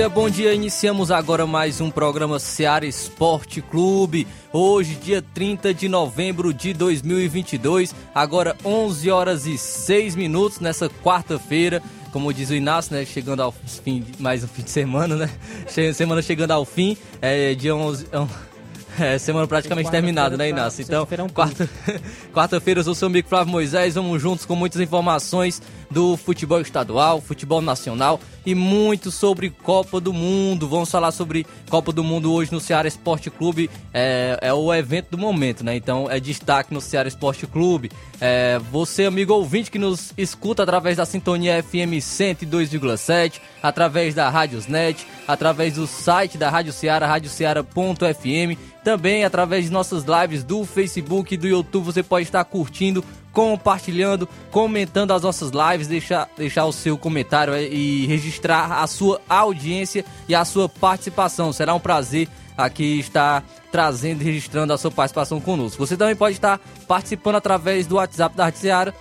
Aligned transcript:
Dia, 0.00 0.08
bom 0.08 0.30
dia. 0.30 0.54
Iniciamos 0.54 1.10
agora 1.10 1.46
mais 1.46 1.78
um 1.78 1.90
programa 1.90 2.38
Seara 2.38 2.86
Esporte 2.86 3.60
Clube. 3.60 4.26
Hoje, 4.50 4.94
dia 4.94 5.20
30 5.20 5.74
de 5.74 5.90
novembro 5.90 6.54
de 6.54 6.72
2022, 6.72 7.94
agora 8.14 8.56
11 8.64 9.10
horas 9.10 9.44
e 9.44 9.58
6 9.58 10.16
minutos 10.16 10.58
nessa 10.58 10.88
quarta-feira. 10.88 11.82
Como 12.12 12.32
diz 12.32 12.48
o 12.48 12.54
Inácio, 12.54 12.96
né? 12.96 13.04
Chegando 13.04 13.42
ao 13.42 13.52
fim, 13.52 14.02
mais 14.18 14.42
um 14.42 14.48
fim 14.48 14.62
de 14.62 14.70
semana, 14.70 15.16
né? 15.16 15.30
Semana 15.92 16.22
chegando 16.22 16.52
ao 16.52 16.64
fim, 16.64 16.96
é 17.20 17.54
dia 17.54 17.76
11. 17.76 18.06
É, 18.98 19.16
semana 19.16 19.46
praticamente 19.46 19.90
terminada, 19.90 20.36
né, 20.36 20.50
Inácio? 20.50 20.82
Então, 20.82 21.06
quarta, 21.32 21.70
quarta-feira 22.34 22.80
eu 22.80 22.84
sou 22.84 22.94
seu 22.94 23.06
amigo 23.06 23.28
Flávio 23.28 23.50
Moisés, 23.50 23.94
vamos 23.94 24.20
juntos 24.20 24.44
com 24.44 24.54
muitas 24.54 24.78
informações 24.80 25.62
do 25.90 26.16
futebol 26.16 26.60
estadual, 26.60 27.20
futebol 27.20 27.60
nacional 27.60 28.20
e 28.46 28.54
muito 28.54 29.10
sobre 29.10 29.50
Copa 29.50 30.00
do 30.00 30.12
Mundo. 30.12 30.68
Vamos 30.68 30.90
falar 30.90 31.10
sobre 31.10 31.46
Copa 31.68 31.92
do 31.92 32.04
Mundo 32.04 32.32
hoje 32.32 32.52
no 32.52 32.60
Ceará 32.60 32.86
Esporte 32.86 33.30
Clube. 33.30 33.68
É, 33.92 34.38
é 34.40 34.54
o 34.54 34.72
evento 34.72 35.10
do 35.10 35.18
momento, 35.18 35.64
né? 35.64 35.76
Então 35.76 36.10
é 36.10 36.20
destaque 36.20 36.72
no 36.72 36.80
Ceará 36.80 37.08
Esporte 37.08 37.46
Clube. 37.46 37.90
É, 38.20 38.60
você, 38.70 39.04
amigo 39.04 39.34
ouvinte, 39.34 39.70
que 39.70 39.78
nos 39.78 40.12
escuta 40.16 40.62
através 40.62 40.96
da 40.96 41.04
sintonia 41.04 41.62
FM 41.62 41.98
102,7, 42.00 43.40
através 43.62 44.14
da 44.14 44.28
Rádiosnet, 44.28 45.06
através 45.26 45.74
do 45.74 45.86
site 45.86 46.38
da 46.38 46.48
Rádio 46.48 46.72
Ceará, 46.72 47.06
radioceara.fm, 47.06 48.58
também 48.84 49.24
através 49.24 49.64
de 49.64 49.70
nossas 49.70 50.04
lives 50.04 50.42
do 50.42 50.64
Facebook 50.64 51.34
e 51.34 51.36
do 51.36 51.46
YouTube, 51.46 51.84
você 51.84 52.02
pode 52.02 52.24
estar 52.24 52.44
curtindo 52.44 53.04
compartilhando, 53.32 54.28
comentando 54.50 55.12
as 55.12 55.22
nossas 55.22 55.50
lives, 55.50 55.86
deixar, 55.86 56.28
deixar 56.36 56.64
o 56.66 56.72
seu 56.72 56.98
comentário 56.98 57.56
e 57.56 58.06
registrar 58.06 58.82
a 58.82 58.86
sua 58.86 59.20
audiência 59.28 60.04
e 60.28 60.34
a 60.34 60.44
sua 60.44 60.68
participação. 60.68 61.52
Será 61.52 61.74
um 61.74 61.80
prazer 61.80 62.28
aqui 62.56 62.98
estar 62.98 63.44
trazendo 63.70 64.22
e 64.22 64.24
registrando 64.24 64.72
a 64.72 64.78
sua 64.78 64.90
participação 64.90 65.40
conosco. 65.40 65.84
Você 65.86 65.96
também 65.96 66.16
pode 66.16 66.36
estar 66.36 66.60
participando 66.86 67.36
através 67.36 67.86
do 67.86 67.96
WhatsApp 67.96 68.36
da 68.36 68.46
Arte 68.46 68.58
Seara, 68.58 68.94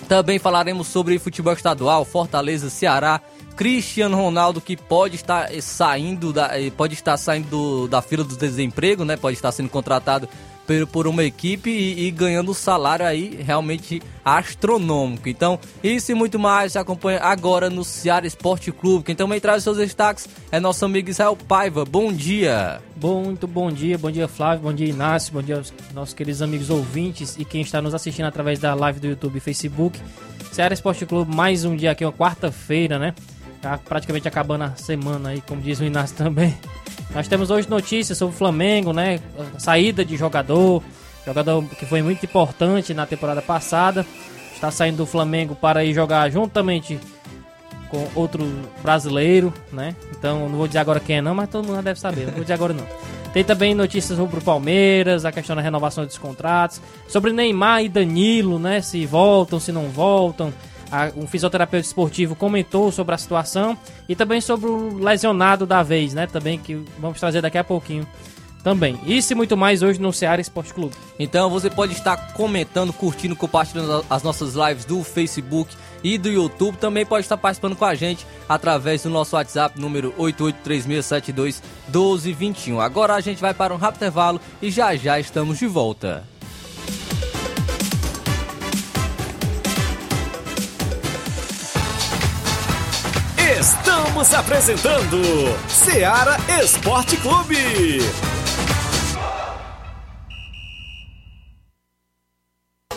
Também 0.07 0.39
falaremos 0.39 0.87
sobre 0.87 1.19
futebol 1.19 1.53
estadual, 1.53 2.05
Fortaleza, 2.05 2.69
Ceará, 2.69 3.21
Cristiano 3.55 4.15
Ronaldo 4.15 4.61
que 4.61 4.77
pode 4.77 5.15
estar 5.15 5.49
saindo 5.61 6.31
da, 6.31 6.59
eh, 6.59 6.69
pode 6.69 6.93
estar 6.93 7.17
saindo 7.17 7.87
da 7.87 8.01
fila 8.01 8.23
do 8.23 8.37
desemprego, 8.37 9.03
né? 9.03 9.17
Pode 9.17 9.35
estar 9.35 9.51
sendo 9.51 9.69
contratado 9.69 10.29
por 10.91 11.07
uma 11.07 11.23
equipe 11.23 11.69
e, 11.69 12.07
e, 12.07 12.11
ganhando 12.11 12.51
um 12.51 12.53
salário 12.53 13.05
aí 13.05 13.39
realmente 13.41 14.01
astronômico. 14.23 15.29
Então, 15.29 15.59
isso 15.83 16.11
e 16.11 16.15
muito 16.15 16.37
mais 16.37 16.73
se 16.73 16.79
acompanha 16.79 17.19
agora 17.21 17.69
no 17.69 17.83
Ceará 17.83 18.27
Esporte 18.27 18.71
Clube. 18.71 19.05
Quem 19.05 19.15
também 19.15 19.39
traz 19.39 19.63
seus 19.63 19.77
destaques 19.77 20.27
é 20.51 20.59
nosso 20.59 20.83
amigo 20.83 21.09
Israel 21.09 21.37
Paiva. 21.37 21.85
Bom 21.85 22.11
dia! 22.11 22.81
Bom, 22.95 23.23
muito 23.23 23.47
bom 23.47 23.71
dia, 23.71 23.97
bom 23.97 24.09
dia 24.09 24.27
Flávio, 24.27 24.63
bom 24.63 24.73
dia 24.73 24.87
Inácio, 24.87 25.31
bom 25.31 25.41
dia 25.41 25.57
aos 25.57 25.71
nossos 25.93 26.15
queridos 26.15 26.41
amigos 26.41 26.71
ouvintes 26.71 27.35
e 27.37 27.45
quem 27.45 27.61
está 27.61 27.79
nos 27.79 27.93
assistindo 27.93 28.25
através 28.25 28.57
da 28.57 28.73
live 28.73 28.99
do 28.99 29.07
YouTube 29.07 29.37
e 29.37 29.39
Facebook. 29.39 29.99
Ceará 30.51 30.73
Esporte 30.73 31.05
Clube, 31.05 31.33
mais 31.33 31.63
um 31.63 31.75
dia 31.75 31.91
aqui, 31.91 32.03
uma 32.03 32.11
quarta-feira, 32.11 32.97
né? 32.97 33.13
Tá 33.61 33.77
praticamente 33.77 34.27
acabando 34.27 34.63
a 34.63 34.75
semana 34.75 35.29
aí, 35.29 35.41
como 35.41 35.61
diz 35.61 35.79
o 35.79 35.83
Inácio 35.83 36.15
também. 36.17 36.57
Nós 37.13 37.27
temos 37.27 37.49
hoje 37.49 37.69
notícias 37.69 38.17
sobre 38.17 38.35
o 38.35 38.37
Flamengo, 38.37 38.93
né? 38.93 39.19
Saída 39.57 40.03
de 40.03 40.17
jogador, 40.17 40.83
jogador 41.25 41.63
que 41.63 41.85
foi 41.85 42.01
muito 42.01 42.25
importante 42.25 42.93
na 42.93 43.05
temporada 43.05 43.41
passada. 43.41 44.05
Está 44.53 44.71
saindo 44.71 44.97
do 44.97 45.05
Flamengo 45.05 45.55
para 45.55 45.83
ir 45.83 45.93
jogar 45.93 46.29
juntamente 46.29 46.99
com 47.89 48.07
outro 48.15 48.45
brasileiro, 48.81 49.53
né? 49.71 49.95
Então, 50.11 50.49
não 50.49 50.57
vou 50.57 50.67
dizer 50.67 50.79
agora 50.79 50.99
quem 50.99 51.17
é 51.17 51.21
não, 51.21 51.33
mas 51.33 51.49
todo 51.49 51.65
mundo 51.65 51.75
já 51.75 51.81
deve 51.81 51.99
saber. 51.99 52.25
Não 52.25 52.33
vou 52.33 52.41
dizer 52.41 52.53
agora 52.53 52.73
não. 52.73 52.85
Tem 53.33 53.43
também 53.43 53.73
notícias 53.75 54.17
sobre 54.17 54.39
o 54.39 54.41
Palmeiras, 54.41 55.25
a 55.25 55.31
questão 55.31 55.55
da 55.55 55.61
renovação 55.61 56.05
dos 56.05 56.17
contratos, 56.17 56.81
sobre 57.07 57.31
Neymar 57.31 57.83
e 57.83 57.89
Danilo, 57.89 58.59
né? 58.59 58.81
Se 58.81 59.05
voltam, 59.05 59.59
se 59.59 59.71
não 59.71 59.89
voltam 59.89 60.51
um 61.15 61.27
fisioterapeuta 61.27 61.85
esportivo 61.85 62.35
comentou 62.35 62.91
sobre 62.91 63.15
a 63.15 63.17
situação 63.17 63.77
e 64.07 64.15
também 64.15 64.41
sobre 64.41 64.69
o 64.69 64.97
lesionado 64.97 65.65
da 65.65 65.83
vez, 65.83 66.13
né? 66.13 66.27
Também 66.27 66.59
que 66.59 66.75
vamos 66.99 67.19
trazer 67.19 67.41
daqui 67.41 67.57
a 67.57 67.63
pouquinho 67.63 68.07
também. 68.63 68.99
Isso 69.05 69.31
e 69.31 69.35
muito 69.35 69.55
mais 69.55 69.81
hoje 69.81 70.01
no 70.01 70.11
Ceará 70.11 70.41
Esporte 70.41 70.73
Clube. 70.73 70.93
Então 71.17 71.49
você 71.49 71.69
pode 71.69 71.93
estar 71.93 72.33
comentando, 72.33 72.91
curtindo, 72.91 73.33
compartilhando 73.35 74.03
as 74.09 74.23
nossas 74.23 74.55
lives 74.55 74.83
do 74.83 75.01
Facebook 75.03 75.73
e 76.03 76.17
do 76.17 76.27
YouTube. 76.29 76.77
Também 76.77 77.05
pode 77.05 77.23
estar 77.25 77.37
participando 77.37 77.77
com 77.77 77.85
a 77.85 77.95
gente 77.95 78.27
através 78.47 79.03
do 79.03 79.09
nosso 79.09 79.37
WhatsApp, 79.37 79.79
número 79.79 80.13
8836721221. 80.19 82.79
Agora 82.79 83.15
a 83.15 83.21
gente 83.21 83.39
vai 83.39 83.53
para 83.53 83.73
um 83.73 83.77
rápido 83.77 83.97
intervalo 83.97 84.41
e 84.61 84.69
já 84.69 84.93
já 84.95 85.19
estamos 85.19 85.57
de 85.59 85.67
volta. 85.67 86.36
Estamos 93.59 94.35
apresentando 94.35 95.19
Seara 95.67 96.37
Esporte 96.61 97.17
Clube. 97.17 97.57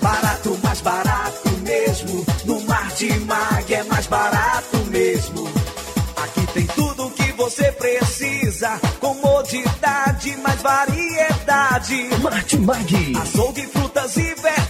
Barato, 0.02 0.58
mais 0.62 0.82
barato 0.82 1.48
mesmo. 1.62 2.26
No 2.44 2.60
Mar 2.64 2.88
de 2.92 3.10
Mag 3.20 3.72
é 3.72 3.82
mais 3.84 4.06
barato 4.06 4.76
mesmo. 4.90 5.48
Aqui 6.22 6.46
tem 6.52 6.66
tudo 6.66 7.06
o 7.06 7.10
que 7.10 7.32
você 7.32 7.72
precisa. 7.72 8.78
Comodidade, 9.00 10.36
mais 10.42 10.60
variedade. 10.60 12.10
Mag. 12.58 13.16
Açougue, 13.22 13.66
frutas 13.66 14.14
e 14.18 14.34
verduras. 14.34 14.69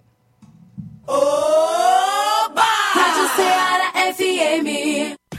Oba! 1.05 2.63
Rádio 2.93 3.27
Ceará 3.35 3.91
FM. 4.15 5.19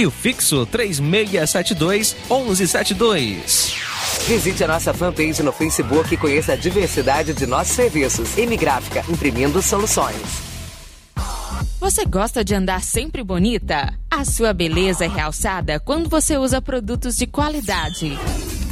E 0.00 0.06
o 0.06 0.10
fixo 0.10 0.64
3672 0.64 2.16
1172. 2.30 3.74
Visite 4.26 4.64
a 4.64 4.68
nossa 4.68 4.94
fanpage 4.94 5.42
no 5.42 5.52
Facebook 5.52 6.14
e 6.14 6.16
conheça 6.16 6.54
a 6.54 6.56
diversidade 6.56 7.34
de 7.34 7.44
nossos 7.44 7.74
serviços. 7.74 8.38
M 8.38 8.56
Gráfica, 8.56 9.04
imprimindo 9.10 9.60
soluções. 9.60 10.16
Você 11.78 12.06
gosta 12.06 12.42
de 12.42 12.54
andar 12.54 12.80
sempre 12.80 13.22
bonita? 13.22 13.92
A 14.10 14.24
sua 14.24 14.54
beleza 14.54 15.04
é 15.04 15.08
realçada 15.08 15.78
quando 15.78 16.08
você 16.08 16.38
usa 16.38 16.62
produtos 16.62 17.14
de 17.14 17.26
qualidade. 17.26 18.18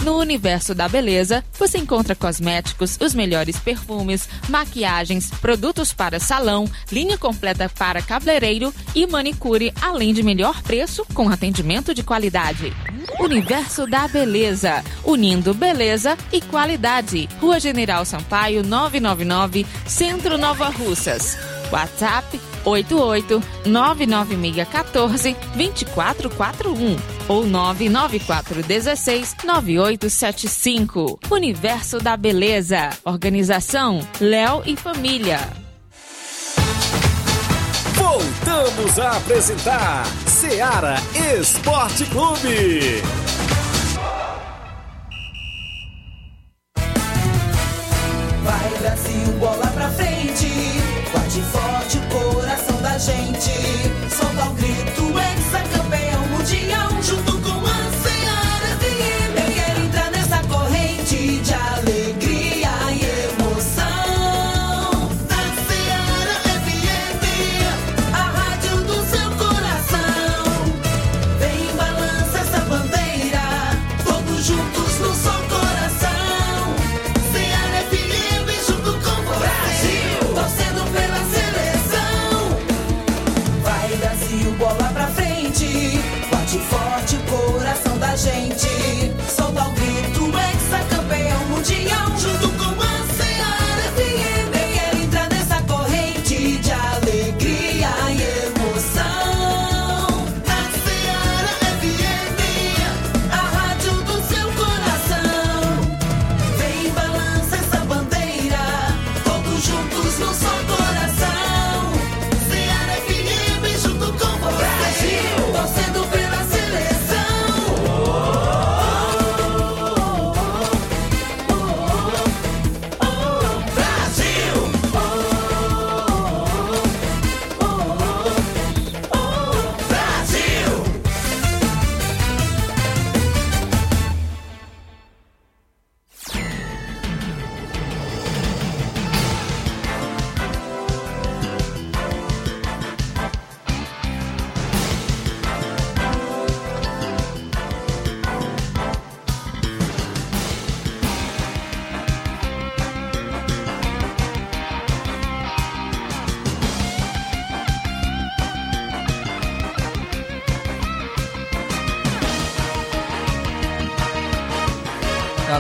No 0.08 0.16
universo 0.16 0.75
da 0.75 0.88
beleza, 0.88 1.44
você 1.58 1.76
encontra 1.76 2.14
cosméticos, 2.14 2.96
os 2.99 3.14
melhores 3.14 3.58
perfumes, 3.58 4.26
maquiagens, 4.49 5.31
produtos 5.31 5.93
para 5.93 6.19
salão, 6.19 6.66
linha 6.90 7.19
completa 7.19 7.69
para 7.69 8.00
cabeleireiro 8.00 8.72
e 8.94 9.06
manicure, 9.06 9.70
além 9.82 10.14
de 10.14 10.22
melhor 10.22 10.62
preço 10.62 11.05
com 11.12 11.28
atendimento 11.28 11.94
de 11.94 12.02
qualidade. 12.02 12.72
Universo 13.20 13.87
da 13.87 14.08
Beleza, 14.08 14.82
unindo 15.05 15.52
beleza 15.52 16.16
e 16.32 16.40
qualidade. 16.40 17.28
Rua 17.38 17.60
General 17.60 18.02
Sampaio, 18.06 18.62
999, 18.64 19.66
Centro 19.87 20.38
Nova 20.38 20.70
Russas. 20.70 21.37
WhatsApp 21.70 22.40
88 22.64 23.43
99614 23.66 25.37
2441 25.55 26.96
ou 27.28 27.46
99416 27.46 29.37
9875. 29.44 31.19
Universo 31.31 31.99
da 31.99 32.16
Beleza. 32.16 32.90
Organização 33.05 34.00
Léo 34.20 34.62
e 34.66 34.76
Família. 34.76 35.40
Voltamos 37.94 38.99
a 38.99 39.16
apresentar 39.16 40.06
Seara 40.26 40.96
Esporte 41.38 42.05
Clube. 42.06 43.02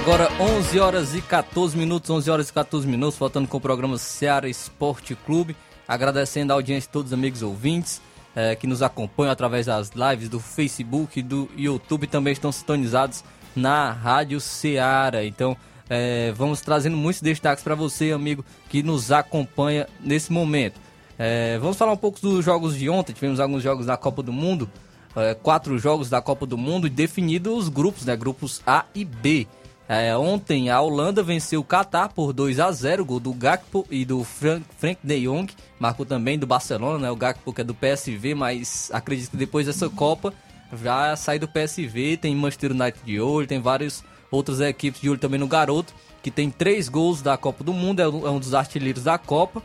Agora 0.08 0.32
11 0.40 0.80
horas 0.80 1.14
e 1.14 1.20
14 1.20 1.76
minutos, 1.76 2.08
11 2.08 2.30
horas 2.30 2.48
e 2.48 2.52
14 2.54 2.88
minutos, 2.88 3.18
voltando 3.18 3.46
com 3.46 3.58
o 3.58 3.60
programa 3.60 3.98
Seara 3.98 4.48
Esporte 4.48 5.14
Clube. 5.14 5.54
Agradecendo 5.86 6.50
a 6.50 6.56
audiência 6.56 6.88
de 6.88 6.92
todos 6.94 7.12
os 7.12 7.12
amigos 7.12 7.42
ouvintes 7.42 8.00
eh, 8.34 8.56
que 8.56 8.66
nos 8.66 8.80
acompanham 8.80 9.30
através 9.30 9.66
das 9.66 9.90
lives 9.90 10.30
do 10.30 10.40
Facebook 10.40 11.20
do 11.20 11.46
YouTube. 11.54 12.06
Também 12.06 12.32
estão 12.32 12.50
sintonizados 12.50 13.22
na 13.54 13.92
Rádio 13.92 14.40
Seara. 14.40 15.26
Então, 15.26 15.54
eh, 15.90 16.32
vamos 16.34 16.62
trazendo 16.62 16.96
muitos 16.96 17.20
destaques 17.20 17.62
para 17.62 17.74
você, 17.74 18.10
amigo, 18.10 18.42
que 18.70 18.82
nos 18.82 19.12
acompanha 19.12 19.86
nesse 20.00 20.32
momento. 20.32 20.80
Eh, 21.18 21.58
vamos 21.60 21.76
falar 21.76 21.92
um 21.92 21.98
pouco 21.98 22.18
dos 22.18 22.42
jogos 22.42 22.74
de 22.78 22.88
ontem. 22.88 23.12
Tivemos 23.12 23.38
alguns 23.40 23.62
jogos 23.62 23.84
da 23.84 23.98
Copa 23.98 24.22
do 24.22 24.32
Mundo. 24.32 24.70
quatro 25.42 25.78
jogos 25.78 26.08
da 26.08 26.22
Copa 26.22 26.46
do 26.46 26.56
Mundo 26.56 26.86
e 26.86 26.90
definido 26.90 27.54
os 27.54 27.68
grupos, 27.68 28.06
né? 28.06 28.16
Grupos 28.16 28.62
A 28.66 28.86
e 28.94 29.04
B. 29.04 29.46
É, 29.88 30.14
ontem 30.14 30.68
a 30.68 30.78
Holanda 30.82 31.22
venceu 31.22 31.60
o 31.60 31.64
Catar 31.64 32.10
por 32.10 32.34
2 32.34 32.60
a 32.60 32.70
0 32.70 33.06
gol 33.06 33.18
do 33.18 33.32
Gakpo 33.32 33.86
e 33.90 34.04
do 34.04 34.22
Frank, 34.22 34.62
Frank 34.76 35.00
de 35.02 35.20
Jong, 35.24 35.50
marcou 35.80 36.04
também 36.04 36.38
do 36.38 36.46
Barcelona, 36.46 36.98
né? 36.98 37.10
O 37.10 37.16
Gakpo 37.16 37.54
que 37.54 37.62
é 37.62 37.64
do 37.64 37.74
PSV, 37.74 38.34
mas 38.34 38.90
acredito 38.92 39.30
que 39.30 39.36
depois 39.38 39.64
dessa 39.64 39.88
Copa 39.88 40.34
já 40.82 41.16
sai 41.16 41.38
do 41.38 41.48
PSV, 41.48 42.18
tem 42.18 42.36
Manchester 42.36 42.72
United 42.72 43.00
de 43.02 43.18
olho, 43.18 43.46
tem 43.46 43.60
várias 43.62 44.04
outras 44.30 44.60
equipes 44.60 45.00
de 45.00 45.08
olho 45.08 45.18
também 45.18 45.40
no 45.40 45.48
garoto, 45.48 45.94
que 46.22 46.30
tem 46.30 46.50
três 46.50 46.90
gols 46.90 47.22
da 47.22 47.38
Copa 47.38 47.64
do 47.64 47.72
Mundo, 47.72 48.00
é 48.00 48.08
um 48.08 48.36
é 48.36 48.40
dos 48.40 48.52
artilheiros 48.52 49.04
da 49.04 49.16
Copa. 49.16 49.62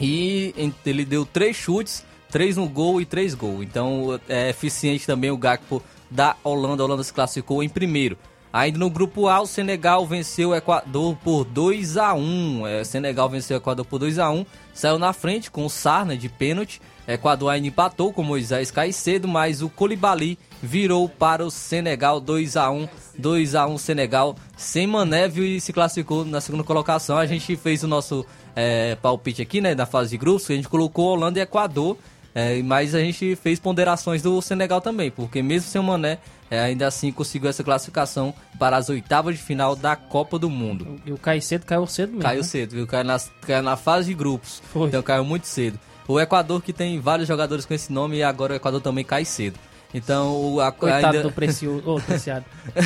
E 0.00 0.72
ele 0.86 1.04
deu 1.04 1.26
três 1.26 1.54
chutes, 1.54 2.02
três 2.30 2.56
no 2.56 2.66
gol 2.66 3.00
e 3.00 3.04
três 3.04 3.34
gols. 3.34 3.62
Então 3.62 4.18
é 4.26 4.48
eficiente 4.48 5.06
também 5.06 5.30
o 5.30 5.36
Gakpo 5.36 5.82
da 6.10 6.34
Holanda. 6.42 6.82
A 6.82 6.86
Holanda 6.86 7.04
se 7.04 7.12
classificou 7.12 7.62
em 7.62 7.68
primeiro. 7.68 8.16
Ainda 8.54 8.78
no 8.78 8.88
grupo 8.88 9.26
A, 9.26 9.40
o 9.40 9.46
Senegal 9.46 10.06
venceu 10.06 10.50
o 10.50 10.54
Equador 10.54 11.16
por 11.24 11.44
2 11.44 11.96
a 11.96 12.14
1 12.14 12.64
é, 12.68 12.84
Senegal 12.84 13.28
venceu 13.28 13.56
o 13.56 13.60
Equador 13.60 13.84
por 13.84 13.98
2 13.98 14.20
a 14.20 14.30
1 14.30 14.46
Saiu 14.72 14.96
na 14.96 15.12
frente 15.12 15.50
com 15.50 15.66
o 15.66 15.70
Sarna 15.70 16.16
de 16.16 16.28
pênalti. 16.28 16.80
Equador 17.06 17.48
ainda 17.48 17.66
empatou 17.66 18.12
com 18.12 18.22
Moisés 18.22 18.70
Caicedo, 18.70 19.26
mas 19.26 19.60
o 19.60 19.68
Colibali 19.68 20.38
virou 20.62 21.08
para 21.08 21.44
o 21.44 21.50
Senegal 21.50 22.20
2 22.20 22.56
a 22.56 22.70
1 22.70 22.88
2 23.18 23.56
a 23.56 23.66
1 23.66 23.76
Senegal 23.76 24.36
sem 24.56 24.86
Mané 24.86 25.26
viu, 25.26 25.44
e 25.44 25.60
se 25.60 25.72
classificou 25.72 26.24
na 26.24 26.40
segunda 26.40 26.62
colocação. 26.62 27.18
A 27.18 27.26
gente 27.26 27.56
fez 27.56 27.82
o 27.82 27.88
nosso 27.88 28.24
é, 28.54 28.94
palpite 28.94 29.42
aqui, 29.42 29.60
né, 29.60 29.74
na 29.74 29.84
fase 29.84 30.10
de 30.10 30.16
grupos, 30.16 30.48
a 30.48 30.54
gente 30.54 30.68
colocou 30.68 31.06
Holanda 31.06 31.40
e 31.40 31.42
Equador, 31.42 31.96
é, 32.34 32.60
mas 32.62 32.94
a 32.94 32.98
gente 33.00 33.36
fez 33.36 33.60
ponderações 33.60 34.20
do 34.20 34.40
Senegal 34.42 34.80
também, 34.80 35.10
porque 35.10 35.40
mesmo 35.42 35.68
sem 35.68 35.80
o 35.80 35.84
Mané, 35.84 36.18
é, 36.50 36.60
ainda 36.60 36.86
assim 36.86 37.12
conseguiu 37.12 37.48
essa 37.48 37.62
classificação 37.62 38.34
para 38.58 38.76
as 38.76 38.88
oitavas 38.88 39.36
de 39.36 39.42
final 39.42 39.76
da 39.76 39.94
Copa 39.94 40.38
do 40.38 40.50
Mundo. 40.50 41.00
E 41.06 41.12
o 41.12 41.18
Caicedo 41.18 41.64
caiu 41.64 41.86
cedo 41.86 42.10
mesmo. 42.10 42.22
Caiu 42.22 42.42
né? 42.42 42.46
cedo, 42.48 42.72
viu? 42.72 42.86
Caiu, 42.86 43.04
nas- 43.04 43.30
caiu 43.46 43.62
na 43.62 43.76
fase 43.76 44.08
de 44.08 44.14
grupos. 44.14 44.60
Foi. 44.72 44.88
Então 44.88 45.02
caiu 45.02 45.24
muito 45.24 45.46
cedo. 45.46 45.78
O 46.06 46.20
Equador, 46.20 46.60
que 46.60 46.72
tem 46.72 47.00
vários 47.00 47.26
jogadores 47.26 47.64
com 47.64 47.72
esse 47.72 47.92
nome, 47.92 48.18
e 48.18 48.22
agora 48.22 48.52
o 48.52 48.56
Equador 48.56 48.80
também 48.80 49.04
cai 49.04 49.24
cedo. 49.24 49.58
Então, 49.94 50.34
o, 50.54 50.60
a, 50.60 50.72
Coitado 50.72 51.06
ainda, 51.06 51.22
do 51.22 51.30
Precioso. 51.32 51.88
Ô, 51.88 52.00
Preciado. 52.00 52.44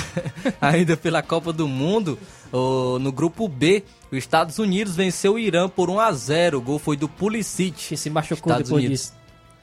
ainda 0.60 0.94
pela 0.94 1.22
Copa 1.22 1.54
do 1.54 1.66
Mundo, 1.66 2.18
no 3.00 3.10
grupo 3.10 3.48
B, 3.48 3.82
os 4.12 4.18
Estados 4.18 4.58
Unidos 4.58 4.94
venceu 4.94 5.34
o 5.34 5.38
Irã 5.38 5.68
por 5.70 5.88
1 5.88 6.00
a 6.00 6.12
0 6.12 6.58
O 6.58 6.60
gol 6.60 6.78
foi 6.78 6.98
do 6.98 7.08
Pulisic. 7.08 7.88
Que 7.88 7.96
se 7.96 8.10
machucou 8.10 8.52
Estados 8.52 8.68
depois 8.68 8.84
Unidos. 8.84 9.00
disso. 9.00 9.17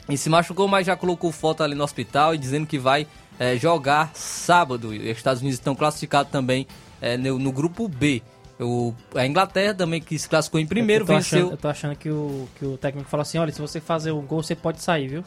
E 0.07 0.17
se 0.17 0.29
machucou, 0.29 0.67
mas 0.67 0.85
já 0.85 0.95
colocou 0.95 1.31
foto 1.31 1.63
ali 1.63 1.75
no 1.75 1.83
hospital 1.83 2.35
e 2.35 2.37
dizendo 2.37 2.67
que 2.67 2.77
vai 2.77 3.07
eh, 3.39 3.57
jogar 3.57 4.11
sábado. 4.13 4.93
E 4.93 5.11
os 5.11 5.17
Estados 5.17 5.41
Unidos 5.41 5.59
estão 5.59 5.75
classificados 5.75 6.31
também 6.31 6.67
eh, 7.01 7.17
no, 7.17 7.39
no 7.39 7.51
grupo 7.51 7.87
B. 7.87 8.21
O, 8.59 8.93
a 9.15 9.25
Inglaterra 9.25 9.73
também, 9.73 9.99
que 9.99 10.17
se 10.17 10.29
classificou 10.29 10.59
em 10.59 10.67
primeiro, 10.67 11.03
eu 11.03 11.07
venceu. 11.07 11.39
Achando, 11.39 11.51
eu 11.51 11.57
tô 11.57 11.67
achando 11.67 11.95
que 11.95 12.09
o, 12.09 12.47
que 12.57 12.65
o 12.65 12.77
técnico 12.77 13.09
falou 13.09 13.23
assim: 13.23 13.37
olha, 13.37 13.51
se 13.51 13.59
você 13.59 13.81
fazer 13.81 14.11
o 14.11 14.21
gol, 14.21 14.41
você 14.41 14.55
pode 14.55 14.81
sair, 14.81 15.07
viu? 15.07 15.23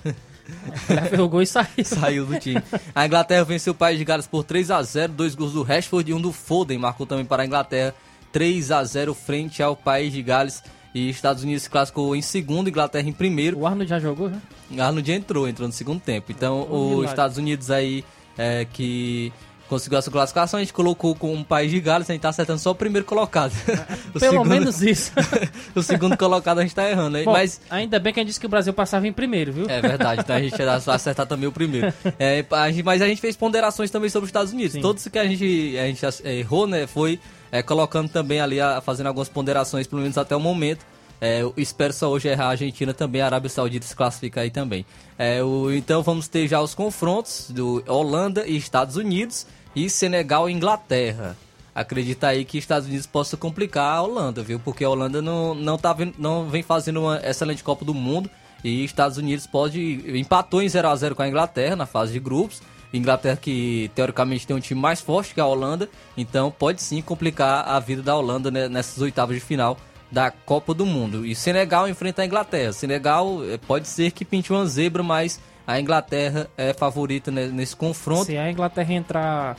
Ele 0.88 1.00
fez 1.02 1.20
o 1.20 1.28
gol 1.28 1.42
e 1.42 1.47
saiu. 1.47 1.68
Saiu 1.85 2.25
do 2.25 2.38
time. 2.38 2.62
A 2.94 3.04
Inglaterra 3.04 3.44
venceu 3.44 3.73
o 3.75 3.76
País 3.76 3.99
de 3.99 4.04
Gales 4.04 4.26
por 4.26 4.44
3 4.44 4.70
a 4.70 4.82
0 4.82 5.12
dois 5.12 5.35
gols 5.35 5.52
do 5.52 5.62
Rashford 5.62 6.11
e 6.11 6.14
um 6.14 6.20
do 6.20 6.32
Foden. 6.32 6.78
Marcou 6.78 7.04
também 7.04 7.25
para 7.25 7.42
a 7.42 7.47
Inglaterra 7.47 7.94
3 8.32 8.70
a 8.70 8.82
0 8.82 9.12
frente 9.12 9.62
ao 9.62 9.76
País 9.76 10.11
de 10.11 10.23
Gales. 10.23 10.62
E 11.07 11.11
Estados 11.11 11.43
Unidos 11.43 11.62
se 11.64 11.71
classificou 11.71 12.17
em 12.17 12.23
segundo, 12.23 12.69
Inglaterra 12.69 13.09
em 13.09 13.12
primeiro. 13.12 13.59
O 13.59 13.67
Arnold 13.67 13.88
já 13.88 13.99
jogou, 13.99 14.28
né? 14.28 14.40
Arnold 14.78 15.12
entrou, 15.12 15.49
entrou 15.49 15.67
no 15.69 15.73
segundo 15.73 16.00
tempo. 16.00 16.33
Então, 16.33 16.62
Um 16.71 16.97
os. 16.99 17.09
Estados 17.11 17.37
Unidos 17.37 17.71
aí, 17.71 18.05
é, 18.37 18.67
que 18.73 19.33
conseguiu 19.69 19.99
essa 19.99 20.11
classificação, 20.11 20.57
a 20.59 20.62
gente 20.62 20.73
colocou 20.73 21.14
com 21.14 21.35
o 21.38 21.45
País 21.45 21.71
de 21.71 21.78
Gales, 21.78 22.09
a 22.09 22.12
gente 22.14 22.23
tá 22.23 22.31
acertando 22.31 22.59
só 22.59 22.71
o 22.71 22.75
primeiro 22.75 23.07
colocado. 23.07 23.52
O 24.14 24.19
Pelo 24.19 24.33
segundo- 24.33 24.49
menos 24.49 24.81
isso. 24.83 25.12
o 25.76 25.83
segundo 25.83 26.17
colocado 26.17 26.59
a 26.59 26.62
gente 26.62 26.75
tá 26.75 26.88
errando, 26.88 27.19
hein? 27.19 27.25
Bom, 27.26 27.33
Mas 27.33 27.61
ainda 27.69 27.99
bem 28.00 28.12
que 28.12 28.19
a 28.19 28.23
gente 28.23 28.28
disse 28.28 28.40
que 28.40 28.47
o 28.47 28.49
Brasil 28.49 28.73
passava 28.73 29.07
em 29.07 29.12
primeiro, 29.12 29.52
viu? 29.52 29.67
é 29.69 29.81
verdade, 29.83 30.23
então 30.23 30.35
a 30.35 30.40
gente 30.40 30.57
vai 30.57 30.97
acertar 30.97 31.26
também 31.26 31.47
o 31.47 31.52
primeiro. 31.52 31.93
É, 32.19 32.43
a 32.50 32.71
gente- 32.71 32.83
mas 32.83 33.02
a 33.02 33.07
gente 33.07 33.21
fez 33.21 33.37
ponderações 33.37 33.90
também 33.90 34.09
sobre 34.09 34.25
os 34.25 34.28
Estados 34.31 34.52
Unidos. 34.55 34.73
Sim. 34.73 34.81
Todos 34.81 35.07
que 35.07 35.19
a 35.19 35.26
gente, 35.26 35.76
a 35.78 35.87
gente 35.87 36.00
errou, 36.26 36.67
né, 36.67 36.87
foi 36.87 37.21
é, 37.52 37.62
colocando 37.62 38.09
também 38.09 38.40
ali, 38.40 38.61
a- 38.61 38.81
fazendo 38.81 39.07
algumas 39.09 39.28
ponderações, 39.28 39.87
pelo 39.87 40.02
menos 40.02 40.19
até 40.19 40.35
o 40.37 40.40
momento. 40.40 40.85
É, 41.21 41.43
eu 41.43 41.52
espero 41.57 41.93
só 41.93 42.09
hoje 42.11 42.28
errar 42.28 42.45
a 42.47 42.50
Argentina 42.50 42.95
também, 42.95 43.21
a 43.21 43.26
Arábia 43.26 43.50
Saudita 43.50 43.85
se 43.87 43.95
classifica 43.97 44.40
aí 44.40 44.50
também. 44.50 44.87
É, 45.19 45.43
o- 45.43 45.73
então 45.73 46.02
vamos 46.02 46.28
ter 46.28 46.47
já 46.47 46.61
os 46.61 46.75
confrontos 46.75 47.50
do 47.50 47.83
Holanda 47.88 48.47
e 48.47 48.57
Estados 48.57 48.95
Unidos 48.97 49.47
e 49.75 49.90
Senegal 49.90 50.49
e 50.49 50.52
Inglaterra. 50.52 51.37
Acredita 51.75 52.28
aí 52.28 52.45
que 52.45 52.59
Estados 52.59 52.88
Unidos 52.88 53.07
possa 53.07 53.37
complicar 53.37 53.97
a 53.97 54.02
Holanda, 54.02 54.43
viu? 54.43 54.59
Porque 54.59 54.85
a 54.85 54.90
Holanda 54.90 55.23
não, 55.23 55.55
não, 55.55 55.78
tá, 55.78 55.97
não 56.19 56.49
vem 56.49 56.62
fazendo 56.62 57.00
uma 57.02 57.21
excelente 57.25 57.62
Copa 57.62 57.85
do 57.85 57.95
Mundo 57.95 58.28
e 58.64 58.85
Estados 58.85 59.17
Unidos 59.17 59.47
pode 59.47 60.02
empatou 60.19 60.61
em 60.61 60.69
0 60.69 60.88
a 60.88 60.97
0 60.97 61.14
com 61.14 61.23
a 61.23 61.28
Inglaterra 61.28 61.76
na 61.76 61.87
fase 61.87 62.12
de 62.12 62.19
grupos. 62.19 62.61
Inglaterra 62.92 63.37
que 63.37 63.90
teoricamente 63.95 64.47
tem 64.47 64.57
um 64.57 64.61
time 64.61 64.80
mais 64.80 65.00
forte 65.00 65.35
que 65.35 65.40
a 65.40 65.47
Holanda, 65.47 65.88
então 66.16 66.50
pode 66.50 66.83
sim 66.83 67.02
complicar 67.02 67.68
a 67.68 67.78
vida 67.78 68.02
da 68.02 68.16
Holanda 68.16 68.50
né, 68.50 68.68
nessas 68.68 69.02
oitavas 69.02 69.37
de 69.37 69.40
final 69.40 69.76
da 70.11 70.30
Copa 70.30 70.73
do 70.73 70.87
Mundo. 70.87 71.26
E 71.26 71.35
Senegal 71.35 71.88
enfrenta 71.88 72.23
a 72.23 72.26
Inglaterra. 72.26 72.73
Senegal 72.73 73.45
eh, 73.45 73.59
pode 73.59 73.87
ser 73.87 74.11
que 74.11 74.25
pinte 74.25 74.52
uma 74.52 74.64
zebra, 74.66 75.02
mas 75.02 75.38
a 75.66 75.78
Inglaterra 75.78 76.49
é 76.57 76.73
favorita 76.73 77.30
né, 77.30 77.47
nesse 77.49 77.76
confronto. 77.76 78.25
Se 78.25 78.37
a 78.38 78.50
Inglaterra 78.50 78.95
entrar 78.95 79.57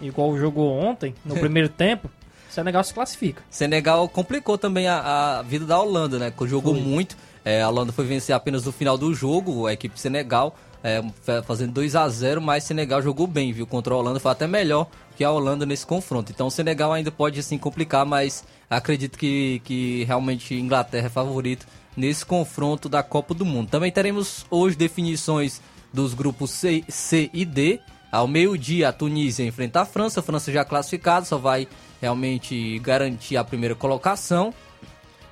igual 0.00 0.36
jogou 0.38 0.72
ontem, 0.72 1.14
no 1.24 1.34
primeiro 1.38 1.68
tempo, 1.68 2.10
Senegal 2.48 2.82
se 2.84 2.92
classifica. 2.92 3.42
Senegal 3.50 4.08
complicou 4.08 4.56
também 4.56 4.86
a, 4.86 5.38
a 5.38 5.42
vida 5.42 5.64
da 5.64 5.78
Holanda, 5.78 6.18
né? 6.18 6.30
Que 6.30 6.46
jogou 6.46 6.74
muito. 6.74 7.16
É, 7.44 7.62
a 7.62 7.68
Holanda 7.68 7.92
foi 7.92 8.04
vencer 8.04 8.34
apenas 8.34 8.64
no 8.64 8.72
final 8.72 8.96
do 8.96 9.12
jogo, 9.14 9.66
a 9.66 9.72
equipe 9.72 9.98
Senegal, 9.98 10.54
é, 10.82 11.02
fa- 11.22 11.42
fazendo 11.42 11.72
2 11.72 11.94
a 11.96 12.08
0 12.08 12.40
mas 12.40 12.64
Senegal 12.64 13.00
jogou 13.02 13.26
bem, 13.26 13.52
viu? 13.52 13.66
Contra 13.66 13.94
a 13.94 13.96
Holanda, 13.96 14.20
foi 14.20 14.32
até 14.32 14.46
melhor 14.46 14.86
que 15.16 15.24
a 15.24 15.30
Holanda 15.30 15.64
nesse 15.66 15.86
confronto. 15.86 16.32
Então 16.32 16.46
o 16.46 16.50
Senegal 16.50 16.92
ainda 16.92 17.10
pode 17.10 17.38
assim 17.38 17.58
complicar, 17.58 18.04
mas 18.04 18.44
acredito 18.68 19.18
que, 19.18 19.60
que 19.64 20.04
realmente 20.04 20.54
Inglaterra 20.54 21.06
é 21.06 21.10
favorito 21.10 21.66
nesse 21.96 22.24
confronto 22.24 22.88
da 22.88 23.02
Copa 23.02 23.34
do 23.34 23.44
Mundo. 23.44 23.68
Também 23.68 23.92
teremos 23.92 24.46
hoje 24.50 24.76
definições 24.76 25.60
dos 25.92 26.14
grupos 26.14 26.50
C, 26.50 26.82
C 26.88 27.30
e 27.32 27.44
D. 27.44 27.80
Ao 28.10 28.26
meio-dia, 28.26 28.88
a 28.88 28.92
Tunísia 28.92 29.44
enfrenta 29.44 29.80
a 29.82 29.84
França. 29.86 30.20
A 30.20 30.22
França 30.22 30.50
já 30.52 30.64
classificada, 30.64 31.24
só 31.24 31.38
vai 31.38 31.66
realmente 32.00 32.78
garantir 32.80 33.36
a 33.36 33.44
primeira 33.44 33.74
colocação. 33.74 34.52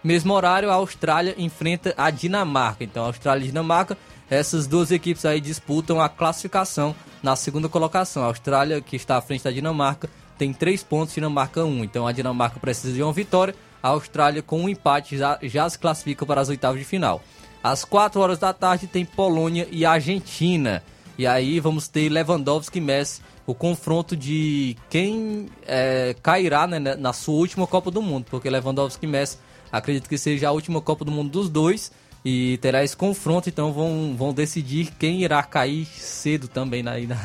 Mesmo 0.02 0.33
horário, 0.33 0.71
a 0.71 0.75
Austrália 0.75 1.35
enfrenta 1.37 1.92
a 1.97 2.11
Dinamarca. 2.11 2.83
Então, 2.85 3.04
a 3.04 3.09
Austrália 3.09 3.45
e 3.45 3.49
Dinamarca, 3.49 3.99
essas 4.30 4.68
duas 4.68 4.92
equipes 4.92 5.25
aí 5.25 5.40
disputam 5.40 6.00
a 6.00 6.08
classificação 6.08 6.94
na 7.20 7.34
segunda 7.34 7.68
colocação. 7.68 8.22
A 8.22 8.26
Austrália, 8.26 8.80
que 8.80 8.94
está 8.94 9.16
à 9.16 9.20
frente 9.20 9.42
da 9.42 9.50
Dinamarca, 9.50 10.08
tem 10.38 10.52
três 10.52 10.84
pontos, 10.84 11.14
Dinamarca 11.14 11.64
um. 11.64 11.82
Então, 11.82 12.06
a 12.06 12.12
Dinamarca 12.12 12.60
precisa 12.60 12.94
de 12.94 13.02
uma 13.02 13.12
vitória. 13.12 13.54
A 13.82 13.88
Austrália, 13.88 14.40
com 14.40 14.60
um 14.62 14.68
empate, 14.68 15.18
já, 15.18 15.37
já 15.42 15.68
se 15.68 15.76
classifica 15.78 16.25
para 16.25 16.40
as 16.40 16.49
oitavas 16.49 16.78
de 16.78 16.84
final. 16.84 17.20
Às 17.62 17.84
4 17.84 18.20
horas 18.20 18.38
da 18.38 18.52
tarde, 18.52 18.87
tem 18.87 19.04
Polônia 19.04 19.66
e 19.70 19.84
Argentina. 19.84 20.82
E 21.18 21.26
aí 21.26 21.58
vamos 21.58 21.88
ter 21.88 22.08
Lewandowski 22.08 22.78
e 22.78 22.80
Messi, 22.80 23.20
o 23.46 23.54
confronto 23.54 24.16
de 24.16 24.76
quem 24.88 25.49
é, 25.66 26.14
cairá 26.22 26.66
né, 26.68 26.78
na 26.78 27.12
sua 27.12 27.34
última 27.34 27.66
Copa 27.66 27.90
do 27.90 28.00
Mundo, 28.00 28.26
porque 28.30 28.49
Lewandowski 28.49 29.04
e 29.04 29.08
Messi 29.08 29.38
acredito 29.72 30.08
que 30.08 30.16
seja 30.16 30.49
a 30.49 30.52
última 30.52 30.80
Copa 30.80 31.04
do 31.04 31.10
Mundo 31.10 31.30
dos 31.30 31.50
dois 31.50 31.92
e 32.24 32.58
terá 32.58 32.84
esse 32.84 32.96
confronto, 32.96 33.48
então 33.48 33.72
vão, 33.72 34.14
vão 34.16 34.32
decidir 34.34 34.92
quem 34.98 35.22
irá 35.22 35.42
cair 35.42 35.86
cedo 35.86 36.48
também 36.48 36.82
na, 36.82 36.92
na, 36.98 37.16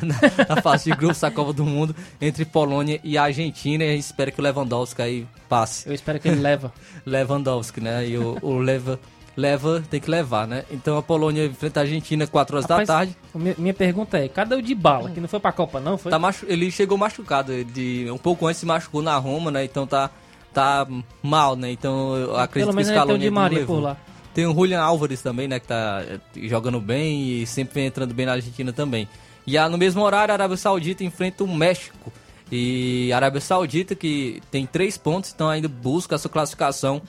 na 0.55 0.61
fase 0.61 0.89
de 0.89 0.97
grupos 0.97 1.19
da 1.19 1.29
Copa 1.29 1.51
do 1.51 1.65
Mundo 1.65 1.93
entre 2.21 2.45
Polônia 2.45 2.99
e 3.03 3.17
Argentina 3.17 3.83
e 3.83 3.89
a 3.89 3.91
gente 3.91 4.03
espera 4.03 4.31
que 4.31 4.39
o 4.39 4.43
Lewandowski 4.43 5.01
aí 5.01 5.27
passe. 5.49 5.87
Eu 5.87 5.93
espero 5.93 6.19
que 6.19 6.29
ele 6.29 6.39
leva. 6.39 6.73
Lewandowski, 7.05 7.81
né? 7.81 8.07
E 8.07 8.17
o, 8.17 8.37
o 8.41 8.57
leva, 8.57 8.97
leva 9.35 9.83
tem 9.89 9.99
que 9.99 10.09
levar, 10.09 10.47
né? 10.47 10.63
Então 10.71 10.97
a 10.97 11.03
Polônia 11.03 11.45
enfrenta 11.45 11.81
a 11.81 11.83
Argentina 11.83 12.25
4 12.25 12.55
horas 12.55 12.69
Rapaz, 12.69 12.87
da 12.87 12.93
tarde. 12.93 13.17
Minha 13.57 13.73
pergunta 13.73 14.17
é: 14.17 14.29
cadê 14.29 14.55
o 14.55 14.61
de 14.61 14.73
bala? 14.73 15.09
Que 15.11 15.19
não 15.19 15.27
foi 15.27 15.41
pra 15.41 15.51
Copa, 15.51 15.81
não? 15.81 15.97
Foi? 15.97 16.09
Tá 16.09 16.17
machu... 16.17 16.45
Ele 16.47 16.71
chegou 16.71 16.97
machucado, 16.97 17.51
ele 17.51 18.09
um 18.09 18.17
pouco 18.17 18.47
antes 18.47 18.61
se 18.61 18.65
machucou 18.65 19.01
na 19.01 19.17
Roma, 19.17 19.51
né? 19.51 19.65
Então 19.65 19.85
tá, 19.85 20.09
tá 20.53 20.87
mal, 21.21 21.57
né? 21.57 21.69
Então 21.69 22.15
eu 22.15 22.37
acredito 22.37 22.67
Pelo 22.67 22.75
menos 22.75 22.89
que 22.89 22.97
o 22.97 23.01
ainda 23.01 23.07
tem 23.07 23.15
o 23.15 23.19
Scaloni 23.19 23.25
não 23.25 23.33
Maria 23.33 23.65
por 23.65 23.81
lá. 23.81 23.97
Tem 24.36 24.46
o 24.46 24.54
Julian 24.54 24.82
Álvares 24.82 25.22
também, 25.22 25.48
né? 25.48 25.62
Que 25.62 25.68
tá 25.68 26.04
eh, 26.06 26.20
jogando 26.44 26.82
bem 26.82 27.42
e 27.42 27.48
sempre 27.48 27.75
vem 27.75 27.86
entrando 27.86 28.13
bem 28.13 28.25
na 28.25 28.34
Argentina 28.34 28.74
também. 28.74 29.08
E 29.48 29.58
no 29.70 29.77
mesmo 29.77 30.04
horário, 30.04 30.34
a 30.34 30.36
Arábia 30.36 30.58
Saudita 30.58 31.06
enfrenta 31.06 31.46
o 31.46 31.48
México. 31.48 32.12
E 32.51 33.13
a 33.13 33.15
Arábia 33.15 33.39
Saudita, 33.39 33.96
que 33.96 34.42
tem 34.51 34.65
três 34.65 34.98
pontos, 34.98 35.32
então 35.34 35.48
ainda 35.48 35.70
busca 35.70 36.15
a 36.15 36.18
sua 36.18 36.30
classificação. 36.30 37.01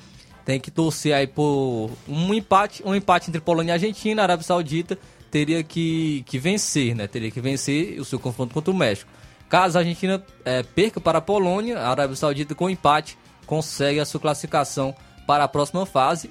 Tem 0.44 0.60
que 0.60 0.70
torcer 0.70 1.14
aí 1.14 1.26
por 1.26 1.90
um 2.06 2.32
empate, 2.32 2.80
um 2.86 2.94
empate 2.94 3.28
entre 3.28 3.40
Polônia 3.40 3.72
e 3.72 3.74
Argentina. 3.74 4.22
A 4.22 4.24
Arábia 4.24 4.44
Saudita 4.44 4.96
teria 5.28 5.64
que, 5.64 6.22
que 6.28 6.38
vencer, 6.38 6.94
né? 6.94 7.08
Teria 7.08 7.32
que 7.32 7.40
vencer 7.40 8.00
o 8.00 8.04
seu 8.04 8.20
confronto 8.20 8.54
contra 8.54 8.70
o 8.70 8.76
México. 8.76 9.10
Caso 9.48 9.78
a 9.78 9.80
Argentina 9.80 10.24
é, 10.44 10.62
perca 10.62 11.00
para 11.00 11.18
a 11.18 11.20
Polônia, 11.20 11.80
a 11.80 11.90
Arábia 11.90 12.14
Saudita 12.14 12.54
com 12.54 12.70
empate 12.70 13.18
consegue 13.46 13.98
a 13.98 14.04
sua 14.04 14.20
classificação 14.20 14.94
para 15.26 15.42
a 15.42 15.48
próxima 15.48 15.84
fase. 15.84 16.30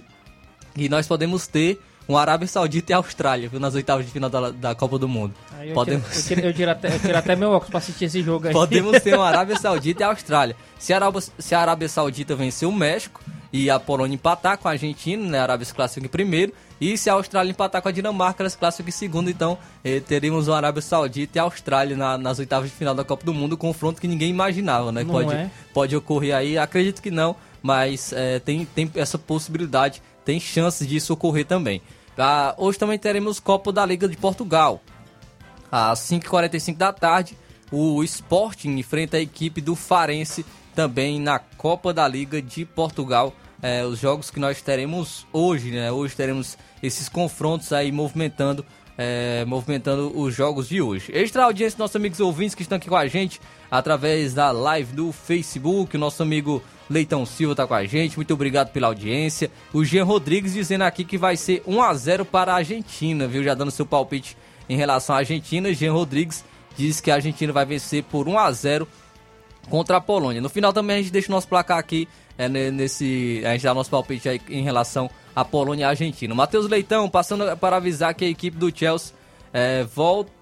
E 0.75 0.89
nós 0.89 1.07
podemos 1.07 1.47
ter 1.47 1.79
um 2.07 2.17
Arábia 2.17 2.47
Saudita 2.47 2.91
e 2.91 2.95
Austrália, 2.95 3.49
viu, 3.49 3.59
nas 3.59 3.73
oitavas 3.73 4.05
de 4.05 4.11
final 4.11 4.29
da, 4.29 4.51
da 4.51 4.75
Copa 4.75 4.99
do 4.99 5.07
Mundo. 5.07 5.33
Aí 5.57 5.69
eu, 5.69 5.73
Podemos... 5.73 6.07
tiro, 6.07 6.19
eu, 6.19 6.25
tiro, 6.25 6.47
eu, 6.47 6.53
tiro 6.53 6.71
até, 6.71 6.95
eu 6.95 6.99
tiro 6.99 7.17
até 7.17 7.35
meu 7.35 7.49
óculos 7.49 7.69
pra 7.69 7.79
assistir 7.79 8.05
esse 8.05 8.21
jogo 8.21 8.47
aí. 8.47 8.53
Podemos 8.53 9.01
ter 9.01 9.15
uma 9.17 9.25
Arábia 9.25 9.57
Saudita 9.57 10.03
e 10.03 10.05
Austrália. 10.05 10.55
Se 10.77 10.93
a, 10.93 10.97
Arábia, 10.97 11.21
se 11.21 11.55
a 11.55 11.59
Arábia 11.59 11.89
Saudita 11.89 12.35
vencer 12.35 12.67
o 12.67 12.71
México 12.71 13.21
e 13.51 13.69
a 13.69 13.79
Polônia 13.79 14.13
empatar 14.13 14.57
com 14.57 14.67
a 14.67 14.71
Argentina, 14.71 15.23
né, 15.27 15.39
a 15.39 15.43
Arábia 15.43 15.65
se 15.65 15.73
classifica 15.73 16.05
em 16.05 16.09
primeiro. 16.09 16.53
E 16.79 16.97
se 16.97 17.09
a 17.09 17.13
Austrália 17.13 17.49
empatar 17.49 17.81
com 17.81 17.87
a 17.87 17.91
Dinamarca, 17.91 18.43
ela 18.43 18.49
se 18.49 18.57
classifica 18.57 18.89
em 18.89 18.91
segundo. 18.91 19.29
Então 19.29 19.57
eh, 19.83 19.99
teríamos 19.99 20.47
uma 20.47 20.57
Arábia 20.57 20.81
Saudita 20.81 21.37
e 21.37 21.39
a 21.39 21.43
Austrália 21.43 21.95
na, 21.95 22.17
nas 22.17 22.37
oitavas 22.37 22.69
de 22.69 22.75
final 22.75 22.93
da 22.93 23.03
Copa 23.03 23.25
do 23.25 23.33
Mundo, 23.33 23.53
um 23.53 23.57
confronto 23.57 23.99
que 23.99 24.07
ninguém 24.07 24.29
imaginava, 24.29 24.91
né? 24.91 25.03
Não 25.03 25.11
pode, 25.11 25.33
é? 25.33 25.49
pode 25.73 25.95
ocorrer 25.95 26.35
aí, 26.35 26.57
acredito 26.57 27.01
que 27.01 27.09
não, 27.09 27.35
mas 27.63 28.11
eh, 28.13 28.39
tem, 28.39 28.65
tem 28.65 28.91
essa 28.95 29.17
possibilidade, 29.17 30.01
tem 30.25 30.39
chances 30.39 30.87
disso 30.87 31.13
ocorrer 31.13 31.45
também. 31.45 31.81
Ah, 32.17 32.55
hoje 32.57 32.79
também 32.79 32.97
teremos 32.97 33.39
Copa 33.39 33.71
da 33.71 33.85
Liga 33.85 34.07
de 34.07 34.17
Portugal. 34.17 34.81
Às 35.71 35.99
5h45 35.99 36.77
da 36.77 36.91
tarde, 36.91 37.37
o 37.71 38.03
Sporting 38.03 38.77
enfrenta 38.77 39.17
a 39.17 39.21
equipe 39.21 39.61
do 39.61 39.75
Farense 39.75 40.45
também 40.73 41.19
na 41.19 41.39
Copa 41.39 41.93
da 41.93 42.07
Liga 42.07 42.41
de 42.41 42.65
Portugal. 42.65 43.33
É, 43.61 43.85
os 43.85 43.99
jogos 43.99 44.29
que 44.29 44.39
nós 44.39 44.61
teremos 44.61 45.25
hoje, 45.31 45.71
né? 45.71 45.91
Hoje 45.91 46.15
teremos 46.15 46.57
esses 46.83 47.09
confrontos 47.09 47.73
aí 47.73 47.91
movimentando, 47.91 48.65
é, 48.97 49.43
movimentando 49.45 50.11
os 50.17 50.35
jogos 50.35 50.67
de 50.69 50.81
hoje. 50.81 51.11
Extra 51.13 51.45
audiência, 51.45 51.79
nossos 51.79 51.95
amigos 51.95 52.19
ouvintes 52.19 52.53
que 52.53 52.61
estão 52.61 52.77
aqui 52.77 52.89
com 52.89 52.95
a 52.95 53.07
gente 53.07 53.41
através 53.71 54.33
da 54.33 54.51
live 54.51 54.93
do 54.93 55.11
Facebook. 55.11 55.95
O 55.95 55.99
nosso 55.99 56.21
amigo 56.21 56.61
Leitão 56.89 57.25
Silva 57.25 57.53
está 57.53 57.67
com 57.67 57.73
a 57.73 57.85
gente. 57.85 58.15
Muito 58.15 58.33
obrigado 58.33 58.71
pela 58.71 58.87
audiência. 58.87 59.49
O 59.73 59.83
Jean 59.83 60.03
Rodrigues 60.03 60.53
dizendo 60.53 60.83
aqui 60.83 61.03
que 61.03 61.17
vai 61.17 61.35
ser 61.35 61.63
1 61.65 61.81
a 61.81 61.93
0 61.93 62.25
para 62.25 62.53
a 62.53 62.57
Argentina, 62.57 63.27
viu? 63.27 63.43
Já 63.43 63.53
dando 63.53 63.71
seu 63.71 63.85
palpite 63.85 64.37
em 64.69 64.77
relação 64.77 65.15
à 65.15 65.19
Argentina. 65.19 65.73
Jean 65.73 65.93
Rodrigues 65.93 66.43
diz 66.77 66.99
que 66.99 67.09
a 67.09 67.15
Argentina 67.15 67.51
vai 67.51 67.65
vencer 67.65 68.03
por 68.03 68.27
1 68.27 68.37
a 68.37 68.51
0 68.51 68.87
contra 69.69 69.97
a 69.97 70.01
Polônia. 70.01 70.41
No 70.41 70.49
final 70.49 70.71
também 70.71 70.97
a 70.97 71.01
gente 71.01 71.11
deixa 71.11 71.29
o 71.29 71.31
nosso 71.31 71.47
placar 71.47 71.77
aqui 71.77 72.07
é, 72.37 72.49
nesse 72.49 73.41
a 73.45 73.53
gente 73.53 73.63
dá 73.63 73.73
nosso 73.73 73.89
palpite 73.89 74.27
aí 74.27 74.41
em 74.49 74.61
relação 74.61 75.09
à 75.35 75.45
Polônia 75.45 75.83
e 75.83 75.85
à 75.85 75.89
Argentina. 75.89 76.35
Matheus 76.35 76.67
Leitão 76.67 77.09
passando 77.09 77.55
para 77.57 77.77
avisar 77.77 78.13
que 78.13 78.25
a 78.25 78.27
equipe 78.27 78.57
do 78.57 78.75
Chelsea 78.75 79.13
é, 79.53 79.83
volta 79.83 80.34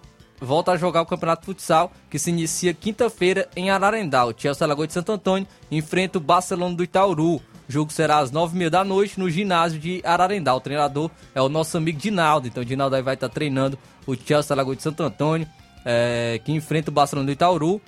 volta 0.44 0.72
a 0.72 0.78
jogar 0.78 1.02
o 1.02 1.06
Campeonato 1.06 1.46
Futsal, 1.46 1.92
que 2.10 2.20
se 2.20 2.30
inicia 2.30 2.74
quinta-feira 2.74 3.48
em 3.56 3.70
Ararendá. 3.70 4.26
O 4.26 4.34
Chelsea 4.38 4.68
Lagoa 4.68 4.86
de 4.86 4.94
Santo 4.94 5.12
Antônio 5.12 5.48
enfrenta 5.72 6.18
o 6.18 6.22
Barcelona 6.22 6.76
do 6.76 6.84
Itauru. 6.84 7.36
O 7.36 7.42
jogo 7.68 7.92
será 7.92 8.20
às 8.20 8.30
nove 8.30 8.56
e 8.56 8.58
meia 8.58 8.70
da 8.70 8.84
noite 8.84 9.20
no 9.20 9.30
ginásio 9.30 9.80
de 9.80 10.02
Ararendá. 10.04 10.54
O 10.54 10.60
treinador 10.60 11.10
é 11.34 11.42
o 11.42 11.48
nosso 11.48 11.78
amigo 11.78 11.98
Dinaldo. 11.98 12.48
Então 12.48 12.62
o 12.62 12.66
Dinaldo 12.66 12.96
aí 12.96 13.02
vai 13.02 13.14
estar 13.14 13.30
treinando 13.30 13.80
o 14.06 14.16
Chelsea 14.16 14.56
Lagoa 14.56 14.76
de 14.76 14.84
Santo 14.84 15.02
Antônio, 15.02 15.48
é, 15.86 16.40
que 16.44 16.52
enfrenta 16.52 16.92
o 16.92 16.94
Barcelona 16.94 17.26
do 17.26 17.32
Itauru 17.32 17.82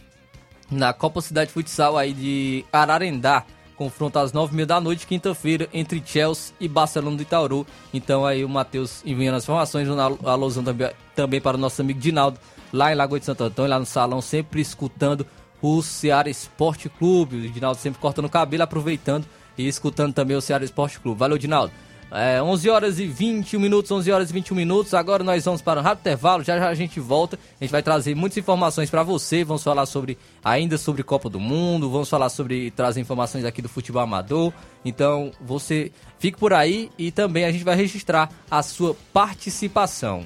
na 0.72 0.94
Copa 0.94 1.22
Cidade 1.22 1.52
Futsal 1.52 1.98
aí 1.98 2.14
de 2.14 2.66
Ararendá. 2.72 3.44
Confronto 3.76 4.18
às 4.18 4.32
nove 4.32 4.54
e 4.54 4.56
meia 4.56 4.66
da 4.66 4.80
noite, 4.80 5.06
quinta-feira, 5.06 5.68
entre 5.74 6.02
Chelsea 6.06 6.56
e 6.62 6.68
Barcelona 6.68 7.18
do 7.18 7.22
Itauru. 7.22 7.68
Então 7.94 8.26
aí 8.26 8.46
o 8.46 8.48
Matheus 8.48 9.02
enviando 9.06 9.36
as 9.36 9.44
informações, 9.44 9.90
a 9.90 10.32
alusão 10.32 10.64
também, 10.64 10.92
também 11.14 11.42
para 11.42 11.58
o 11.58 11.60
nosso 11.60 11.82
amigo 11.82 12.00
Dinaldo, 12.00 12.40
lá 12.76 12.92
em 12.92 12.96
Lagoa 12.96 13.20
de 13.20 13.26
Santo 13.26 13.44
Antônio, 13.44 13.72
lá 13.72 13.80
no 13.80 13.86
salão, 13.86 14.22
sempre 14.22 14.60
escutando 14.62 15.26
o 15.62 15.82
Ceará 15.82 16.30
Esporte 16.30 16.90
Clube. 16.90 17.38
O 17.38 17.50
Dinaldo 17.50 17.80
sempre 17.80 18.00
cortando 18.00 18.26
o 18.26 18.30
cabelo, 18.30 18.64
aproveitando 18.64 19.26
e 19.58 19.68
escutando 19.68 20.14
também 20.14 20.36
o 20.36 20.42
Ceará 20.42 20.64
Esporte 20.64 21.00
Clube. 21.00 21.18
Valeu, 21.18 21.38
Dinaldo. 21.38 21.72
É, 22.12 22.42
11 22.42 22.70
horas 22.70 23.00
e 23.00 23.08
21 23.08 23.60
minutos, 23.60 23.90
11 23.90 24.12
horas 24.12 24.30
e 24.30 24.34
21 24.34 24.56
minutos. 24.56 24.94
Agora 24.94 25.24
nós 25.24 25.44
vamos 25.44 25.62
para 25.62 25.80
um 25.80 25.84
rápido 25.84 26.02
intervalo. 26.02 26.44
Já 26.44 26.58
já 26.58 26.70
a 26.70 26.76
gente 26.76 27.00
volta. 27.00 27.40
A 27.60 27.64
gente 27.64 27.72
vai 27.72 27.82
trazer 27.82 28.14
muitas 28.14 28.38
informações 28.38 28.90
para 28.90 29.04
você. 29.04 29.44
Vamos 29.44 29.64
falar 29.64 29.86
sobre 29.86 30.18
ainda 30.44 30.78
sobre 30.78 31.02
Copa 31.02 31.30
do 31.30 31.40
Mundo. 31.40 31.90
Vamos 31.90 32.10
falar 32.10 32.30
sobre 32.30 32.70
trazer 32.72 33.02
informações 33.02 33.44
aqui 33.44 33.62
do 33.62 33.70
futebol 33.70 34.04
amador. 34.04 34.54
Então 34.84 35.32
você 35.42 35.92
fique 36.20 36.38
por 36.38 36.54
aí 36.54 36.92
e 36.98 37.12
também 37.12 37.46
a 37.46 37.52
gente 37.52 37.64
vai 37.64 37.76
registrar 37.76 38.30
a 38.52 38.62
sua 38.62 38.96
participação. 39.12 40.26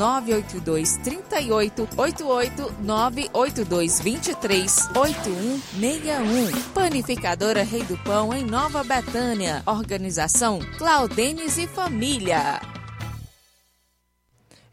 982 0.01 0.97
38 0.97 1.87
88 1.95 2.75
982 2.81 4.01
23 4.01 4.89
8161. 4.95 6.61
Panificadora 6.73 7.61
Rei 7.61 7.83
do 7.83 7.95
Pão, 7.99 8.33
em 8.33 8.43
Nova 8.43 8.83
Betânia. 8.83 9.61
Organização 9.67 10.57
Claudenes 10.79 11.59
e 11.59 11.67
Família. 11.67 12.59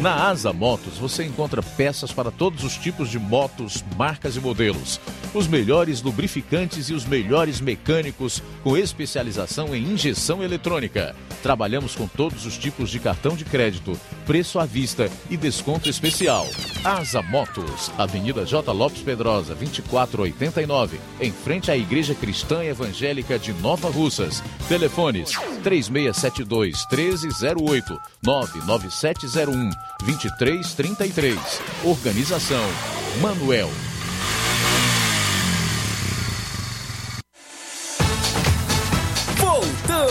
Na 0.00 0.28
Asa 0.28 0.52
Motos 0.52 0.96
você 0.96 1.24
encontra 1.24 1.60
peças 1.62 2.12
para 2.12 2.30
todos 2.30 2.62
os 2.64 2.76
tipos 2.76 3.10
de 3.10 3.18
motos, 3.18 3.84
marcas 3.98 4.36
e 4.36 4.40
modelos. 4.40 5.00
Os 5.32 5.46
melhores 5.46 6.02
lubrificantes 6.02 6.88
e 6.88 6.94
os 6.94 7.04
melhores 7.04 7.60
mecânicos 7.60 8.42
com 8.64 8.76
especialização 8.76 9.74
em 9.74 9.84
injeção 9.84 10.42
eletrônica. 10.42 11.14
Trabalhamos 11.40 11.94
com 11.94 12.08
todos 12.08 12.44
os 12.46 12.58
tipos 12.58 12.90
de 12.90 12.98
cartão 12.98 13.36
de 13.36 13.44
crédito, 13.44 13.98
preço 14.26 14.58
à 14.58 14.66
vista 14.66 15.08
e 15.30 15.36
desconto 15.36 15.88
especial. 15.88 16.48
Asa 16.82 17.22
Motos, 17.22 17.92
Avenida 17.96 18.44
J. 18.44 18.72
Lopes 18.72 19.02
Pedrosa, 19.02 19.54
2489, 19.54 21.00
em 21.20 21.30
frente 21.30 21.70
à 21.70 21.76
Igreja 21.76 22.14
Cristã 22.14 22.64
Evangélica 22.64 23.38
de 23.38 23.52
Nova 23.52 23.88
Russas. 23.88 24.42
Telefones 24.68 25.30
3672 25.62 26.86
1308 26.90 28.00
99701 28.22 29.70
2333. 30.04 31.38
Organização 31.84 32.64
Manuel. 33.22 33.70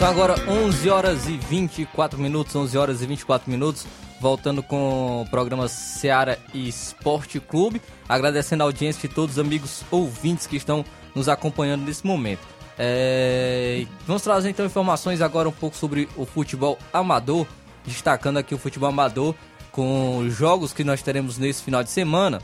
São 0.00 0.08
agora 0.08 0.34
11 0.48 0.88
horas 0.88 1.28
e 1.28 1.36
24 1.36 2.18
minutos, 2.18 2.56
11 2.56 2.78
horas 2.78 3.02
e 3.02 3.06
24 3.06 3.50
minutos, 3.50 3.86
voltando 4.18 4.62
com 4.62 5.20
o 5.20 5.26
programa 5.28 5.68
Seara 5.68 6.38
Esporte 6.54 7.38
Clube, 7.38 7.82
agradecendo 8.08 8.62
a 8.62 8.66
audiência 8.66 9.06
de 9.06 9.14
todos 9.14 9.36
os 9.36 9.38
amigos 9.38 9.84
ouvintes 9.90 10.46
que 10.46 10.56
estão 10.56 10.86
nos 11.14 11.28
acompanhando 11.28 11.84
nesse 11.84 12.06
momento. 12.06 12.40
É... 12.78 13.84
Vamos 14.06 14.22
trazer 14.22 14.48
então 14.48 14.64
informações 14.64 15.20
agora 15.20 15.50
um 15.50 15.52
pouco 15.52 15.76
sobre 15.76 16.08
o 16.16 16.24
futebol 16.24 16.78
amador, 16.94 17.46
destacando 17.84 18.38
aqui 18.38 18.54
o 18.54 18.58
futebol 18.58 18.88
amador 18.88 19.34
com 19.70 20.16
os 20.16 20.34
jogos 20.34 20.72
que 20.72 20.82
nós 20.82 21.02
teremos 21.02 21.36
nesse 21.36 21.62
final 21.62 21.84
de 21.84 21.90
semana. 21.90 22.40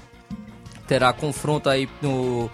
Terá 0.87 1.11
confronto 1.11 1.71
aí 1.71 1.89
no, 2.03 2.51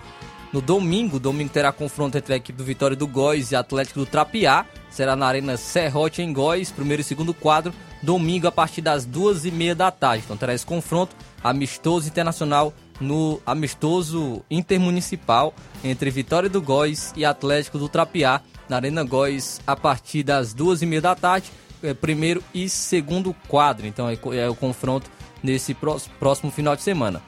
no 0.52 0.60
domingo. 0.60 1.18
Domingo 1.18 1.50
terá 1.50 1.72
confronto 1.72 2.16
entre 2.16 2.34
a 2.34 2.36
equipe 2.36 2.56
do 2.56 2.62
Vitória 2.62 2.96
do 2.96 3.08
Góis 3.08 3.50
e 3.50 3.56
Atlético 3.56 3.98
do 3.98 4.06
Trapiá. 4.06 4.64
Será 4.92 5.16
na 5.16 5.26
Arena 5.26 5.56
Serrote 5.56 6.20
em 6.20 6.32
Góis, 6.34 6.70
primeiro 6.70 7.00
e 7.00 7.04
segundo 7.04 7.32
quadro. 7.32 7.72
Domingo 8.02 8.46
a 8.46 8.52
partir 8.52 8.82
das 8.82 9.06
duas 9.06 9.46
e 9.46 9.50
meia 9.50 9.74
da 9.74 9.90
tarde. 9.90 10.22
Então 10.24 10.36
terá 10.36 10.52
esse 10.52 10.66
confronto 10.66 11.16
amistoso 11.42 12.06
internacional 12.06 12.74
no 13.00 13.40
amistoso 13.46 14.44
intermunicipal 14.50 15.54
entre 15.82 16.10
Vitória 16.10 16.48
do 16.48 16.60
Góis 16.60 17.12
e 17.16 17.24
Atlético 17.24 17.78
do 17.78 17.88
Trapiá 17.88 18.42
na 18.68 18.76
Arena 18.76 19.02
Góis 19.02 19.60
a 19.66 19.74
partir 19.74 20.22
das 20.22 20.52
duas 20.52 20.82
e 20.82 20.86
meia 20.86 21.00
da 21.00 21.14
tarde, 21.14 21.50
é, 21.82 21.94
primeiro 21.94 22.44
e 22.52 22.68
segundo 22.68 23.34
quadro. 23.48 23.86
Então 23.86 24.08
é, 24.08 24.18
é 24.36 24.48
o 24.48 24.54
confronto 24.54 25.10
nesse 25.42 25.74
próximo 26.18 26.52
final 26.52 26.76
de 26.76 26.82
semana. 26.82 27.22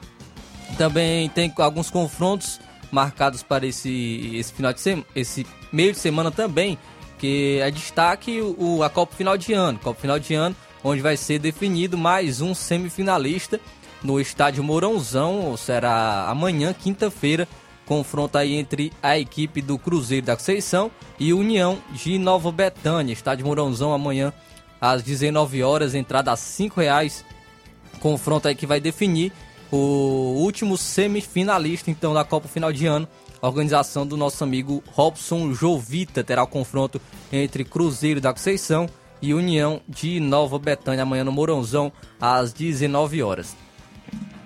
Também 0.77 1.27
tem 1.29 1.51
alguns 1.57 1.89
confrontos 1.89 2.59
marcados 2.91 3.43
para 3.43 3.65
esse, 3.65 4.31
esse 4.35 4.53
final 4.53 4.71
de 4.71 4.79
semana, 4.79 5.05
esse 5.15 5.45
meio 5.71 5.91
de 5.91 5.99
semana 5.99 6.31
também, 6.31 6.77
que 7.17 7.59
é 7.61 7.71
destaque 7.71 8.41
o, 8.41 8.83
a 8.83 8.89
Copa 8.89 9.15
Final 9.15 9.37
de 9.37 9.53
Ano, 9.53 9.79
Copa 9.79 9.99
Final 9.99 10.19
de 10.19 10.33
Ano, 10.33 10.55
onde 10.83 11.01
vai 11.01 11.17
ser 11.17 11.39
definido 11.39 11.97
mais 11.97 12.41
um 12.41 12.53
semifinalista 12.53 13.59
no 14.03 14.19
estádio 14.19 14.63
Mourãozão, 14.63 15.57
será 15.57 16.27
amanhã, 16.29 16.73
quinta-feira, 16.73 17.47
confronto 17.85 18.37
aí 18.37 18.55
entre 18.55 18.91
a 19.01 19.17
equipe 19.17 19.61
do 19.61 19.77
Cruzeiro 19.77 20.25
da 20.25 20.35
Conceição 20.35 20.91
e 21.19 21.33
União 21.33 21.79
de 21.91 22.19
Nova 22.19 22.51
Betânia, 22.51 23.13
estádio 23.13 23.45
Mourãozão 23.45 23.93
amanhã 23.93 24.31
às 24.79 25.01
19 25.01 25.63
horas, 25.63 25.95
entrada 25.95 26.31
a 26.31 26.35
R$ 26.35 26.71
reais, 26.75 27.25
confronto 27.99 28.47
aí 28.47 28.55
que 28.55 28.67
vai 28.67 28.79
definir 28.79 29.31
o 29.71 30.35
último 30.37 30.77
semifinalista 30.77 31.89
então 31.89 32.13
da 32.13 32.23
Copa 32.23 32.47
Final 32.47 32.71
de 32.71 32.85
Ano. 32.85 33.07
A 33.41 33.47
organização 33.47 34.05
do 34.05 34.17
nosso 34.17 34.43
amigo 34.43 34.83
Robson 34.93 35.53
Jovita 35.53 36.23
terá 36.23 36.43
o 36.43 36.47
confronto 36.47 36.99
entre 37.31 37.63
Cruzeiro 37.63 38.21
da 38.21 38.31
Conceição 38.31 38.87
e 39.21 39.33
União 39.33 39.81
de 39.87 40.19
Nova 40.19 40.57
Betânia 40.59 41.03
amanhã 41.03 41.23
no 41.23 41.31
Mourãozão 41.31 41.91
às 42.19 42.53
19 42.53 43.21
horas. 43.23 43.55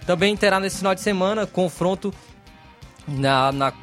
Também 0.05 0.35
terá 0.35 0.59
nesse 0.59 0.77
final 0.77 0.95
de 0.95 1.01
semana 1.01 1.45
confronto 1.45 2.13
na, 3.07 3.51
na 3.51 3.73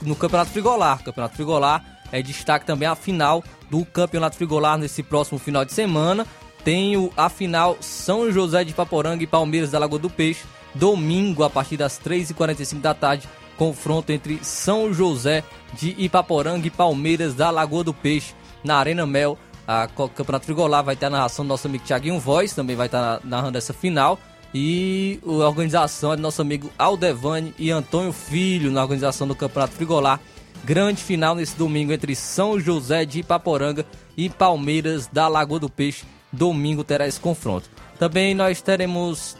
no 0.00 0.16
Campeonato 0.16 0.50
Frigolar. 0.50 1.02
Campeonato 1.02 1.36
Frigolar 1.36 1.84
é 2.10 2.20
destaque 2.22 2.66
também 2.66 2.88
a 2.88 2.94
final 2.94 3.42
do 3.70 3.84
Campeonato 3.84 4.36
Frigolar 4.36 4.78
nesse 4.78 5.02
próximo 5.02 5.38
final 5.38 5.64
de 5.64 5.72
semana. 5.72 6.26
Tem 6.64 6.94
a 7.16 7.28
final 7.28 7.76
São 7.80 8.30
José 8.30 8.62
de 8.62 8.72
Paporanga 8.72 9.22
e 9.24 9.26
Palmeiras 9.26 9.70
da 9.70 9.78
Lagoa 9.78 9.98
do 9.98 10.10
Peixe 10.10 10.44
domingo, 10.74 11.42
a 11.44 11.50
partir 11.50 11.76
das 11.76 11.98
3h45 12.00 12.80
da 12.80 12.94
tarde, 12.94 13.28
confronto 13.56 14.12
entre 14.12 14.38
São 14.42 14.92
José 14.92 15.44
de 15.74 15.94
Ipaporanga 15.98 16.66
e 16.66 16.70
Palmeiras 16.70 17.34
da 17.34 17.50
Lagoa 17.50 17.84
do 17.84 17.94
Peixe, 17.94 18.34
na 18.62 18.76
Arena 18.76 19.06
Mel. 19.06 19.38
A 19.66 19.86
Campeonato 19.86 20.44
Frigolar 20.44 20.82
vai 20.82 20.96
ter 20.96 21.06
a 21.06 21.10
narração 21.10 21.44
do 21.44 21.48
nosso 21.48 21.66
amigo 21.66 21.84
Thiaguinho 21.84 22.18
Voz, 22.18 22.52
também 22.52 22.76
vai 22.76 22.86
estar 22.86 23.20
narrando 23.24 23.58
essa 23.58 23.72
final. 23.72 24.18
E 24.54 25.18
a 25.24 25.48
organização 25.48 26.12
é 26.12 26.16
do 26.16 26.22
nosso 26.22 26.42
amigo 26.42 26.70
Aldevani 26.76 27.54
e 27.58 27.70
Antônio 27.70 28.12
Filho, 28.12 28.70
na 28.70 28.82
organização 28.82 29.26
do 29.26 29.34
Campeonato 29.34 29.74
Frigolar. 29.74 30.20
Grande 30.64 31.02
final 31.02 31.34
nesse 31.34 31.56
domingo 31.56 31.92
entre 31.92 32.14
São 32.14 32.60
José 32.60 33.04
de 33.04 33.20
Ipaporanga 33.20 33.86
e 34.16 34.28
Palmeiras 34.28 35.06
da 35.06 35.26
Lagoa 35.26 35.58
do 35.58 35.70
Peixe. 35.70 36.04
Domingo 36.30 36.84
terá 36.84 37.06
esse 37.06 37.18
confronto. 37.18 37.70
Também 37.98 38.34
nós 38.34 38.60
teremos 38.60 39.36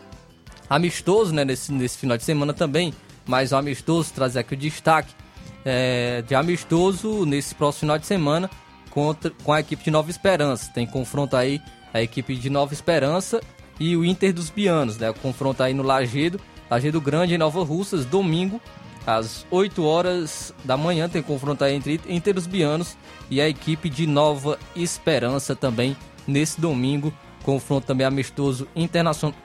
amistoso, 0.68 1.34
né, 1.34 1.44
nesse, 1.44 1.72
nesse 1.72 1.98
final 1.98 2.16
de 2.16 2.24
semana 2.24 2.54
também, 2.54 2.94
mas 3.26 3.52
o 3.52 3.56
amistoso, 3.56 4.12
trazer 4.12 4.40
aqui 4.40 4.54
o 4.54 4.56
destaque 4.56 5.14
é, 5.64 6.22
de 6.26 6.34
amistoso 6.34 7.24
nesse 7.24 7.54
próximo 7.54 7.80
final 7.80 7.98
de 7.98 8.06
semana 8.06 8.50
contra, 8.90 9.30
com 9.42 9.52
a 9.52 9.60
equipe 9.60 9.84
de 9.84 9.90
Nova 9.90 10.10
Esperança. 10.10 10.70
Tem 10.72 10.86
confronto 10.86 11.36
aí 11.36 11.60
a 11.92 12.02
equipe 12.02 12.36
de 12.36 12.50
Nova 12.50 12.72
Esperança 12.72 13.40
e 13.78 13.96
o 13.96 14.04
Inter 14.04 14.32
dos 14.32 14.50
Bianos, 14.50 14.98
né? 14.98 15.12
Confronto 15.12 15.62
aí 15.62 15.74
no 15.74 15.82
Lagedo, 15.82 16.40
Lagedo 16.70 17.00
Grande 17.00 17.34
em 17.34 17.38
Nova 17.38 17.62
Russas, 17.64 18.04
domingo, 18.04 18.60
às 19.06 19.44
8 19.50 19.84
horas 19.84 20.54
da 20.64 20.76
manhã, 20.76 21.08
tem 21.08 21.22
confronto 21.22 21.64
aí 21.64 21.74
entre 21.74 22.00
Inter 22.08 22.34
dos 22.34 22.46
Bianos 22.46 22.96
e 23.30 23.40
a 23.40 23.48
equipe 23.48 23.88
de 23.88 24.06
Nova 24.06 24.58
Esperança 24.76 25.56
também 25.56 25.96
nesse 26.26 26.60
domingo. 26.60 27.12
Confronto 27.42 27.86
também 27.86 28.06
amistoso 28.06 28.68
internacional, 28.76 29.36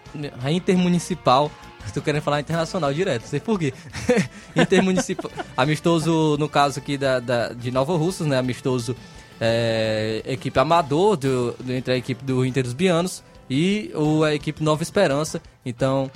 intermunicipal. 0.52 1.52
Estou 1.88 2.04
querendo 2.04 2.22
falar 2.22 2.40
internacional 2.40 2.94
direto, 2.94 3.24
não 3.24 3.30
sei 3.30 3.40
porquê. 3.40 3.74
intermunicipal. 4.56 5.32
amistoso, 5.56 6.38
no 6.38 6.48
caso 6.48 6.80
aqui 6.80 6.98
da, 6.98 7.20
da, 7.20 7.50
de 7.50 7.72
Nova 7.72 7.96
Russas, 7.98 8.28
né? 8.28 8.38
Amistoso 8.38 8.96
é, 9.40 10.22
equipe 10.26 10.58
amador 10.60 11.18
do, 11.18 11.52
do, 11.54 11.74
entre 11.74 11.94
a 11.94 11.98
equipe 11.98 12.24
do 12.24 12.46
Inter 12.46 12.64
dos 12.64 12.74
Bianos 12.74 13.24
e 13.50 13.92
o, 13.96 14.24
a 14.24 14.34
equipe 14.34 14.64
Nova 14.64 14.84
Esperança. 14.84 15.42
Então, 15.66 16.12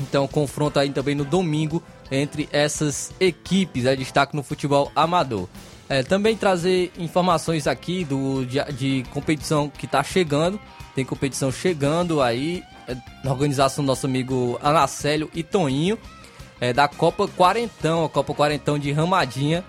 então 0.00 0.26
confronto 0.26 0.78
aí 0.78 0.90
também 0.90 1.14
no 1.14 1.24
domingo 1.24 1.82
entre 2.10 2.48
essas 2.52 3.12
equipes. 3.20 3.84
É 3.84 3.94
destaque 3.94 4.34
no 4.34 4.42
futebol 4.42 4.90
amador. 4.94 5.48
É, 5.88 6.02
também 6.02 6.36
trazer 6.36 6.92
informações 6.98 7.66
aqui 7.66 8.04
do, 8.04 8.44
de, 8.44 8.62
de 8.72 9.04
competição 9.10 9.70
que 9.70 9.86
está 9.86 10.02
chegando. 10.02 10.60
Tem 10.98 11.04
competição 11.04 11.52
chegando 11.52 12.20
aí 12.20 12.64
é, 12.88 12.96
na 13.22 13.30
organização 13.30 13.84
do 13.84 13.86
nosso 13.86 14.04
amigo 14.04 14.58
Anacélio 14.60 15.30
e 15.32 15.44
Toninho, 15.44 15.96
é, 16.60 16.72
da 16.72 16.88
Copa 16.88 17.28
Quarentão, 17.28 18.04
a 18.04 18.08
Copa 18.08 18.34
Quarentão 18.34 18.76
de 18.76 18.90
Ramadinha. 18.90 19.64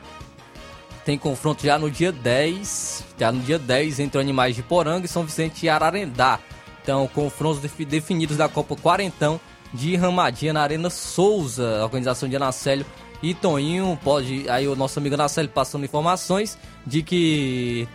Tem 1.06 1.20
confronto 1.20 1.64
já 1.64 1.78
no 1.78 1.92
dia 1.92 2.12
10, 2.12 3.04
já 3.16 3.32
no 3.32 3.42
dia 3.42 3.60
10 3.60 4.00
entre 4.00 4.20
Animais 4.20 4.56
de 4.56 4.64
Poranga 4.64 5.06
e 5.06 5.08
São 5.08 5.24
Vicente 5.24 5.68
e 5.68 5.70
Ararendá. 5.70 6.40
Então, 6.82 7.08
confrontos 7.08 7.62
definidos 7.62 8.36
da 8.36 8.50
Copa 8.50 8.76
Quarentão 8.76 9.40
de 9.72 9.96
Ramadinha 9.96 10.54
na 10.54 10.64
Arena 10.64 10.90
Souza, 10.90 11.84
organização 11.84 12.28
de 12.28 12.38
Anacélio 12.38 12.88
e 13.22 13.36
Toninho. 13.36 14.00
Pode 14.04 14.50
aí 14.50 14.68
o 14.68 14.76
nosso 14.76 14.98
amigo 14.98 15.14
Anacélio 15.14 15.52
passando 15.52 15.86
informações 15.86 16.58
de 16.88 17.04
que 17.04 17.88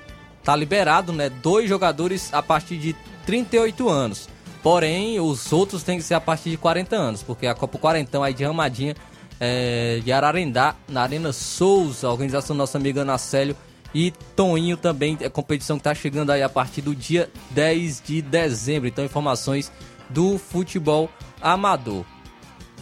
tá 0.45 0.55
liberado, 0.55 1.13
né, 1.13 1.29
dois 1.29 1.69
jogadores 1.69 2.33
a 2.33 2.41
partir 2.41 2.77
de 2.77 2.95
38 3.27 3.89
anos. 3.89 4.29
Porém, 4.63 5.21
os 5.21 5.53
outros 5.53 5.83
têm 5.83 5.99
que 5.99 6.05
ser 6.05 6.15
a 6.15 6.21
partir 6.21 6.51
de 6.51 6.57
40 6.57 6.97
anos, 6.97 7.23
porque 7.23 7.47
a 7.47 7.55
Copa 7.55 7.79
Quarentão 7.79 8.23
aí 8.23 8.33
de 8.33 8.45
Ramadinha 8.45 8.95
é, 9.39 10.01
de 10.03 10.13
Ararendá, 10.13 10.75
na 10.89 11.03
Arena 11.03 11.33
Souza, 11.33 12.07
a 12.07 12.11
organização 12.11 12.57
do 12.57 12.59
nosso 12.59 12.77
amigo 12.77 13.01
Anacélio 13.01 13.57
e 13.95 14.11
Toninho 14.35 14.77
também, 14.77 15.17
é 15.21 15.29
competição 15.29 15.77
que 15.77 15.81
está 15.81 15.95
chegando 15.95 16.31
aí 16.31 16.43
a 16.43 16.49
partir 16.49 16.81
do 16.81 16.95
dia 16.95 17.31
10 17.51 18.03
de 18.05 18.23
dezembro. 18.23 18.89
Então, 18.89 19.05
informações 19.05 19.71
do 20.09 20.39
futebol 20.39 21.11
amador. 21.41 22.05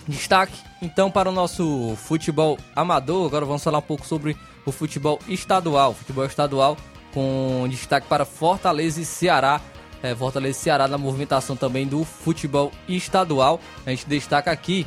Destaque 0.06 0.58
então 0.80 1.10
para 1.10 1.28
o 1.28 1.32
nosso 1.32 1.96
futebol 1.96 2.58
amador. 2.74 3.26
Agora 3.26 3.44
vamos 3.44 3.62
falar 3.62 3.78
um 3.78 3.82
pouco 3.82 4.06
sobre 4.06 4.36
o 4.64 4.72
futebol 4.72 5.18
estadual. 5.28 5.94
Futebol 5.94 6.24
estadual 6.24 6.76
com 7.12 7.66
destaque 7.68 8.06
para 8.08 8.24
Fortaleza 8.24 9.00
e 9.00 9.04
Ceará 9.04 9.60
é, 10.02 10.14
Fortaleza 10.14 10.58
e 10.58 10.62
Ceará 10.62 10.88
na 10.88 10.98
movimentação 10.98 11.56
também 11.56 11.86
do 11.86 12.04
futebol 12.04 12.72
estadual. 12.88 13.60
A 13.86 13.90
gente 13.90 14.06
destaca 14.06 14.50
aqui, 14.50 14.86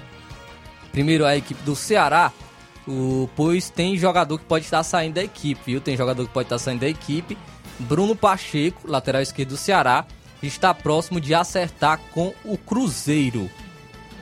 primeiro 0.91 1.25
a 1.25 1.35
equipe 1.35 1.61
do 1.63 1.75
Ceará, 1.75 2.31
o, 2.87 3.29
pois 3.35 3.69
tem 3.69 3.97
jogador 3.97 4.37
que 4.37 4.45
pode 4.45 4.65
estar 4.65 4.83
saindo 4.83 5.15
da 5.15 5.23
equipe, 5.23 5.61
viu? 5.65 5.81
Tem 5.81 5.97
jogador 5.97 6.25
que 6.25 6.33
pode 6.33 6.45
estar 6.45 6.59
saindo 6.59 6.81
da 6.81 6.87
equipe. 6.87 7.37
Bruno 7.79 8.15
Pacheco, 8.15 8.81
lateral 8.89 9.21
esquerdo 9.21 9.49
do 9.49 9.57
Ceará, 9.57 10.05
está 10.41 10.73
próximo 10.73 11.19
de 11.19 11.33
acertar 11.33 11.99
com 12.13 12.33
o 12.43 12.57
Cruzeiro. 12.57 13.49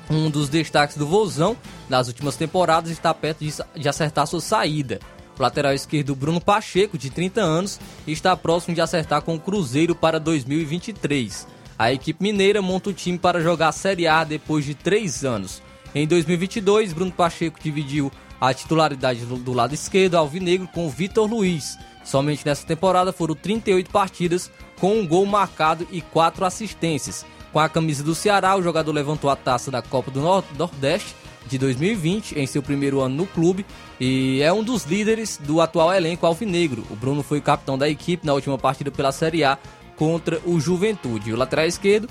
Um 0.10 0.30
dos 0.30 0.50
destaques 0.50 0.98
do 0.98 1.08
Vozão 1.08 1.58
nas 1.90 2.08
últimas 2.08 2.36
temporadas 2.36 2.92
está 2.92 3.14
perto 3.14 3.40
de, 3.40 3.54
de 3.76 3.90
acertar 3.90 4.28
sua 4.28 4.42
saída. 4.42 5.00
O 5.38 5.42
lateral 5.42 5.74
esquerdo 5.74 6.16
Bruno 6.16 6.40
Pacheco, 6.40 6.98
de 6.98 7.10
30 7.10 7.42
anos, 7.42 7.80
está 8.06 8.36
próximo 8.36 8.76
de 8.76 8.82
acertar 8.82 9.22
com 9.22 9.36
o 9.36 9.40
Cruzeiro 9.40 9.96
para 9.96 10.20
2023. 10.20 11.48
A 11.78 11.92
equipe 11.92 12.22
mineira 12.22 12.62
monta 12.62 12.90
o 12.90 12.94
time 12.94 13.18
para 13.18 13.42
jogar 13.42 13.70
a 13.70 13.72
Série 13.72 14.08
A 14.08 14.24
depois 14.24 14.64
de 14.66 14.76
três 14.76 15.26
anos. 15.26 15.62
Em 15.96 16.08
2022, 16.08 16.94
Bruno 16.94 17.12
Pacheco 17.12 17.60
dividiu 17.62 18.12
a 18.40 18.54
titularidade 18.54 19.26
do, 19.26 19.54
lado 19.54 19.74
esquerdo 19.74 20.16
alvinegro 20.16 20.68
com 20.68 20.90
Vitor 20.90 21.30
Luiz, 21.30 21.78
Somente 22.04 22.46
nessa 22.46 22.66
temporada 22.66 23.14
foram 23.14 23.34
38 23.34 23.90
partidas 23.90 24.52
com 24.80 25.00
um 25.00 25.08
gol 25.08 25.26
marcado 25.26 25.88
e 25.92 26.02
quatro 26.02 26.46
assistências. 26.46 27.26
Com 27.52 27.60
a 27.60 27.70
camisa 27.70 28.04
do 28.04 28.16
Ceará, 28.16 28.56
o 28.56 28.64
jogador 28.64 28.92
levantou 28.92 29.30
a 29.30 29.36
taça 29.36 29.72
da 29.72 29.82
Copa 29.82 30.12
do 30.12 30.20
Nordeste 30.20 31.16
de 31.48 31.58
2020 31.58 32.38
em 32.38 32.46
seu 32.46 32.62
primeiro 32.62 33.02
ano 33.02 33.16
no 33.16 33.28
clube 33.28 33.66
e 34.00 34.42
é 34.42 34.52
um 34.52 34.64
dos 34.64 34.86
líderes 34.86 35.38
do 35.38 35.62
atual 35.62 35.94
elenco 35.94 36.26
alvinegro. 36.26 36.86
O 36.90 36.96
Bruno 36.96 37.24
foi 37.24 37.40
o 37.40 37.42
capitão 37.42 37.78
da 37.78 37.90
equipe 37.90 38.26
na 38.26 38.34
última 38.34 38.58
partida 38.58 38.92
pela 38.92 39.12
Série 39.12 39.44
A 39.44 39.58
contra 39.96 40.42
o 40.46 40.60
Juventude. 40.60 41.34
O 41.34 41.38
lateral 41.38 41.66
esquerdo 41.66 42.10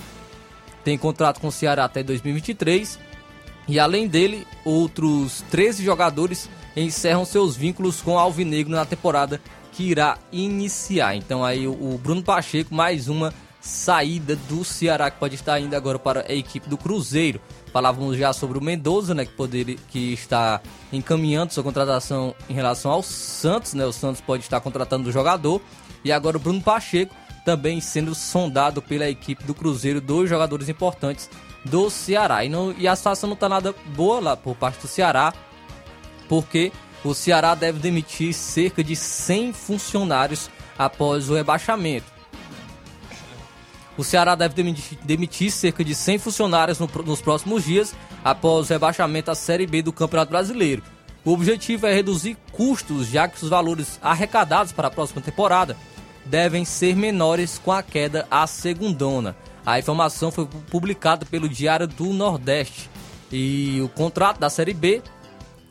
tem 0.85 0.99
contrato 0.99 1.41
com 1.41 1.49
o 1.49 1.53
Ceará 1.53 1.85
até 1.85 2.03
2023 2.03 2.99
e 3.69 3.79
além 3.79 4.09
dele, 4.09 4.47
outros 4.65 5.45
13 5.51 5.85
jogadores 5.85 6.49
encerram 6.77 7.25
seus 7.25 7.57
vínculos 7.57 8.01
com 8.01 8.13
o 8.13 8.19
Alvinegro 8.19 8.73
na 8.73 8.85
temporada 8.85 9.41
que 9.73 9.85
irá 9.85 10.19
iniciar. 10.31 11.17
Então 11.17 11.45
aí 11.45 11.67
o 11.67 11.99
Bruno 12.03 12.23
Pacheco, 12.23 12.75
mais 12.75 13.09
uma 13.09 13.33
saída 13.61 14.35
do 14.35 14.65
Ceará 14.65 15.11
que 15.11 15.19
pode 15.19 15.37
estar 15.37 15.59
indo 15.61 15.75
agora 15.75 15.99
para 15.99 16.27
a 16.29 16.35
equipe 16.35 16.69
do 16.69 16.77
Cruzeiro. 16.77 17.41
Falávamos 17.73 18.19
já 18.19 18.33
sobre 18.33 18.59
o 18.59 18.63
Mendoza, 18.63 19.15
né, 19.15 19.25
que 19.25 19.33
poder 19.33 19.79
que 19.89 20.13
está 20.13 20.61
encaminhando 20.93 21.53
sua 21.53 21.65
contratação 21.65 22.35
em 22.49 22.53
relação 22.53 22.91
ao 22.91 23.03
Santos, 23.03 23.73
né? 23.73 23.87
O 23.87 23.93
Santos 23.93 24.21
pode 24.21 24.43
estar 24.43 24.61
contratando 24.61 25.09
o 25.09 25.13
jogador 25.13 25.61
e 26.05 26.13
agora 26.13 26.37
o 26.37 26.41
Bruno 26.41 26.61
Pacheco 26.61 27.15
também 27.45 27.81
sendo 27.81 28.15
sondado 28.15 28.81
pela 28.81 29.09
equipe 29.09 29.43
do 29.45 29.55
Cruzeiro, 29.55 30.01
dois 30.01 30.29
jogadores 30.29 30.69
importantes 30.69 31.29
do 31.65 31.91
Ceará. 31.91 32.45
E, 32.45 32.49
não, 32.49 32.73
e 32.77 32.87
a 32.87 32.95
situação 32.95 33.29
não 33.29 33.35
está 33.35 33.49
nada 33.49 33.75
boa 33.95 34.21
lá 34.21 34.37
por 34.37 34.55
parte 34.55 34.81
do 34.81 34.89
Ceará, 34.89 35.33
porque 36.29 36.73
o 37.05 37.15
Ceará 37.15 37.55
deve 37.55 37.79
demitir 37.79 38.33
cerca 38.33 38.83
de 38.83 38.95
100 38.95 39.53
funcionários 39.53 40.51
após 40.79 41.29
o 41.29 41.35
rebaixamento. 41.35 42.07
O 43.97 44.03
Ceará 44.03 44.35
deve 44.35 44.55
demitir, 45.05 45.51
cerca 45.51 45.85
de 45.85 45.95
100 45.95 46.19
funcionários 46.19 46.79
no, 46.79 46.89
nos 47.05 47.21
próximos 47.21 47.65
dias 47.65 47.95
após 48.25 48.67
o 48.67 48.73
rebaixamento 48.73 49.31
à 49.31 49.35
Série 49.35 49.67
B 49.67 49.83
do 49.83 49.93
Campeonato 49.93 50.31
Brasileiro. 50.31 50.83
O 51.25 51.33
objetivo 51.33 51.87
é 51.87 51.95
reduzir 51.95 52.37
custos, 52.51 53.07
já 53.09 53.29
que 53.29 53.43
os 53.43 53.51
valores 53.51 53.99
arrecadados 54.03 54.73
para 54.73 54.89
a 54.89 54.91
próxima 54.91 55.21
temporada 55.21 55.77
devem 56.25 56.65
ser 56.65 56.97
menores 56.97 57.61
com 57.63 57.71
a 57.71 57.83
queda 57.83 58.27
à 58.31 58.47
segundona. 58.47 59.37
A 59.65 59.79
informação 59.79 60.33
foi 60.33 60.47
publicada 60.71 61.25
pelo 61.27 61.49
Diário 61.49 61.87
do 61.87 62.13
Nordeste 62.13 62.91
e 63.31 63.81
o 63.81 63.89
contrato 63.89 64.41
da 64.41 64.51
Série 64.51 64.75
B 64.75 65.03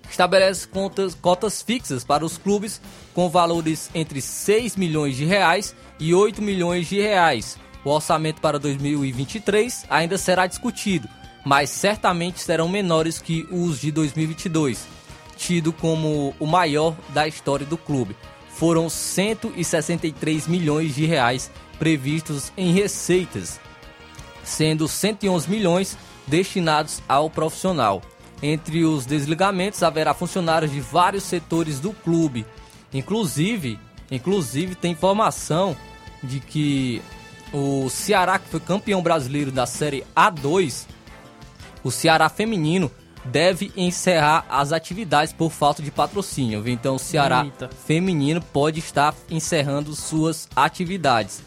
estabelece 0.10 0.68
contas, 0.68 1.16
cotas 1.16 1.62
fixas 1.62 2.04
para 2.04 2.26
os 2.26 2.38
clubes 2.38 2.82
com 3.14 3.30
valores 3.30 3.90
entre 3.94 4.22
6 4.22 4.76
milhões 4.76 5.16
de 5.16 5.26
reais 5.26 5.76
e 6.00 6.14
8 6.14 6.42
milhões 6.42 6.88
de 6.88 7.02
reais. 7.02 7.58
O 7.84 7.89
orçamento 7.89 8.41
para 8.41 8.60
2023 8.60 9.86
ainda 9.89 10.17
será 10.17 10.46
discutido, 10.46 11.10
mas 11.44 11.70
certamente 11.70 12.39
serão 12.39 12.70
menores 12.70 13.20
que 13.20 13.48
os 13.52 13.80
de 13.80 13.91
2022, 13.91 14.88
tido 15.36 15.74
como 15.74 16.36
o 16.39 16.46
maior 16.46 16.96
da 17.10 17.28
história 17.28 17.65
do 17.65 17.78
clube. 17.78 18.15
Foram 18.50 18.89
163 18.89 20.48
milhões 20.48 20.94
de 20.94 21.06
reais 21.06 21.50
previstos 21.80 22.52
em 22.56 22.72
receitas, 22.72 23.60
sendo 24.44 24.88
111 24.88 25.50
milhões 25.50 25.98
destinados 26.28 27.02
ao 27.10 27.30
profissional. 27.30 28.04
Entre 28.44 28.86
os 28.86 29.06
desligamentos 29.06 29.82
haverá 29.82 30.13
funcionários 30.13 30.72
de 30.72 30.80
vários 30.80 31.24
setores 31.24 31.80
do 31.80 31.91
clube. 31.91 32.46
Inclusive, 32.94 33.80
inclusive 34.12 34.76
tem 34.76 34.91
informação 34.91 35.76
de 36.24 36.39
que 36.39 37.02
o 37.54 37.90
Ceará, 37.90 38.40
que 38.40 38.50
foi 38.50 38.60
campeão 38.60 39.02
brasileiro 39.02 39.52
da 39.52 39.66
Série 39.66 40.06
A2, 40.16 40.86
o 41.84 41.92
Ceará 41.92 42.30
feminino 42.30 42.92
deve 43.26 43.72
encerrar 43.78 44.46
as 44.50 44.72
atividades 44.72 45.34
por 45.34 45.52
falta 45.52 45.82
de 45.82 45.92
patrocínio. 45.92 46.68
Então, 46.68 46.96
o 46.96 47.00
Ceará 47.00 47.44
Eita. 47.44 47.70
feminino 47.86 48.42
pode 48.42 48.80
estar 48.80 49.14
encerrando 49.30 49.96
suas 49.96 50.48
atividades. 50.56 51.44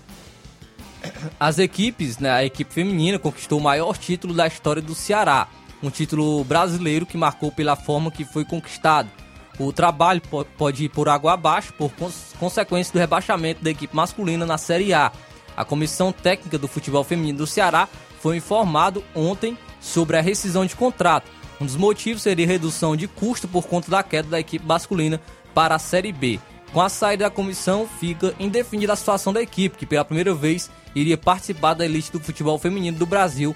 As 1.39 1.59
equipes, 1.59 2.19
né, 2.19 2.31
a 2.31 2.45
equipe 2.45 2.73
feminina 2.73 3.19
conquistou 3.19 3.59
o 3.59 3.63
maior 3.63 3.97
título 3.99 4.33
da 4.33 4.47
história 4.47 4.81
do 4.81 4.95
Ceará, 4.95 5.49
um 5.83 5.91
título 5.91 6.43
brasileiro 6.45 7.05
que 7.05 7.17
marcou 7.17 7.53
pela 7.53 7.77
forma 7.77 8.11
que 8.11 8.25
foi 8.25 8.45
conquistado. 8.45 9.11
O 9.59 9.73
trabalho 9.73 10.21
pode 10.57 10.85
ir 10.85 10.89
por 10.89 11.09
água 11.09 11.35
abaixo 11.35 11.73
por 11.75 11.93
consequência 12.39 12.93
do 12.93 12.99
rebaixamento 12.99 13.63
da 13.63 13.71
equipe 13.71 13.95
masculina 13.95 14.45
na 14.45 14.59
Série 14.59 14.93
A. 14.93 15.13
A 15.57 15.65
comissão 15.65 16.13
técnica 16.13 16.59
do 16.59 16.69
futebol 16.69 17.05
feminino 17.05 17.39
do 17.39 17.47
Ceará 17.47 17.89
foi 18.21 18.37
informado 18.37 19.05
ontem 19.15 19.57
sobre 19.81 20.17
a 20.17 20.21
rescisão 20.21 20.65
de 20.65 20.75
contrato. 20.75 21.31
Um 21.61 21.67
dos 21.67 21.77
motivos 21.77 22.23
seria 22.23 22.47
redução 22.47 22.97
de 22.97 23.07
custo 23.07 23.47
por 23.47 23.67
conta 23.67 23.91
da 23.91 24.03
queda 24.03 24.31
da 24.31 24.41
equipe 24.41 24.67
masculina 24.67 25.21
para 25.55 25.75
a 25.77 25.79
Série 25.79 26.13
B. 26.13 26.41
Com 26.73 26.81
a 26.81 26.89
saída 26.89 27.25
da 27.25 27.31
comissão, 27.31 27.89
fica 28.01 28.35
indefinida 28.41 28.93
a 28.93 28.97
situação 28.97 29.33
da 29.33 29.41
equipe, 29.41 29.79
que 29.79 29.87
pela 29.87 30.05
primeira 30.05 30.35
vez 30.35 30.69
iria 30.95 31.17
participar 31.17 31.75
da 31.75 31.85
elite 31.85 32.11
do 32.11 32.19
futebol 32.19 32.59
feminino 32.59 32.99
do 32.99 33.07
Brasil 33.07 33.55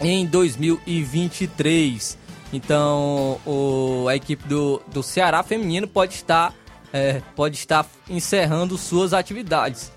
em 0.00 0.24
2023. 0.24 2.16
Então, 2.52 3.40
o, 3.44 4.06
a 4.08 4.14
equipe 4.14 4.46
do, 4.46 4.80
do 4.92 5.02
Ceará 5.02 5.42
feminino 5.42 5.88
pode 5.88 6.14
estar, 6.14 6.54
é, 6.92 7.20
pode 7.34 7.56
estar 7.56 7.84
encerrando 8.08 8.78
suas 8.78 9.12
atividades. 9.12 9.90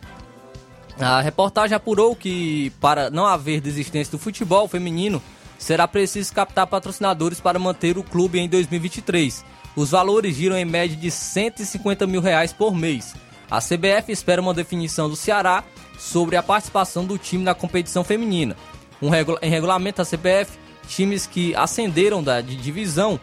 A 1.00 1.22
reportagem 1.22 1.76
apurou 1.76 2.16
que, 2.16 2.72
para 2.80 3.10
não 3.10 3.26
haver 3.26 3.62
desistência 3.62 4.12
do 4.12 4.20
futebol 4.20 4.68
feminino, 4.68 5.22
será 5.58 5.88
preciso 5.88 6.34
captar 6.34 6.68
patrocinadores 6.68 7.40
para 7.40 7.60
manter 7.60 7.98
o 7.98 8.04
clube 8.04 8.40
em 8.40 8.50
2023. 8.50 9.46
Os 9.76 9.92
valores 9.92 10.36
giram 10.36 10.58
em 10.58 10.66
média 10.66 10.98
de 10.98 11.10
150 11.10 12.06
mil 12.06 12.22
reais 12.22 12.52
por 12.52 12.76
mês. 12.76 13.16
A 13.50 13.60
CBF 13.60 14.12
espera 14.12 14.42
uma 14.42 14.54
definição 14.54 15.10
do 15.10 15.16
Ceará 15.16 15.64
sobre 15.98 16.36
a 16.36 16.44
participação 16.44 17.06
do 17.06 17.18
time 17.18 17.44
na 17.44 17.54
competição 17.54 18.04
feminina. 18.04 18.56
Um 19.02 19.10
regula 19.10 19.40
em 19.42 19.50
regulamento 19.50 19.98
da 19.98 20.06
CBF, 20.06 20.58
times 20.88 21.26
que 21.26 21.56
ascenderam 21.56 22.24
da 22.24 22.42
de 22.42 22.56
divisão, 22.56 23.20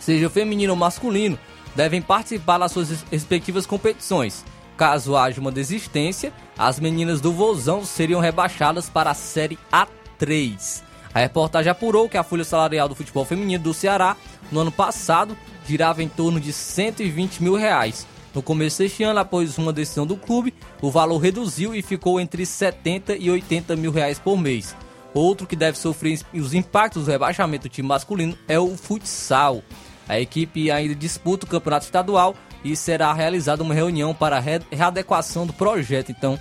seja 0.00 0.28
feminino 0.28 0.72
ou 0.72 0.78
masculino, 0.78 1.38
devem 1.74 2.00
participar 2.00 2.58
das 2.58 2.72
suas 2.72 3.02
respectivas 3.10 3.66
competições. 3.66 4.44
Caso 4.76 5.16
haja 5.16 5.40
uma 5.40 5.52
desistência, 5.52 6.32
as 6.58 6.80
meninas 6.80 7.20
do 7.20 7.32
Vozão 7.32 7.84
seriam 7.84 8.20
rebaixadas 8.20 8.88
para 8.88 9.10
a 9.10 9.14
Série 9.14 9.58
A3. 9.72 10.82
A 11.12 11.20
reportagem 11.20 11.70
apurou 11.70 12.08
que 12.08 12.16
a 12.16 12.24
folha 12.24 12.42
salarial 12.42 12.88
do 12.88 12.94
futebol 12.94 13.24
feminino 13.24 13.62
do 13.62 13.72
Ceará 13.72 14.16
no 14.50 14.60
ano 14.60 14.72
passado 14.72 15.36
girava 15.64 16.02
em 16.02 16.08
torno 16.08 16.40
de 16.40 16.52
120 16.52 17.40
mil 17.40 17.54
reais. 17.54 18.04
No 18.34 18.42
começo 18.42 18.78
deste 18.78 19.04
ano, 19.04 19.20
após 19.20 19.56
uma 19.58 19.72
decisão 19.72 20.04
do 20.04 20.16
clube, 20.16 20.52
o 20.82 20.90
valor 20.90 21.18
reduziu 21.18 21.72
e 21.72 21.80
ficou 21.82 22.18
entre 22.18 22.44
70 22.44 23.14
e 23.14 23.30
80 23.30 23.76
mil 23.76 23.92
reais 23.92 24.18
por 24.18 24.36
mês. 24.36 24.74
Outro 25.14 25.46
que 25.46 25.54
deve 25.54 25.78
sofrer 25.78 26.20
os 26.34 26.52
impactos 26.52 27.04
do 27.04 27.12
rebaixamento 27.12 27.68
do 27.68 27.72
time 27.72 27.86
masculino 27.86 28.36
é 28.48 28.58
o 28.58 28.76
futsal. 28.76 29.62
A 30.08 30.18
equipe 30.18 30.68
ainda 30.68 30.96
disputa 30.96 31.46
o 31.46 31.48
campeonato 31.48 31.84
estadual 31.84 32.34
e 32.64 32.74
será 32.74 33.12
realizada 33.12 33.62
uma 33.62 33.74
reunião 33.74 34.14
para 34.14 34.38
a 34.38 34.40
readequação 34.40 35.46
do 35.46 35.52
projeto. 35.52 36.10
Então, 36.10 36.38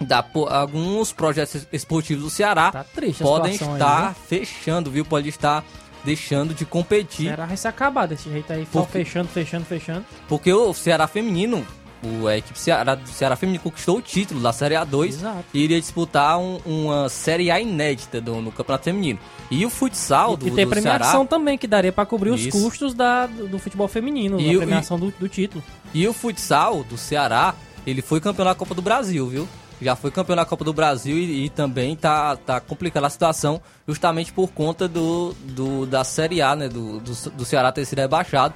da, 0.00 0.24
alguns 0.50 1.12
projetos 1.12 1.66
esportivos 1.72 2.24
do 2.24 2.30
Ceará 2.30 2.72
tá 2.72 2.84
podem 3.20 3.54
estar 3.54 4.08
aí, 4.08 4.14
fechando, 4.26 4.90
viu? 4.90 5.04
Pode 5.04 5.28
estar 5.28 5.64
deixando 6.04 6.54
de 6.54 6.64
competir. 6.64 7.26
O 7.26 7.28
Ceará 7.28 7.46
vai 7.46 7.56
se 7.56 7.68
acabar 7.68 8.06
desse 8.06 8.30
jeito 8.30 8.52
aí, 8.52 8.66
porque, 8.70 8.92
fechando, 8.92 9.28
fechando, 9.28 9.64
fechando. 9.64 10.04
Porque 10.28 10.52
o 10.52 10.72
Ceará 10.74 11.06
feminino, 11.06 11.66
o, 12.02 12.26
a 12.26 12.36
equipe 12.36 12.58
Ceará, 12.58 12.94
do 12.94 13.08
Ceará 13.08 13.34
feminino 13.34 13.62
conquistou 13.62 13.98
o 13.98 14.02
título 14.02 14.40
da 14.40 14.52
Série 14.52 14.74
A2 14.74 15.08
Exato. 15.08 15.44
e 15.52 15.60
iria 15.60 15.80
disputar 15.80 16.38
um, 16.38 16.60
uma 16.64 17.08
Série 17.08 17.50
A 17.50 17.60
inédita 17.60 18.20
do, 18.20 18.40
no 18.40 18.52
Campeonato 18.52 18.84
Feminino. 18.84 19.18
E 19.50 19.64
o 19.66 19.70
futsal 19.70 20.34
e, 20.34 20.36
do, 20.36 20.48
e 20.48 20.50
tem 20.52 20.64
do 20.64 20.70
premiação 20.70 21.10
Ceará, 21.10 21.24
também 21.24 21.58
que 21.58 21.66
daria 21.66 21.92
para 21.92 22.06
cobrir 22.06 22.34
Isso. 22.34 22.48
os 22.48 22.62
custos 22.62 22.94
da, 22.94 23.26
do, 23.26 23.58
futebol 23.58 23.88
feminino, 23.88 24.40
E 24.40 24.54
a 24.54 24.58
premiação 24.58 24.98
do, 24.98 25.10
do 25.10 25.28
título. 25.28 25.62
E 25.92 26.06
o 26.06 26.12
futsal 26.12 26.84
do 26.84 26.96
Ceará, 26.96 27.54
ele 27.86 28.02
foi 28.02 28.20
campeão 28.20 28.44
da 28.44 28.54
Copa 28.54 28.74
do 28.74 28.82
Brasil, 28.82 29.26
viu? 29.26 29.48
Já 29.80 29.94
foi 29.94 30.10
campeão 30.10 30.36
da 30.36 30.44
Copa 30.44 30.64
do 30.64 30.72
Brasil 30.72 31.16
e, 31.16 31.46
e 31.46 31.48
também 31.48 31.94
tá, 31.96 32.36
tá 32.36 32.60
complicando 32.60 33.06
a 33.06 33.10
situação 33.10 33.60
justamente 33.86 34.32
por 34.32 34.48
conta 34.50 34.88
do, 34.88 35.32
do 35.44 35.86
da 35.86 36.04
Série 36.04 36.42
A, 36.42 36.54
né? 36.54 36.68
Do, 36.68 37.00
do, 37.00 37.30
do 37.30 37.44
Ceará 37.44 37.72
ter 37.72 37.84
sido 37.84 37.98
rebaixado 37.98 38.54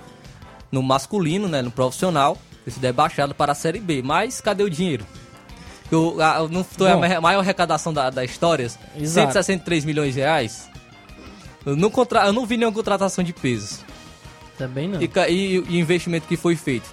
no 0.70 0.82
masculino, 0.82 1.48
né? 1.48 1.62
No 1.62 1.70
profissional, 1.70 2.36
ter 2.64 2.70
sido 2.70 2.82
rebaixado 2.84 3.34
para 3.34 3.52
a 3.52 3.54
Série 3.54 3.80
B. 3.80 4.02
Mas 4.02 4.40
cadê 4.40 4.62
o 4.62 4.70
dinheiro? 4.70 5.04
Eu, 5.90 6.16
a, 6.22 6.38
eu 6.38 6.48
não 6.48 6.64
foi 6.64 6.90
a 6.90 7.20
maior 7.20 7.40
arrecadação 7.40 7.92
da, 7.92 8.08
da 8.10 8.24
história? 8.24 8.64
Exato. 8.64 9.32
163 9.32 9.84
milhões 9.84 10.14
de 10.14 10.20
reais? 10.20 10.70
Eu 11.66 11.76
não, 11.76 11.90
contra, 11.90 12.26
eu 12.26 12.32
não 12.32 12.46
vi 12.46 12.56
nenhuma 12.56 12.74
contratação 12.74 13.22
de 13.22 13.32
pesos 13.32 13.80
Também 14.58 14.88
não. 14.88 15.00
e, 15.00 15.10
e- 15.28 15.54
e 15.54 15.58
o 15.58 15.74
investimento 15.74 16.26
que 16.26 16.36
foi 16.36 16.56
feito. 16.56 16.88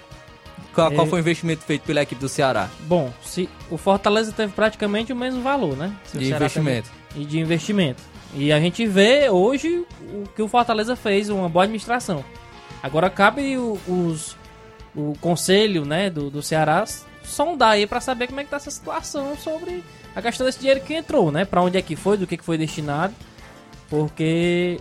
Qual, 0.76 0.92
qual 0.92 1.08
É. 1.08 1.10
foi 1.10 1.20
o 1.20 1.22
investimento 1.22 1.64
feito 1.64 1.82
pela 1.84 2.02
equipe 2.02 2.22
do 2.22 2.30
Ceará? 2.30 2.70
Bom, 2.82 3.12
se 3.24 3.50
o 3.72 3.78
Fortaleza 3.78 4.32
teve 4.32 4.54
praticamente 4.54 5.12
o 5.12 5.16
mesmo 5.16 5.42
valor, 5.42 5.76
né? 5.76 5.92
Se 6.06 6.18
De 6.20 6.32
investimento. 6.32 6.90
E 7.16 7.26
de 7.26 7.40
investimento. 7.40 8.02
E 8.36 8.52
a 8.52 8.60
gente 8.60 8.86
vê 8.86 9.30
hoje 9.30 9.84
o 10.14 10.26
que 10.36 10.42
o 10.44 10.48
Fortaleza 10.48 10.96
fez, 10.96 11.30
uma 11.30 11.50
boa 11.50 11.64
administração. 11.64 12.24
Agora 12.84 13.10
cabe 13.10 13.58
o, 13.58 13.80
os, 13.88 14.38
o 15.00 15.14
conselho 15.22 15.86
né, 15.86 16.10
do, 16.10 16.30
do 16.30 16.42
Ceará 16.42 16.84
sondar 17.24 17.72
aí 17.72 17.86
pra 17.88 18.02
saber 18.02 18.28
como 18.28 18.40
é 18.40 18.44
que 18.44 18.50
tá 18.50 18.58
essa 18.58 18.72
situação 18.72 19.38
sobre 19.38 19.84
a 20.16 20.22
questão 20.22 20.46
desse 20.46 20.60
dinheiro 20.60 20.82
que 20.82 20.94
entrou, 20.94 21.32
né? 21.32 21.46
Pra 21.46 21.62
onde 21.62 21.78
é 21.78 21.82
que 21.82 21.96
foi, 21.96 22.18
do 22.18 22.26
que, 22.28 22.36
que 22.38 22.44
foi 22.44 22.58
destinado. 22.58 23.14
Porque 23.90 24.80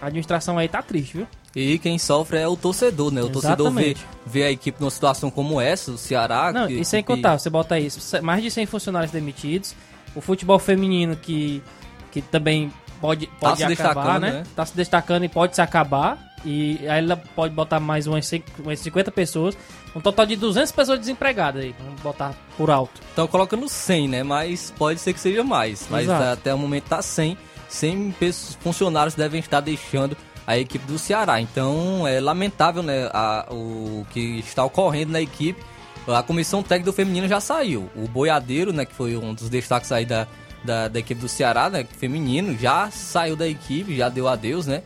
a 0.00 0.06
administração 0.06 0.58
aí 0.58 0.68
tá 0.68 0.82
triste, 0.82 1.18
viu? 1.18 1.26
E 1.54 1.78
quem 1.78 1.98
sofre 1.98 2.38
é 2.38 2.48
o 2.48 2.56
torcedor, 2.56 3.12
né? 3.12 3.22
O 3.22 3.28
torcedor 3.30 3.70
vê, 3.70 3.90
Exatamente. 3.90 4.06
vê 4.26 4.42
a 4.44 4.50
equipe 4.50 4.80
numa 4.80 4.90
situação 4.90 5.30
como 5.30 5.60
essa, 5.60 5.92
o 5.92 5.98
Ceará. 5.98 6.52
Não, 6.52 6.66
que- 6.66 6.74
e 6.80 6.84
sem 6.84 7.00
que- 7.02 7.06
contar, 7.06 7.38
você 7.38 7.48
bota 7.48 7.78
isso, 7.78 8.00
mais 8.22 8.42
de 8.42 8.50
100 8.50 8.66
funcionários 8.66 9.12
demitidos, 9.12 9.74
o 10.16 10.20
futebol 10.20 10.58
feminino 10.58 11.14
que, 11.14 11.62
que 12.10 12.20
também 12.20 12.72
pode, 13.00 13.26
pode 13.40 13.58
se 13.58 13.64
acabar, 13.64 13.68
destacando, 13.94 14.20
né? 14.22 14.30
né? 14.32 14.42
Tá 14.56 14.64
se 14.66 14.76
destacando 14.76 15.24
e 15.24 15.28
pode 15.28 15.54
se 15.54 15.60
acabar. 15.62 16.18
E 16.44 16.78
aí 16.88 16.98
ela 16.98 17.16
pode 17.16 17.54
botar 17.54 17.80
mais 17.80 18.06
umas, 18.06 18.26
cin- 18.26 18.42
umas 18.58 18.78
50 18.80 19.10
pessoas, 19.10 19.56
um 19.96 20.00
total 20.00 20.26
de 20.26 20.36
200 20.36 20.70
pessoas 20.72 20.98
desempregadas 21.00 21.62
aí, 21.64 21.74
vamos 21.82 22.00
botar 22.02 22.34
por 22.58 22.70
alto. 22.70 23.00
Estão 23.08 23.26
colocando 23.26 23.66
100, 23.66 24.08
né? 24.08 24.22
Mas 24.22 24.70
pode 24.76 25.00
ser 25.00 25.14
que 25.14 25.20
seja 25.20 25.42
mais. 25.42 25.86
Mas 25.90 26.04
Exato. 26.04 26.22
tá- 26.22 26.32
até 26.32 26.52
o 26.54 26.58
momento 26.58 26.84
tá 26.84 27.00
100. 27.00 27.38
100 27.68 28.10
pessoas- 28.18 28.58
funcionários 28.60 29.14
devem 29.14 29.40
estar 29.40 29.60
deixando 29.60 30.14
a 30.46 30.58
equipe 30.58 30.86
do 30.86 30.98
Ceará. 30.98 31.40
Então 31.40 32.06
é 32.06 32.20
lamentável, 32.20 32.82
né? 32.82 33.08
a- 33.12 33.46
o 33.50 34.06
que 34.10 34.38
está 34.40 34.62
ocorrendo 34.64 35.12
na 35.12 35.22
equipe. 35.22 35.62
A 36.06 36.22
comissão 36.22 36.62
técnica 36.62 36.90
do 36.90 36.94
feminino 36.94 37.26
já 37.26 37.40
saiu. 37.40 37.88
O 37.96 38.06
Boiadeiro, 38.06 38.70
né? 38.70 38.84
Que 38.84 38.94
foi 38.94 39.16
um 39.16 39.32
dos 39.32 39.48
destaques 39.48 39.90
aí 39.90 40.04
da, 40.04 40.26
da, 40.64 40.88
da 40.88 40.98
equipe 40.98 41.20
do 41.20 41.28
Ceará, 41.28 41.68
né? 41.68 41.86
Feminino, 41.98 42.56
já 42.58 42.90
saiu 42.90 43.36
da 43.36 43.46
equipe, 43.46 43.96
já 43.96 44.08
deu 44.08 44.26
adeus, 44.26 44.66
né? 44.66 44.82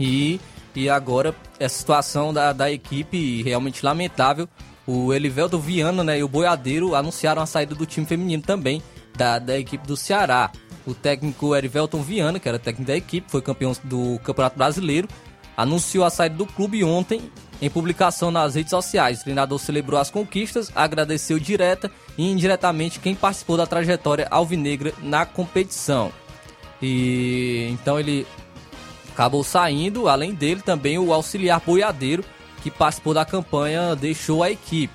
E, 0.00 0.40
e 0.74 0.88
agora 0.88 1.34
essa 1.58 1.78
situação 1.78 2.32
da, 2.32 2.52
da 2.52 2.70
equipe 2.70 3.42
realmente 3.42 3.84
lamentável. 3.84 4.48
O 4.86 5.12
Elivelto 5.12 5.58
Viana 5.58 6.02
né, 6.02 6.18
e 6.18 6.22
o 6.22 6.28
Boiadeiro 6.28 6.94
anunciaram 6.94 7.42
a 7.42 7.46
saída 7.46 7.74
do 7.74 7.84
time 7.84 8.06
feminino 8.06 8.42
também 8.42 8.82
da, 9.14 9.38
da 9.38 9.58
equipe 9.58 9.86
do 9.86 9.96
Ceará. 9.96 10.50
O 10.86 10.94
técnico 10.94 11.54
Erivelton 11.54 12.00
Viana, 12.00 12.38
que 12.40 12.48
era 12.48 12.58
técnico 12.58 12.86
da 12.86 12.96
equipe, 12.96 13.30
foi 13.30 13.42
campeão 13.42 13.72
do 13.84 14.18
Campeonato 14.20 14.56
Brasileiro, 14.56 15.06
anunciou 15.54 16.06
a 16.06 16.10
saída 16.10 16.36
do 16.36 16.46
clube 16.46 16.82
ontem 16.82 17.30
em 17.60 17.68
publicação 17.68 18.30
nas 18.30 18.54
redes 18.54 18.70
sociais. 18.70 19.20
O 19.20 19.24
treinador 19.24 19.58
celebrou 19.58 20.00
as 20.00 20.10
conquistas, 20.10 20.70
agradeceu 20.74 21.38
direta 21.38 21.90
e 22.16 22.30
indiretamente 22.30 23.00
quem 23.00 23.14
participou 23.14 23.56
da 23.56 23.66
trajetória 23.66 24.28
alvinegra 24.30 24.92
na 25.02 25.26
competição. 25.26 26.12
E 26.80 27.68
então 27.70 27.98
ele 27.98 28.26
acabou 29.12 29.42
saindo, 29.42 30.08
além 30.08 30.32
dele 30.32 30.62
também 30.62 30.98
o 30.98 31.12
auxiliar 31.12 31.60
boiadeiro 31.60 32.24
que 32.62 32.70
participou 32.70 33.14
da 33.14 33.24
campanha 33.24 33.96
deixou 33.96 34.42
a 34.42 34.50
equipe. 34.50 34.94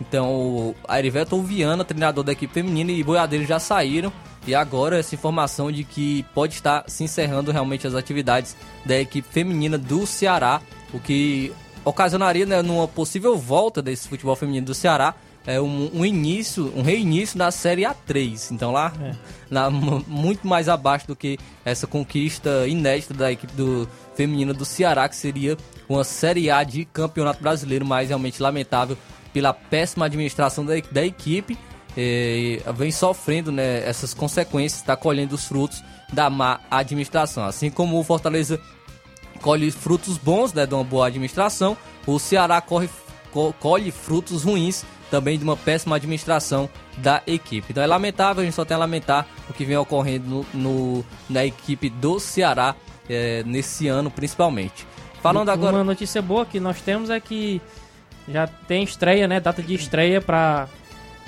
Então 0.00 0.30
o 0.30 0.74
Arivelton 0.86 1.42
Viana, 1.42 1.84
treinador 1.84 2.24
da 2.24 2.32
equipe 2.32 2.52
feminina 2.52 2.92
e 2.92 3.02
boiadeiro 3.02 3.44
já 3.44 3.58
saíram 3.58 4.12
e 4.46 4.54
agora 4.54 4.98
essa 4.98 5.14
informação 5.14 5.70
de 5.70 5.84
que 5.84 6.24
pode 6.34 6.54
estar 6.54 6.84
se 6.86 7.04
encerrando 7.04 7.50
realmente 7.50 7.86
as 7.86 7.94
atividades 7.94 8.56
da 8.86 8.98
equipe 8.98 9.28
feminina 9.30 9.76
do 9.76 10.06
Ceará, 10.06 10.62
o 10.92 10.98
que 10.98 11.52
ocasionaria 11.88 12.46
né, 12.46 12.62
numa 12.62 12.86
possível 12.88 13.36
volta 13.36 13.80
desse 13.82 14.08
futebol 14.08 14.36
feminino 14.36 14.66
do 14.66 14.74
Ceará 14.74 15.14
é 15.46 15.58
um, 15.60 15.90
um 15.94 16.04
início, 16.04 16.70
um 16.76 16.82
reinício 16.82 17.38
na 17.38 17.50
Série 17.50 17.82
A3. 17.82 18.50
Então 18.52 18.70
lá, 18.72 18.92
lá 19.50 19.70
mu- 19.70 20.04
muito 20.06 20.46
mais 20.46 20.68
abaixo 20.68 21.06
do 21.06 21.16
que 21.16 21.38
essa 21.64 21.86
conquista 21.86 22.66
inédita 22.66 23.14
da 23.14 23.32
equipe 23.32 23.52
do 23.54 23.88
feminina 24.14 24.52
do 24.52 24.64
Ceará, 24.64 25.08
que 25.08 25.16
seria 25.16 25.56
uma 25.88 26.04
Série 26.04 26.50
A 26.50 26.62
de 26.62 26.84
Campeonato 26.84 27.42
Brasileiro, 27.42 27.86
mas 27.86 28.08
realmente 28.08 28.42
lamentável 28.42 28.96
pela 29.32 29.54
péssima 29.54 30.04
administração 30.06 30.66
da, 30.66 30.74
da 30.92 31.04
equipe. 31.06 31.56
eh, 31.96 32.60
vem 32.76 32.90
sofrendo 32.90 33.50
né, 33.50 33.88
essas 33.88 34.12
consequências, 34.12 34.80
está 34.82 34.94
colhendo 34.96 35.34
os 35.34 35.46
frutos 35.46 35.82
da 36.12 36.28
má 36.28 36.60
administração. 36.70 37.44
Assim 37.44 37.70
como 37.70 37.98
o 37.98 38.04
Fortaleza 38.04 38.60
colhe 39.38 39.70
frutos 39.70 40.18
bons 40.18 40.52
né, 40.52 40.66
de 40.66 40.74
uma 40.74 40.84
boa 40.84 41.06
administração, 41.06 41.76
o 42.06 42.18
Ceará 42.18 42.60
corre, 42.60 42.88
co- 43.32 43.54
colhe 43.58 43.90
frutos 43.90 44.44
ruins 44.44 44.84
também 45.10 45.38
de 45.38 45.44
uma 45.44 45.56
péssima 45.56 45.96
administração 45.96 46.68
da 46.98 47.22
equipe. 47.26 47.68
Então 47.70 47.82
é 47.82 47.86
lamentável, 47.86 48.42
a 48.42 48.44
gente 48.44 48.54
só 48.54 48.64
tem 48.64 48.74
a 48.74 48.78
lamentar 48.78 49.26
o 49.48 49.52
que 49.54 49.64
vem 49.64 49.76
ocorrendo 49.76 50.44
no, 50.52 50.60
no- 50.98 51.04
na 51.30 51.44
equipe 51.46 51.88
do 51.88 52.18
Ceará 52.20 52.74
eh, 53.08 53.42
nesse 53.46 53.88
ano 53.88 54.10
principalmente. 54.10 54.86
Falando 55.22 55.48
agora. 55.50 55.76
Uma 55.76 55.84
notícia 55.84 56.20
boa 56.22 56.44
que 56.46 56.60
nós 56.60 56.80
temos 56.80 57.10
é 57.10 57.18
que 57.18 57.60
já 58.28 58.46
tem 58.46 58.82
estreia, 58.84 59.26
né? 59.26 59.40
Data 59.40 59.62
de 59.62 59.74
estreia 59.74 60.20
para 60.20 60.68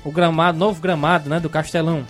o 0.05 0.12
gramado, 0.12 0.59
novo 0.59 0.81
gramado, 0.81 1.29
né? 1.31 1.40
Do 1.40 1.49
Castelão. 1.49 2.07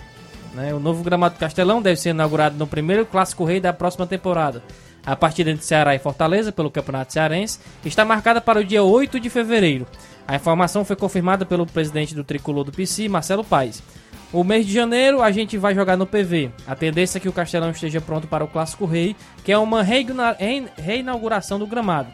Né, 0.53 0.73
o 0.73 0.79
novo 0.81 1.01
gramado 1.01 1.35
do 1.35 1.39
Castelão 1.39 1.81
deve 1.81 1.95
ser 1.97 2.09
inaugurado 2.09 2.57
no 2.57 2.67
primeiro 2.67 3.05
Clássico 3.05 3.45
Rei 3.45 3.61
da 3.61 3.71
próxima 3.71 4.05
temporada. 4.05 4.61
A 5.05 5.15
partida 5.15 5.49
entre 5.49 5.65
Ceará 5.65 5.95
e 5.95 5.99
Fortaleza 5.99 6.51
pelo 6.51 6.69
Campeonato 6.69 7.11
Cearense 7.13 7.59
está 7.83 8.05
marcada 8.05 8.39
para 8.39 8.59
o 8.59 8.63
dia 8.63 8.83
8 8.83 9.19
de 9.19 9.29
fevereiro. 9.29 9.87
A 10.27 10.35
informação 10.35 10.85
foi 10.85 10.95
confirmada 10.95 11.45
pelo 11.45 11.65
presidente 11.65 12.13
do 12.13 12.23
tricolor 12.23 12.63
do 12.63 12.71
PC, 12.71 13.09
Marcelo 13.09 13.43
Paes. 13.43 13.81
O 14.31 14.43
mês 14.43 14.65
de 14.65 14.71
janeiro 14.73 15.21
a 15.21 15.31
gente 15.31 15.57
vai 15.57 15.73
jogar 15.75 15.97
no 15.97 16.05
PV. 16.05 16.51
A 16.67 16.75
tendência 16.75 17.17
é 17.17 17.21
que 17.21 17.27
o 17.27 17.33
Castelão 17.33 17.71
esteja 17.71 17.99
pronto 17.99 18.27
para 18.27 18.43
o 18.43 18.47
Clássico 18.47 18.85
Rei, 18.85 19.15
que 19.43 19.51
é 19.51 19.57
uma 19.57 19.83
reina- 19.83 20.35
rein- 20.39 20.69
reinauguração 20.77 21.57
do 21.59 21.67
gramado. 21.67 22.09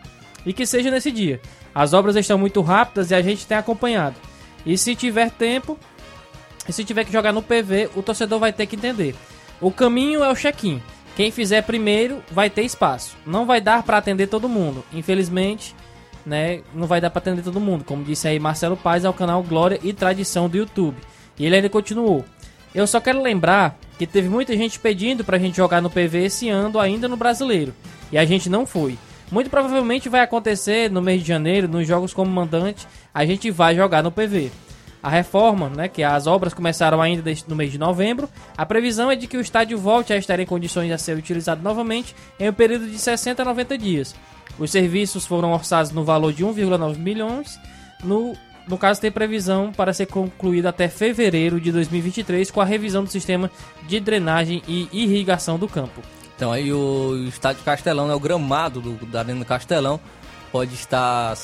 E 0.45 0.53
que 0.53 0.65
seja 0.65 0.89
nesse 0.89 1.11
dia. 1.11 1.39
As 1.75 1.93
obras 1.93 2.15
estão 2.15 2.37
muito 2.37 2.61
rápidas 2.61 3.11
e 3.11 3.15
a 3.15 3.21
gente 3.21 3.45
tem 3.45 3.57
acompanhado. 3.57 4.15
E 4.65 4.77
se 4.77 4.95
tiver 4.95 5.29
tempo, 5.29 5.77
e 6.67 6.73
se 6.73 6.83
tiver 6.83 7.03
que 7.05 7.11
jogar 7.11 7.31
no 7.33 7.43
PV, 7.43 7.89
o 7.95 8.01
torcedor 8.01 8.39
vai 8.39 8.51
ter 8.53 8.65
que 8.65 8.75
entender. 8.77 9.13
O 9.61 9.69
caminho 9.71 10.23
é 10.23 10.29
o 10.31 10.35
check-in. 10.35 10.81
Quem 11.17 11.31
fizer 11.31 11.63
primeiro 11.63 12.21
vai 12.31 12.47
ter 12.47 12.61
espaço. 12.61 13.17
Não 13.25 13.43
vai 13.43 13.59
dar 13.59 13.81
para 13.81 13.97
atender 13.97 14.27
todo 14.27 14.47
mundo. 14.47 14.85
Infelizmente, 14.93 15.75
né, 16.23 16.61
não 16.75 16.85
vai 16.85 17.01
dar 17.01 17.09
para 17.09 17.17
atender 17.17 17.41
todo 17.41 17.59
mundo. 17.59 17.83
Como 17.83 18.03
disse 18.03 18.27
aí 18.27 18.39
Marcelo 18.39 18.77
Paz 18.77 19.03
ao 19.03 19.15
canal 19.15 19.41
Glória 19.41 19.79
e 19.81 19.93
Tradição 19.93 20.47
do 20.47 20.57
YouTube. 20.57 20.95
E 21.39 21.43
ele 21.43 21.55
ainda 21.55 21.69
continuou. 21.69 22.23
Eu 22.71 22.85
só 22.85 23.01
quero 23.01 23.19
lembrar 23.19 23.79
que 23.97 24.05
teve 24.05 24.29
muita 24.29 24.55
gente 24.55 24.79
pedindo 24.79 25.23
pra 25.23 25.39
gente 25.39 25.57
jogar 25.57 25.81
no 25.81 25.89
PV 25.89 26.25
esse 26.25 26.49
ano 26.49 26.79
ainda 26.79 27.07
no 27.07 27.17
Brasileiro. 27.17 27.73
E 28.11 28.17
a 28.19 28.23
gente 28.23 28.47
não 28.47 28.63
foi. 28.63 28.95
Muito 29.31 29.49
provavelmente 29.49 30.09
vai 30.09 30.21
acontecer 30.21 30.91
no 30.91 31.01
mês 31.01 31.21
de 31.21 31.27
janeiro, 31.29 31.67
nos 31.67 31.87
jogos 31.87 32.13
como 32.13 32.29
mandante, 32.29 32.87
a 33.11 33.25
gente 33.25 33.49
vai 33.49 33.75
jogar 33.75 34.03
no 34.03 34.11
PV. 34.11 34.51
A 35.01 35.09
reforma, 35.09 35.69
né, 35.69 35.87
que 35.87 36.03
as 36.03 36.25
obras 36.25 36.53
começaram 36.53 37.01
ainda 37.01 37.31
no 37.47 37.55
mês 37.55 37.71
de 37.71 37.77
novembro, 37.77 38.27
a 38.57 38.65
previsão 38.65 39.11
é 39.11 39.15
de 39.15 39.27
que 39.27 39.37
o 39.37 39.41
estádio 39.41 39.77
volte 39.77 40.11
a 40.11 40.17
estar 40.17 40.39
em 40.39 40.45
condições 40.45 40.89
de 40.89 40.97
ser 41.01 41.15
utilizado 41.15 41.61
novamente 41.61 42.15
em 42.39 42.49
um 42.49 42.53
período 42.53 42.87
de 42.87 42.97
60 42.97 43.41
a 43.41 43.45
90 43.45 43.77
dias. 43.77 44.15
Os 44.57 44.71
serviços 44.71 45.25
foram 45.25 45.53
orçados 45.53 45.91
no 45.91 46.03
valor 46.03 46.33
de 46.33 46.43
1,9 46.43 46.97
milhões, 46.97 47.59
no, 48.03 48.35
no 48.67 48.77
caso 48.77 48.99
tem 48.99 49.11
previsão 49.11 49.71
para 49.71 49.93
ser 49.93 50.07
concluído 50.07 50.65
até 50.65 50.87
fevereiro 50.87 51.61
de 51.61 51.71
2023 51.71 52.49
com 52.49 52.59
a 52.59 52.65
revisão 52.65 53.03
do 53.03 53.09
sistema 53.09 53.51
de 53.87 53.99
drenagem 53.99 54.63
e 54.67 54.89
irrigação 54.91 55.59
do 55.59 55.67
campo. 55.67 56.01
Então 56.35 56.51
aí 56.51 56.71
o 56.73 57.25
estádio 57.27 57.63
Castelão, 57.63 58.07
né, 58.07 58.13
o 58.13 58.19
gramado 58.19 58.81
do, 58.81 59.05
da 59.05 59.19
Arena 59.19 59.45
Castelão, 59.45 59.99
pode 60.51 60.73
estar 60.73 61.35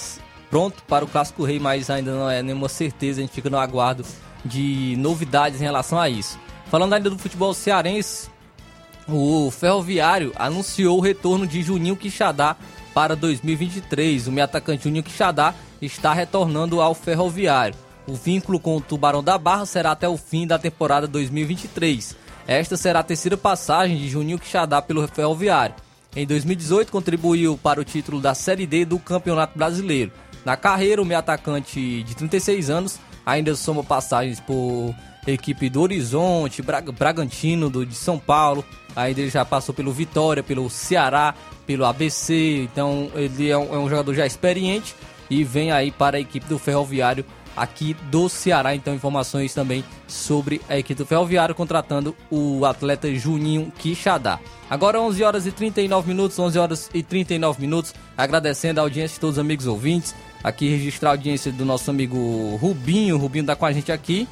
pronto 0.54 0.84
para 0.84 1.04
o 1.04 1.08
Clássico 1.08 1.44
Rei, 1.44 1.60
mas 1.60 1.90
ainda 1.90 2.12
não 2.12 2.30
é 2.30 2.44
nenhuma 2.44 2.70
certeza, 2.70 3.20
a 3.20 3.24
gente 3.24 3.34
fica 3.34 3.50
no 3.50 3.58
aguardo 3.58 4.06
de 4.46 4.94
novidades 5.00 5.60
em 5.60 5.64
relação 5.64 6.00
a 6.00 6.08
isso. 6.08 6.38
Falando 6.68 6.94
ainda 6.94 7.10
do 7.10 7.18
futebol 7.18 7.56
cearense, 7.56 8.30
o 9.08 9.50
Ferroviário 9.50 10.32
anunciou 10.36 11.00
o 11.00 11.02
retorno 11.02 11.48
de 11.48 11.64
Juninho 11.64 11.96
Quixadá 11.96 12.56
para 12.94 13.16
2023. 13.16 14.28
O 14.28 14.32
meio 14.32 14.46
atacante 14.46 14.84
Juninho 14.84 15.04
Quixadá 15.04 15.56
está 15.82 16.14
retornando 16.14 16.82
ao 16.82 16.94
Ferroviário. 16.94 17.76
O 18.06 18.14
vínculo 18.14 18.60
com 18.60 18.78
o 18.78 18.82
Tubarão 18.82 19.24
da 19.24 19.40
Barra 19.40 19.66
será 19.66 19.94
até 19.94 20.08
o 20.08 20.18
fim 20.18 20.46
da 20.46 20.60
temporada 20.60 21.08
2023. 21.08 22.16
Esta 22.46 22.78
será 22.78 23.00
a 23.00 23.04
terceira 23.04 23.38
passagem 23.38 23.98
de 23.98 24.08
Juninho 24.08 24.38
Quixadá 24.38 24.84
pelo 24.84 25.08
Ferroviário. 25.08 25.74
Em 26.16 26.28
2018, 26.28 26.92
contribuiu 26.92 27.58
para 27.58 27.82
o 27.82 27.84
título 27.84 28.22
da 28.22 28.36
Série 28.36 28.68
D 28.68 28.86
do 28.86 29.00
Campeonato 29.00 29.58
Brasileiro. 29.58 30.12
Na 30.46 30.58
carreira, 30.58 31.02
o 31.02 31.06
meio 31.06 31.20
atacante 31.20 32.04
de 32.04 32.16
36 32.16 32.70
anos 32.70 33.00
ainda 33.26 33.56
soma 33.56 33.84
passagens 33.84 34.40
por 34.40 34.94
equipe 35.26 35.70
do 35.70 35.82
Horizonte, 35.82 36.62
Bra- 36.62 36.82
Bragantino, 36.82 37.70
do, 37.70 37.86
de 37.86 37.96
São 37.96 38.20
Paulo. 38.20 38.64
Ainda 38.96 39.22
ele 39.22 39.30
já 39.30 39.46
passou 39.46 39.74
pelo 39.74 39.92
Vitória, 39.94 40.44
pelo 40.44 40.70
Ceará, 40.70 41.34
pelo 41.66 41.86
ABC. 41.86 42.68
Então 42.72 43.10
ele 43.16 43.50
é 43.50 43.58
um, 43.58 43.74
é 43.74 43.78
um 43.78 43.90
jogador 43.90 44.14
já 44.14 44.26
experiente 44.26 44.94
e 45.30 45.44
vem 45.44 45.72
aí 45.72 45.92
para 45.92 46.18
a 46.18 46.20
equipe 46.20 46.46
do 46.48 46.60
Ferroviário 46.60 47.24
aqui 47.56 47.96
do 48.12 48.28
Ceará. 48.28 48.76
Então, 48.76 48.94
informações 48.94 49.54
também 49.54 49.84
sobre 50.08 50.60
a 50.68 50.78
equipe 50.78 50.98
do 50.98 51.06
Ferroviário 51.06 51.56
contratando 51.56 52.14
o 52.30 52.66
atleta 52.66 53.14
Juninho 53.16 53.72
Quixadá. 53.80 54.40
Agora 54.70 55.00
11 55.00 55.24
horas 55.24 55.46
e 55.46 55.52
39 55.52 56.08
minutos, 56.08 56.38
11 56.38 56.60
horas 56.60 56.90
e 56.94 57.02
39 57.02 57.62
minutos, 57.62 57.94
agradecendo 58.18 58.80
a 58.80 58.84
audiência 58.84 59.14
de 59.16 59.20
todos 59.22 59.38
os 59.38 59.40
amigos 59.42 59.68
ouvintes. 59.68 60.14
Aqui 60.44 60.68
registrar 60.68 61.10
a 61.10 61.14
audiência 61.14 61.52
do 61.52 61.64
nosso 61.64 61.90
amigo 61.90 62.58
Rubinho, 62.58 63.18
Rubinho 63.18 63.46
tá 63.46 63.56
com 63.56 63.66
a 63.66 63.72
gente 63.72 63.92
aqui. 63.92 64.28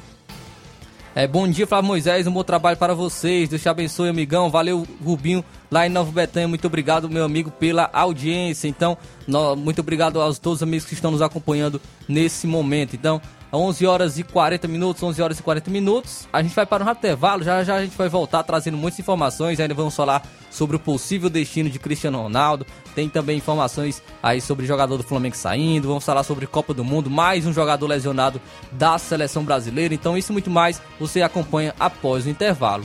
É, 1.14 1.26
bom 1.26 1.46
dia, 1.46 1.66
Flávio 1.66 1.88
Moisés, 1.88 2.26
um 2.26 2.32
bom 2.32 2.42
trabalho 2.42 2.76
para 2.76 2.94
vocês. 2.94 3.48
Deus 3.48 3.60
te 3.60 3.68
abençoe, 3.68 4.08
amigão. 4.08 4.50
Valeu, 4.50 4.86
Rubinho, 5.04 5.44
lá 5.70 5.86
em 5.86 5.90
Novo 5.90 6.10
Betânia. 6.10 6.48
Muito 6.48 6.66
obrigado, 6.66 7.08
meu 7.08 7.24
amigo, 7.24 7.50
pela 7.50 7.88
audiência. 7.92 8.66
Então, 8.66 8.96
no, 9.26 9.54
muito 9.54 9.80
obrigado 9.80 10.20
aos 10.20 10.38
todos 10.38 10.58
os 10.58 10.62
amigos 10.62 10.86
que 10.86 10.94
estão 10.94 11.10
nos 11.10 11.20
acompanhando 11.20 11.80
nesse 12.08 12.46
momento. 12.46 12.96
Então, 12.96 13.20
11 13.52 13.86
horas 13.86 14.18
e 14.18 14.22
40 14.22 14.66
minutos, 14.66 15.02
11 15.02 15.20
horas 15.20 15.38
e 15.38 15.42
40 15.42 15.70
minutos. 15.70 16.26
A 16.32 16.42
gente 16.42 16.54
vai 16.54 16.64
para 16.64 16.84
um 16.84 16.90
intervalo, 16.90 17.42
já 17.42 17.62
já 17.62 17.76
a 17.76 17.84
gente 17.84 17.96
vai 17.96 18.08
voltar 18.08 18.42
trazendo 18.42 18.76
muitas 18.78 18.98
informações. 18.98 19.60
Ainda 19.60 19.74
vamos 19.74 19.94
falar 19.94 20.22
sobre 20.50 20.76
o 20.76 20.78
possível 20.78 21.28
destino 21.28 21.68
de 21.68 21.78
Cristiano 21.78 22.22
Ronaldo. 22.22 22.66
Tem 22.94 23.08
também 23.08 23.36
informações 23.36 24.02
aí 24.22 24.40
sobre 24.40 24.64
jogador 24.64 24.96
do 24.96 25.02
Flamengo 25.02 25.36
saindo. 25.36 25.88
Vamos 25.88 26.04
falar 26.04 26.22
sobre 26.22 26.46
Copa 26.46 26.72
do 26.72 26.82
Mundo, 26.82 27.10
mais 27.10 27.46
um 27.46 27.52
jogador 27.52 27.86
lesionado 27.86 28.40
da 28.72 28.96
seleção 28.96 29.44
brasileira. 29.44 29.92
Então, 29.92 30.16
isso 30.16 30.32
e 30.32 30.34
muito 30.34 30.50
mais 30.50 30.80
você 30.98 31.20
acompanha 31.20 31.74
após 31.78 32.24
o 32.24 32.30
intervalo. 32.30 32.84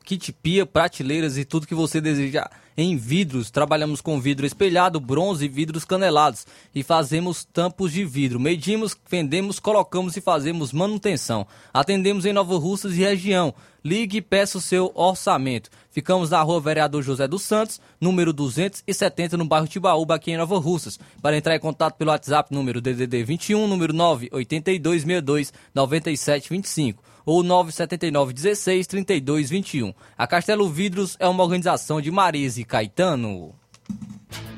kit 0.03 0.31
pia, 0.33 0.65
prateleiras 0.65 1.37
e 1.37 1.45
tudo 1.45 1.67
que 1.67 1.75
você 1.75 2.01
deseja 2.01 2.49
em 2.77 2.95
vidros. 2.97 3.51
Trabalhamos 3.51 4.01
com 4.01 4.19
vidro 4.19 4.45
espelhado, 4.45 4.99
bronze 4.99 5.45
e 5.45 5.49
vidros 5.49 5.85
canelados 5.85 6.45
e 6.73 6.83
fazemos 6.83 7.43
tampos 7.43 7.91
de 7.91 8.03
vidro. 8.05 8.39
Medimos, 8.39 8.95
vendemos, 9.09 9.59
colocamos 9.59 10.15
e 10.17 10.21
fazemos 10.21 10.73
manutenção. 10.73 11.45
Atendemos 11.73 12.25
em 12.25 12.33
Nova 12.33 12.57
Russas 12.57 12.93
e 12.93 13.01
região. 13.01 13.53
Ligue 13.83 14.17
e 14.17 14.21
peça 14.21 14.59
o 14.59 14.61
seu 14.61 14.91
orçamento. 14.93 15.69
Ficamos 15.89 16.29
na 16.29 16.41
rua 16.41 16.61
Vereador 16.61 17.01
José 17.01 17.27
dos 17.27 17.41
Santos, 17.41 17.81
número 17.99 18.31
270, 18.31 19.35
no 19.35 19.45
bairro 19.45 19.67
Tibaúba, 19.67 20.15
aqui 20.15 20.31
em 20.31 20.37
Nova 20.37 20.59
Russas. 20.59 20.99
Para 21.21 21.35
entrar 21.35 21.55
em 21.55 21.59
contato 21.59 21.95
pelo 21.95 22.11
WhatsApp, 22.11 22.53
número 22.53 22.79
DDD 22.79 23.23
21, 23.23 23.67
número 23.67 23.91
98262 23.91 25.51
9725 25.73 27.10
ou 27.25 27.43
979 27.43 28.33
16 28.33 28.87
32 28.87 29.49
21. 29.49 29.93
A 30.17 30.27
Castelo 30.27 30.69
Vidros 30.69 31.15
é 31.19 31.27
uma 31.27 31.43
organização 31.43 32.01
de 32.01 32.11
Marise 32.11 32.63
Caetano. 32.63 33.53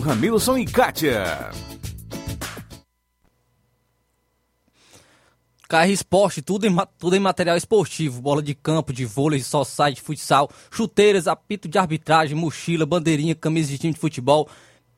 Ramilson 0.00 0.58
e 0.58 0.66
Kátia. 0.66 1.50
Carro 5.66 5.90
Esporte, 5.90 6.42
tudo 6.42 6.66
em, 6.66 6.76
tudo 6.98 7.16
em 7.16 7.20
material 7.20 7.56
esportivo, 7.56 8.20
bola 8.20 8.42
de 8.42 8.54
campo, 8.54 8.92
de 8.92 9.06
vôlei, 9.06 9.40
society, 9.40 10.02
futsal, 10.02 10.50
chuteiras, 10.70 11.26
apito 11.26 11.68
de 11.68 11.78
arbitragem, 11.78 12.36
mochila, 12.36 12.84
bandeirinha, 12.84 13.34
camisa 13.34 13.70
de 13.70 13.78
time 13.78 13.94
de 13.94 13.98
futebol, 13.98 14.46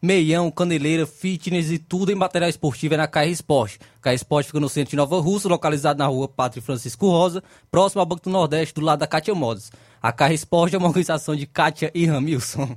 meião, 0.03 0.51
caneleira, 0.51 1.07
fitness 1.07 1.71
e 1.71 1.79
tudo 1.79 2.11
em 2.11 2.17
material 2.17 2.51
esportivo 2.51 2.95
é 2.95 2.97
na 2.97 3.07
KR 3.07 3.29
Esporte. 3.29 3.79
KR 4.01 4.11
Esporte 4.11 4.47
fica 4.47 4.59
no 4.59 4.69
centro 4.69 4.91
de 4.91 4.97
Nova 4.97 5.21
Russa, 5.21 5.49
localizado 5.49 6.01
na 6.01 6.07
rua 6.07 6.27
Pátria 6.27 6.61
Francisco 6.61 7.07
Rosa, 7.09 7.45
próximo 7.71 8.01
ao 8.01 8.07
Banco 8.07 8.25
do 8.25 8.31
Nordeste, 8.31 8.75
do 8.75 8.81
lado 8.81 8.99
da 8.99 9.07
Kátia 9.07 9.37
Modas. 9.37 9.71
A 10.03 10.11
KR 10.11 10.33
Esporte 10.33 10.75
é 10.75 10.79
uma 10.79 10.89
organização 10.89 11.37
de 11.37 11.47
Kátia 11.47 11.93
e 11.95 12.07
Ramilson. 12.07 12.77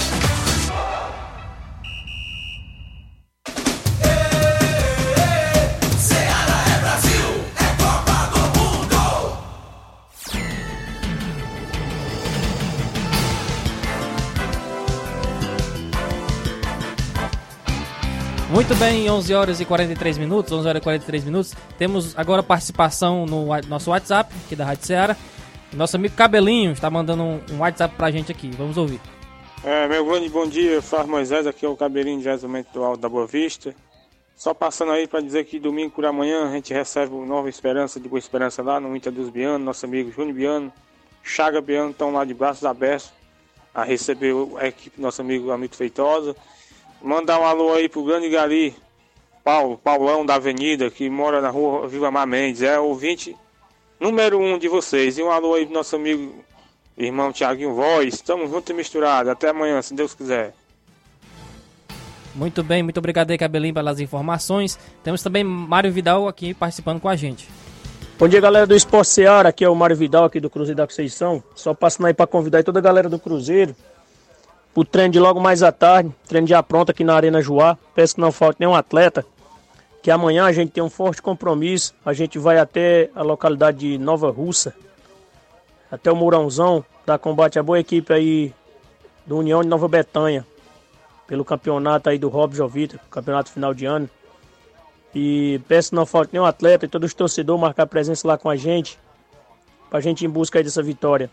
Muito 18.51 18.75
bem, 18.75 19.09
11 19.09 19.33
horas 19.33 19.61
e 19.61 19.65
43 19.65 20.17
minutos, 20.17 20.51
11 20.51 20.67
horas 20.67 20.81
e 20.81 20.83
43 20.83 21.23
minutos. 21.23 21.55
Temos 21.77 22.17
agora 22.17 22.43
participação 22.43 23.25
no 23.25 23.47
nosso 23.69 23.91
WhatsApp, 23.91 24.29
aqui 24.45 24.57
da 24.57 24.65
Rádio 24.65 24.85
Ceará. 24.85 25.15
Nosso 25.71 25.95
amigo 25.95 26.13
Cabelinho 26.17 26.73
está 26.73 26.89
mandando 26.89 27.23
um, 27.23 27.59
WhatsApp 27.59 27.95
pra 27.95 28.11
gente 28.11 28.29
aqui. 28.29 28.51
Vamos 28.51 28.75
ouvir. 28.77 28.99
É, 29.63 29.87
meu 29.87 30.05
grande 30.05 30.27
bom 30.27 30.45
dia, 30.45 30.81
Flávio 30.81 31.11
Moisés, 31.11 31.47
aqui 31.47 31.65
é 31.65 31.69
o 31.69 31.77
Cabelinho 31.77 32.19
de 32.19 32.47
do 32.73 32.83
Alto 32.83 32.99
da 32.99 33.07
Boa 33.07 33.25
Vista. 33.25 33.73
Só 34.35 34.53
passando 34.53 34.91
aí 34.91 35.07
para 35.07 35.21
dizer 35.21 35.45
que 35.45 35.57
domingo 35.57 35.91
por 35.91 36.05
amanhã 36.05 36.49
a 36.49 36.51
gente 36.51 36.73
recebe 36.73 37.15
o 37.15 37.25
Nova 37.25 37.47
Esperança 37.47 38.01
de 38.01 38.09
Boa 38.09 38.19
Esperança 38.19 38.61
lá 38.61 38.81
no 38.81 38.93
Inter 38.97 39.13
dos 39.13 39.29
Biano, 39.29 39.63
nosso 39.63 39.85
amigo 39.85 40.11
Júnior 40.11 40.35
Biano, 40.35 40.73
Chaga 41.23 41.61
Biano 41.61 41.91
estão 41.91 42.11
lá 42.11 42.25
de 42.25 42.33
braços 42.33 42.65
abertos 42.65 43.13
a 43.73 43.85
receber 43.85 44.35
a 44.57 44.67
equipe 44.67 44.97
do 44.97 45.03
nosso 45.03 45.21
amigo 45.21 45.51
Amigo 45.51 45.73
Feitosa. 45.73 46.35
Mandar 47.03 47.39
um 47.39 47.45
alô 47.45 47.73
aí 47.73 47.89
pro 47.89 48.03
grande 48.03 48.29
Gali, 48.29 48.75
Paulo, 49.43 49.77
Paulão 49.77 50.23
da 50.23 50.35
Avenida, 50.35 50.91
que 50.91 51.09
mora 51.09 51.41
na 51.41 51.49
rua 51.49 51.87
Viva 51.87 52.11
Mar 52.11 52.27
Mendes, 52.27 52.61
é 52.61 52.79
ouvinte 52.79 53.35
número 53.99 54.39
um 54.39 54.57
de 54.57 54.67
vocês. 54.67 55.17
E 55.17 55.23
um 55.23 55.31
alô 55.31 55.55
aí 55.55 55.65
pro 55.65 55.73
nosso 55.73 55.95
amigo 55.95 56.35
Irmão 56.95 57.31
Tiaguinho 57.31 57.73
Voz, 57.73 58.13
estamos 58.13 58.51
juntos 58.51 58.69
e 58.69 58.73
misturados. 58.73 59.31
Até 59.31 59.49
amanhã, 59.49 59.81
se 59.81 59.95
Deus 59.95 60.13
quiser. 60.13 60.53
Muito 62.35 62.63
bem, 62.63 62.83
muito 62.83 62.99
obrigado 62.99 63.31
aí, 63.31 63.37
Cabelinho, 63.37 63.73
pelas 63.73 63.99
informações. 63.99 64.77
Temos 65.03 65.23
também 65.23 65.43
Mário 65.43 65.91
Vidal 65.91 66.27
aqui 66.27 66.53
participando 66.53 66.99
com 66.99 67.09
a 67.09 67.15
gente. 67.15 67.49
Bom 68.19 68.27
dia, 68.27 68.39
galera 68.39 68.67
do 68.67 68.75
Esporte 68.75 69.09
Seara. 69.09 69.49
Aqui 69.49 69.65
é 69.65 69.69
o 69.69 69.75
Mário 69.75 69.95
Vidal, 69.95 70.25
aqui 70.25 70.39
do 70.39 70.51
Cruzeiro 70.51 70.77
da 70.77 70.85
Conceição. 70.85 71.43
Só 71.55 71.73
passando 71.73 72.05
aí 72.05 72.13
para 72.13 72.27
convidar 72.27 72.59
aí 72.59 72.63
toda 72.63 72.77
a 72.77 72.81
galera 72.81 73.09
do 73.09 73.17
Cruzeiro 73.17 73.75
pro 74.73 74.85
treino 74.85 75.11
de 75.11 75.19
logo 75.19 75.39
mais 75.39 75.63
à 75.63 75.71
tarde, 75.71 76.13
treino 76.27 76.47
já 76.47 76.61
pronto 76.63 76.91
aqui 76.91 77.03
na 77.03 77.15
Arena 77.15 77.41
Joá. 77.41 77.77
Peço 77.93 78.15
que 78.15 78.21
não 78.21 78.31
falte 78.31 78.59
nenhum 78.59 78.75
atleta, 78.75 79.25
que 80.01 80.09
amanhã 80.09 80.45
a 80.45 80.51
gente 80.51 80.71
tem 80.71 80.83
um 80.83 80.89
forte 80.89 81.21
compromisso. 81.21 81.93
A 82.05 82.13
gente 82.13 82.39
vai 82.39 82.57
até 82.57 83.09
a 83.15 83.21
localidade 83.21 83.79
de 83.79 83.97
Nova 83.97 84.29
Russa, 84.31 84.73
até 85.91 86.11
o 86.11 86.15
Mourãozão, 86.15 86.83
dar 87.05 87.19
combate 87.19 87.59
à 87.59 87.63
boa 87.63 87.79
equipe 87.79 88.13
aí 88.13 88.53
do 89.25 89.37
União 89.37 89.61
de 89.61 89.67
Nova 89.67 89.87
Betânia, 89.87 90.45
pelo 91.27 91.45
campeonato 91.45 92.09
aí 92.09 92.17
do 92.17 92.29
Rob 92.29 92.55
Jovita, 92.55 92.99
campeonato 93.09 93.51
final 93.51 93.73
de 93.73 93.85
ano. 93.85 94.09
E 95.13 95.59
peço 95.67 95.89
que 95.89 95.95
não 95.95 96.05
falte 96.05 96.31
nenhum 96.31 96.45
atleta 96.45 96.85
e 96.85 96.87
todos 96.87 97.09
os 97.09 97.13
torcedores 97.13 97.61
marcar 97.61 97.85
presença 97.85 98.25
lá 98.25 98.37
com 98.37 98.49
a 98.49 98.55
gente, 98.55 98.97
pra 99.89 99.99
gente 99.99 100.21
ir 100.21 100.27
em 100.27 100.29
busca 100.29 100.57
aí 100.57 100.63
dessa 100.63 100.81
vitória. 100.81 101.29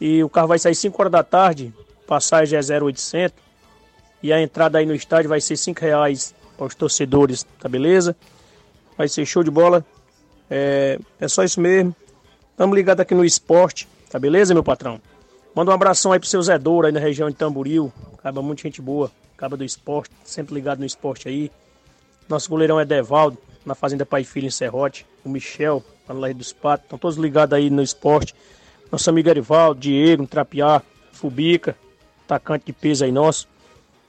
E 0.00 0.22
o 0.22 0.28
carro 0.28 0.46
vai 0.46 0.60
sair 0.60 0.76
5 0.76 1.02
horas 1.02 1.10
da 1.10 1.24
tarde, 1.24 1.74
passagem 2.08 2.58
é 2.58 2.80
0800. 2.82 3.36
E 4.22 4.32
a 4.32 4.42
entrada 4.42 4.78
aí 4.78 4.86
no 4.86 4.94
estádio 4.94 5.28
vai 5.28 5.40
ser 5.40 5.56
5 5.56 5.80
reais 5.80 6.34
para 6.56 6.66
os 6.66 6.74
torcedores, 6.74 7.46
tá 7.60 7.68
beleza? 7.68 8.16
Vai 8.96 9.06
ser 9.06 9.24
show 9.24 9.44
de 9.44 9.50
bola. 9.50 9.84
É, 10.50 10.98
é 11.20 11.28
só 11.28 11.44
isso 11.44 11.60
mesmo. 11.60 11.94
Tamo 12.56 12.74
ligado 12.74 13.00
aqui 13.00 13.14
no 13.14 13.24
esporte, 13.24 13.86
tá 14.10 14.18
beleza, 14.18 14.52
meu 14.52 14.64
patrão? 14.64 15.00
Manda 15.54 15.70
um 15.70 15.74
abração 15.74 16.10
aí 16.10 16.18
pro 16.18 16.28
seu 16.28 16.42
Zé 16.42 16.54
aí 16.54 16.92
na 16.92 16.98
região 16.98 17.30
de 17.30 17.36
Tamboril. 17.36 17.92
Acaba 18.18 18.42
muita 18.42 18.62
gente 18.62 18.82
boa, 18.82 19.12
acaba 19.36 19.56
do 19.56 19.64
esporte, 19.64 20.10
sempre 20.24 20.54
ligado 20.54 20.80
no 20.80 20.86
esporte 20.86 21.28
aí. 21.28 21.52
Nosso 22.28 22.50
goleirão 22.50 22.80
é 22.80 22.84
Devaldo, 22.84 23.38
na 23.64 23.74
Fazenda 23.74 24.04
Pai 24.04 24.24
Filho 24.24 24.48
em 24.48 24.50
Serrote. 24.50 25.06
O 25.24 25.28
Michel, 25.28 25.84
lá 26.08 26.14
no 26.14 26.20
Laje 26.20 26.34
dos 26.34 26.52
Patos. 26.52 26.84
Estão 26.86 26.98
todos 26.98 27.16
ligados 27.16 27.56
aí 27.56 27.70
no 27.70 27.82
esporte. 27.82 28.34
Nosso 28.90 29.08
amigo 29.08 29.28
Erivaldo, 29.28 29.80
Diego, 29.80 30.26
Trapiá, 30.26 30.82
Fubica, 31.12 31.76
atacante 32.28 32.66
de 32.66 32.72
peso 32.72 33.04
aí 33.04 33.12
nosso. 33.12 33.48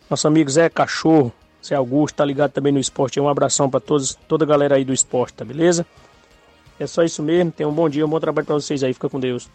Nosso 0.09 0.27
amigo 0.27 0.49
Zé 0.49 0.69
Cachorro, 0.69 1.31
Zé 1.65 1.75
Augusto, 1.75 2.15
tá 2.15 2.25
ligado 2.25 2.51
também 2.51 2.73
no 2.73 2.79
esporte. 2.79 3.19
Um 3.19 3.29
abração 3.29 3.69
para 3.69 3.79
todos, 3.79 4.15
toda 4.27 4.43
a 4.43 4.47
galera 4.47 4.75
aí 4.75 4.83
do 4.83 4.93
esporte, 4.93 5.35
tá 5.35 5.45
beleza? 5.45 5.85
É 6.79 6.87
só 6.87 7.03
isso 7.03 7.21
mesmo. 7.21 7.51
Tenham 7.51 7.71
um 7.71 7.75
bom 7.75 7.87
dia, 7.87 8.05
um 8.05 8.09
bom 8.09 8.19
trabalho 8.19 8.45
para 8.45 8.55
vocês 8.55 8.83
aí. 8.83 8.93
Fica 8.93 9.09
com 9.09 9.19
Deus. 9.19 9.49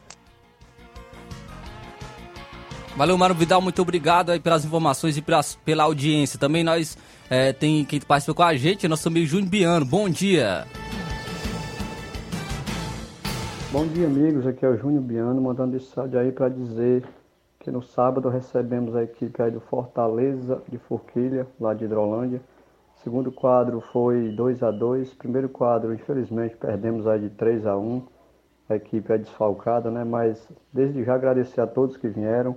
Valeu, 2.97 3.19
Mário 3.19 3.35
Vidal, 3.35 3.61
muito 3.61 3.83
obrigado 3.83 4.31
aí 4.31 4.39
pelas 4.39 4.65
informações 4.65 5.17
e 5.17 5.23
pelas, 5.23 5.57
pela 5.65 5.83
audiência. 5.83 6.39
Também 6.39 6.63
nós 6.63 6.97
é, 7.29 7.53
tem 7.53 7.85
quem 7.85 8.01
participa 8.01 8.35
com 8.35 8.43
a 8.45 8.55
gente, 8.55 8.87
nosso 8.87 9.09
amigo 9.09 9.27
Júnior 9.27 9.51
Biano. 9.51 9.85
Bom 9.85 10.09
dia. 10.09 10.65
Bom 13.73 13.85
dia, 13.89 14.07
amigos. 14.07 14.47
Aqui 14.47 14.65
é 14.65 14.69
o 14.69 14.77
Júnior 14.77 15.03
Biano, 15.03 15.41
mandando 15.41 15.77
esse 15.77 15.99
áudio 15.99 16.21
aí 16.21 16.31
para 16.31 16.49
dizer 16.49 17.03
que 17.65 17.71
no 17.71 17.83
sábado 17.83 18.29
recebemos 18.29 18.95
a 18.95 19.03
equipe 19.03 19.43
aí 19.43 19.51
do 19.51 19.59
Fortaleza 19.59 20.63
de 20.69 20.77
Forquilha, 20.77 21.47
lá 21.59 21.73
de 21.73 21.87
Hidrolândia. 21.87 22.43
Segundo 22.97 23.33
quadro 23.33 23.81
foi 23.81 24.29
2 24.33 24.63
a 24.63 24.71
2 24.71 25.15
Primeiro 25.15 25.49
quadro, 25.49 25.95
infelizmente, 25.95 26.55
perdemos 26.57 27.07
aí 27.07 27.21
de 27.21 27.31
3 27.31 27.67
a 27.67 27.75
1 27.75 28.03
A 28.69 28.77
equipe 28.77 29.11
é 29.11 29.17
desfalcada, 29.17 29.91
né? 29.91 30.05
Mas 30.05 30.47
desde 30.71 31.03
já 31.03 31.15
agradecer 31.15 31.63
a 31.63 31.67
todos 31.67 31.97
que 31.97 32.07
vieram 32.07 32.57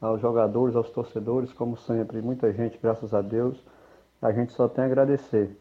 aos 0.00 0.20
jogadores, 0.20 0.74
aos 0.74 0.90
torcedores, 0.90 1.52
como 1.52 1.76
sempre, 1.76 2.20
muita 2.20 2.52
gente, 2.52 2.80
graças 2.82 3.14
a 3.14 3.22
Deus. 3.22 3.64
A 4.20 4.32
gente 4.32 4.52
só 4.52 4.66
tem 4.68 4.82
a 4.82 4.86
agradecer. 4.88 5.56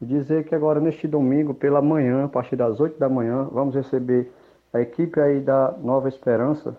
E 0.00 0.06
dizer 0.06 0.44
que 0.44 0.54
agora, 0.54 0.80
neste 0.80 1.06
domingo, 1.06 1.52
pela 1.52 1.82
manhã, 1.82 2.24
a 2.24 2.28
partir 2.28 2.56
das 2.56 2.80
8 2.80 2.98
da 2.98 3.10
manhã, 3.10 3.46
vamos 3.52 3.74
receber 3.74 4.32
a 4.72 4.80
equipe 4.80 5.20
aí 5.20 5.38
da 5.38 5.72
Nova 5.82 6.08
Esperança, 6.08 6.74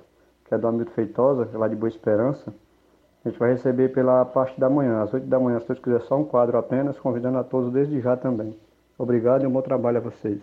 que 0.50 0.56
é 0.56 0.58
do 0.58 0.68
Hamilton 0.68 0.91
Feitosa, 0.91 1.50
lá 1.54 1.68
de 1.68 1.76
Boa 1.76 1.88
Esperança. 1.88 2.52
A 3.24 3.30
gente 3.30 3.38
vai 3.38 3.52
receber 3.52 3.89
pela 3.89 4.26
parte 4.26 4.60
da 4.60 4.70
manhã, 4.70 5.04
às 5.04 5.14
8 5.14 5.28
da 5.28 5.39
manhã, 5.39 5.60
se 5.60 5.68
Deus 5.68 5.80
quiser, 5.80 6.02
só 6.02 6.18
um 6.18 6.26
quadro 6.26 6.58
apenas, 6.58 6.97
convidando 7.00 7.38
a 7.38 7.43
todos 7.43 7.72
desde 7.72 8.02
já 8.02 8.18
também. 8.18 8.58
Obrigado 8.97 9.43
e 9.43 9.47
um 9.47 9.52
bom 9.52 9.62
trabalho 9.62 9.97
a 9.97 10.02
vocês. 10.02 10.41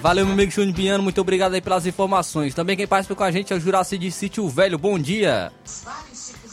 Valeu, 0.00 0.24
meu 0.24 0.34
amigo 0.34 0.52
Júnior 0.52 0.76
Biano, 0.76 1.02
muito 1.02 1.20
obrigado 1.20 1.54
aí 1.54 1.60
pelas 1.60 1.84
informações. 1.84 2.54
Também 2.54 2.76
quem 2.76 2.86
participa 2.86 3.16
com 3.16 3.24
a 3.24 3.32
gente 3.32 3.52
é 3.52 3.56
o 3.56 3.60
Juraci 3.60 3.98
de 3.98 4.12
Sítio 4.12 4.48
Velho. 4.48 4.78
Bom 4.78 4.96
dia. 4.96 5.50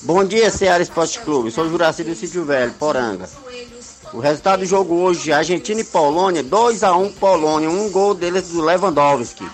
Bom 0.02 0.24
dia, 0.24 0.50
Ceará 0.50 0.82
Esporte 0.82 1.20
Clube. 1.20 1.52
Sou 1.52 1.66
o 1.66 1.70
Juraci 1.70 2.04
do 2.04 2.16
Sítio 2.16 2.44
Velho, 2.44 2.74
Poranga. 2.74 3.28
O 4.14 4.20
resultado 4.20 4.60
do 4.60 4.66
jogo 4.66 4.96
hoje, 4.96 5.32
Argentina 5.32 5.82
e 5.82 5.84
Polônia, 5.84 6.44
2x1 6.44 7.14
Polônia, 7.14 7.70
um 7.70 7.92
gol 7.92 8.14
deles 8.14 8.50
do 8.50 8.62
Lewandowski. 8.62 9.46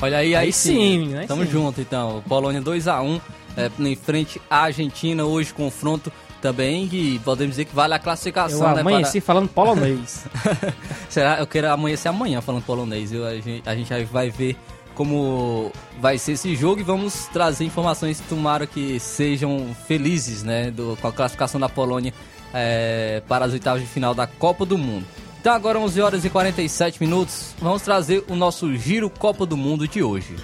Olha 0.00 0.18
aí, 0.18 0.34
aí, 0.34 0.46
Aí 0.46 0.52
sim, 0.52 1.08
sim, 1.08 1.16
aí 1.16 1.26
Tamo 1.26 1.44
sim. 1.44 1.50
junto 1.50 1.80
então. 1.80 2.22
Polônia 2.28 2.62
2x1 2.62 3.20
é, 3.56 3.70
em 3.80 3.96
frente 3.96 4.40
à 4.48 4.62
Argentina. 4.62 5.24
Hoje 5.24 5.52
confronto 5.52 6.12
também 6.40 6.86
que 6.86 7.18
podemos 7.24 7.52
dizer 7.52 7.64
que 7.64 7.74
vale 7.74 7.94
a 7.94 7.98
classificação. 7.98 8.68
Eu 8.68 8.74
né, 8.74 8.80
amanheci 8.80 9.20
falando 9.20 9.48
polonês. 9.48 10.24
Será? 11.08 11.38
Eu 11.40 11.46
quero 11.46 11.70
amanhecer 11.70 12.08
amanhã 12.08 12.40
falando 12.40 12.62
polonês. 12.62 13.12
Eu, 13.12 13.26
a, 13.26 13.34
gente, 13.34 13.62
a 13.68 13.74
gente 13.74 13.92
aí 13.92 14.04
vai 14.04 14.30
ver 14.30 14.56
como 14.94 15.72
vai 16.00 16.18
ser 16.18 16.32
esse 16.32 16.56
jogo 16.56 16.80
e 16.80 16.84
vamos 16.84 17.26
trazer 17.32 17.64
informações 17.64 18.20
tomara 18.28 18.66
que 18.66 18.98
sejam 18.98 19.74
felizes, 19.86 20.42
né, 20.42 20.72
do, 20.72 20.98
com 21.00 21.06
a 21.06 21.12
classificação 21.12 21.60
da 21.60 21.68
Polônia 21.68 22.12
é, 22.52 23.22
para 23.28 23.44
as 23.44 23.52
oitavas 23.52 23.82
de 23.82 23.88
final 23.88 24.14
da 24.14 24.26
Copa 24.26 24.64
do 24.64 24.78
Mundo. 24.78 25.06
Então 25.40 25.52
agora 25.52 25.78
11 25.78 26.00
horas 26.00 26.24
e 26.24 26.30
47 26.30 27.00
minutos, 27.00 27.54
vamos 27.60 27.82
trazer 27.82 28.24
o 28.28 28.34
nosso 28.34 28.74
giro 28.76 29.08
Copa 29.08 29.46
do 29.46 29.56
Mundo 29.56 29.86
de 29.86 30.02
hoje. 30.02 30.36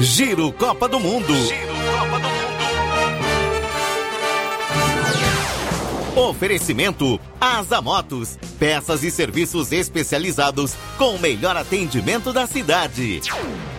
Giro 0.00 0.52
Copa 0.52 0.88
do 0.88 1.00
Mundo. 1.00 1.34
Oferecimento 6.14 7.20
Asa 7.38 7.82
Motos, 7.82 8.38
peças 8.58 9.02
e 9.02 9.10
serviços 9.10 9.72
especializados 9.72 10.74
com 10.96 11.16
o 11.16 11.18
melhor 11.18 11.56
atendimento 11.56 12.32
da 12.32 12.46
cidade. 12.46 13.20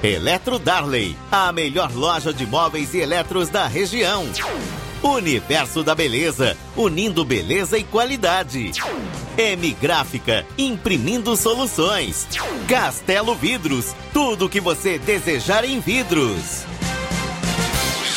Eletro 0.03 0.59
Darley, 0.59 1.17
a 1.31 1.51
melhor 1.51 1.91
loja 1.91 2.31
de 2.31 2.45
móveis 2.45 2.93
e 2.93 2.99
eletros 2.99 3.49
da 3.49 3.65
região. 3.65 4.25
Universo 5.01 5.83
da 5.83 5.95
Beleza, 5.95 6.55
unindo 6.75 7.25
beleza 7.25 7.79
e 7.79 7.83
qualidade. 7.83 8.71
M 9.35 9.73
Gráfica, 9.81 10.45
imprimindo 10.55 11.35
soluções. 11.35 12.27
Castelo 12.67 13.33
Vidros, 13.33 13.95
tudo 14.13 14.45
o 14.45 14.49
que 14.49 14.61
você 14.61 14.99
desejar 14.99 15.65
em 15.65 15.79
vidros. 15.79 16.63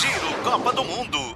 Giro 0.01 0.35
Copa 0.43 0.72
do 0.74 0.85
Mundo. 0.85 1.30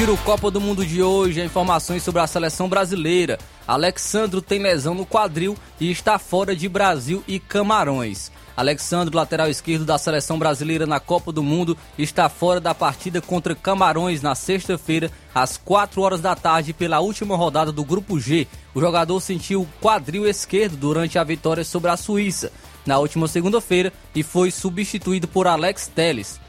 Giro 0.00 0.16
Copa 0.24 0.50
do 0.50 0.62
Mundo 0.62 0.82
de 0.82 1.02
hoje, 1.02 1.44
informações 1.44 2.02
sobre 2.02 2.22
a 2.22 2.26
seleção 2.26 2.70
brasileira. 2.70 3.38
Alexandro 3.68 4.40
tem 4.40 4.58
lesão 4.58 4.94
no 4.94 5.04
quadril 5.04 5.58
e 5.78 5.90
está 5.90 6.18
fora 6.18 6.56
de 6.56 6.66
Brasil 6.70 7.22
e 7.28 7.38
Camarões. 7.38 8.32
Alexandro, 8.56 9.14
lateral 9.14 9.50
esquerdo 9.50 9.84
da 9.84 9.98
seleção 9.98 10.38
brasileira 10.38 10.86
na 10.86 10.98
Copa 10.98 11.30
do 11.30 11.42
Mundo, 11.42 11.76
está 11.98 12.30
fora 12.30 12.58
da 12.58 12.74
partida 12.74 13.20
contra 13.20 13.54
Camarões 13.54 14.22
na 14.22 14.34
sexta-feira, 14.34 15.10
às 15.34 15.58
4 15.58 16.00
horas 16.00 16.22
da 16.22 16.34
tarde, 16.34 16.72
pela 16.72 17.00
última 17.00 17.36
rodada 17.36 17.70
do 17.70 17.84
Grupo 17.84 18.18
G. 18.18 18.48
O 18.74 18.80
jogador 18.80 19.20
sentiu 19.20 19.60
o 19.60 19.68
quadril 19.82 20.26
esquerdo 20.26 20.78
durante 20.78 21.18
a 21.18 21.24
vitória 21.24 21.62
sobre 21.62 21.90
a 21.90 21.96
Suíça 21.98 22.50
na 22.86 22.98
última 22.98 23.28
segunda-feira 23.28 23.92
e 24.14 24.22
foi 24.22 24.50
substituído 24.50 25.28
por 25.28 25.46
Alex 25.46 25.88
Teles. 25.94 26.40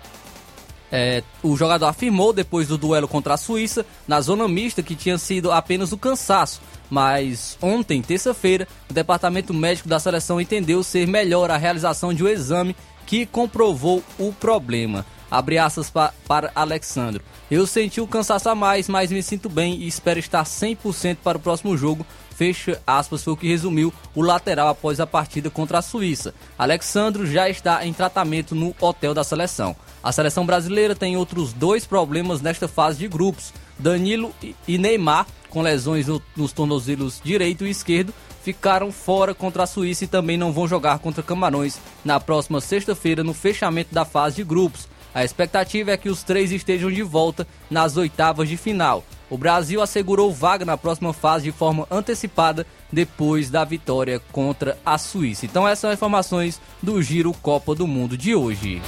É, 0.91 1.23
o 1.41 1.55
jogador 1.55 1.85
afirmou 1.85 2.33
depois 2.33 2.67
do 2.67 2.77
duelo 2.77 3.07
contra 3.07 3.35
a 3.35 3.37
Suíça, 3.37 3.85
na 4.07 4.19
zona 4.19 4.47
mista, 4.47 4.83
que 4.83 4.95
tinha 4.95 5.17
sido 5.17 5.51
apenas 5.51 5.91
o 5.91 5.97
cansaço. 5.97 6.61
Mas 6.89 7.57
ontem, 7.61 8.01
terça-feira, 8.01 8.67
o 8.89 8.93
departamento 8.93 9.53
médico 9.53 9.87
da 9.87 9.99
seleção 9.99 10.41
entendeu 10.41 10.83
ser 10.83 11.07
melhor 11.07 11.49
a 11.49 11.57
realização 11.57 12.13
de 12.13 12.23
um 12.23 12.27
exame 12.27 12.75
que 13.05 13.25
comprovou 13.25 14.03
o 14.19 14.33
problema. 14.33 15.05
Abre 15.29 15.57
aspas 15.57 15.89
pa 15.89 16.13
para 16.27 16.51
Alexandro. 16.53 17.23
Eu 17.49 17.65
senti 17.65 18.01
o 18.01 18.07
cansaço 18.07 18.49
a 18.49 18.55
mais, 18.55 18.89
mas 18.89 19.11
me 19.11 19.23
sinto 19.23 19.47
bem 19.47 19.75
e 19.75 19.87
espero 19.87 20.19
estar 20.19 20.43
100% 20.43 21.17
para 21.23 21.37
o 21.37 21.41
próximo 21.41 21.77
jogo. 21.77 22.05
Fecha 22.35 22.81
aspas, 22.85 23.23
foi 23.23 23.33
o 23.33 23.37
que 23.37 23.47
resumiu 23.47 23.93
o 24.13 24.21
lateral 24.21 24.67
após 24.67 24.99
a 24.99 25.07
partida 25.07 25.49
contra 25.49 25.77
a 25.77 25.81
Suíça. 25.81 26.33
Alexandro 26.57 27.25
já 27.25 27.49
está 27.49 27.85
em 27.85 27.93
tratamento 27.93 28.53
no 28.53 28.75
hotel 28.81 29.13
da 29.13 29.23
seleção. 29.23 29.75
A 30.03 30.11
seleção 30.11 30.45
brasileira 30.45 30.95
tem 30.95 31.15
outros 31.15 31.53
dois 31.53 31.85
problemas 31.85 32.41
nesta 32.41 32.67
fase 32.67 32.97
de 32.97 33.07
grupos. 33.07 33.53
Danilo 33.77 34.33
e 34.67 34.77
Neymar, 34.77 35.27
com 35.49 35.61
lesões 35.61 36.07
no, 36.07 36.21
nos 36.35 36.51
tornozelos 36.51 37.21
direito 37.23 37.65
e 37.65 37.69
esquerdo, 37.69 38.13
ficaram 38.43 38.91
fora 38.91 39.33
contra 39.33 39.63
a 39.63 39.67
Suíça 39.67 40.05
e 40.05 40.07
também 40.07 40.37
não 40.37 40.51
vão 40.51 40.67
jogar 40.67 40.99
contra 40.99 41.21
Camarões 41.21 41.79
na 42.03 42.19
próxima 42.19 42.59
sexta-feira 42.59 43.23
no 43.23 43.33
fechamento 43.33 43.93
da 43.93 44.03
fase 44.03 44.37
de 44.37 44.43
grupos. 44.43 44.87
A 45.13 45.23
expectativa 45.23 45.91
é 45.91 45.97
que 45.97 46.09
os 46.09 46.23
três 46.23 46.51
estejam 46.51 46.89
de 46.89 47.03
volta 47.03 47.45
nas 47.69 47.97
oitavas 47.97 48.47
de 48.47 48.57
final. 48.57 49.03
O 49.29 49.37
Brasil 49.37 49.81
assegurou 49.81 50.33
vaga 50.33 50.65
na 50.65 50.77
próxima 50.77 51.13
fase 51.13 51.45
de 51.45 51.51
forma 51.51 51.87
antecipada 51.91 52.65
depois 52.91 53.49
da 53.49 53.63
vitória 53.63 54.21
contra 54.31 54.77
a 54.85 54.97
Suíça. 54.97 55.45
Então 55.45 55.67
essas 55.67 55.79
são 55.79 55.89
as 55.89 55.97
informações 55.97 56.61
do 56.81 57.01
Giro 57.01 57.33
Copa 57.33 57.75
do 57.75 57.87
Mundo 57.87 58.17
de 58.17 58.33
hoje. 58.33 58.81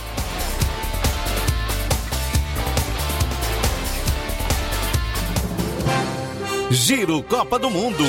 Giro 6.74 7.22
Copa 7.22 7.60
do 7.60 7.70
Mundo. 7.70 8.04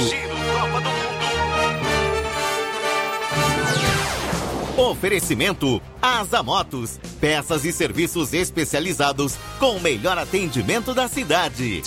Oferecimento 4.75 5.83
Asa 6.01 6.43
Motos, 6.43 6.99
peças 7.21 7.67
e 7.67 7.73
serviços 7.75 8.33
especializados 8.33 9.37
com 9.59 9.77
o 9.77 9.81
melhor 9.81 10.17
atendimento 10.17 10.95
da 10.95 11.09
cidade. 11.09 11.83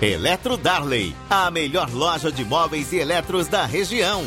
Eletro 0.00 0.56
Darley, 0.56 1.12
a 1.28 1.50
melhor 1.50 1.90
loja 1.92 2.30
de 2.30 2.44
móveis 2.44 2.92
e 2.92 2.98
eletros 2.98 3.48
da 3.48 3.66
região. 3.66 4.22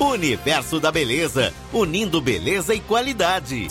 Universo 0.00 0.80
da 0.80 0.90
Beleza, 0.90 1.52
unindo 1.70 2.22
beleza 2.22 2.74
e 2.74 2.80
qualidade. 2.80 3.68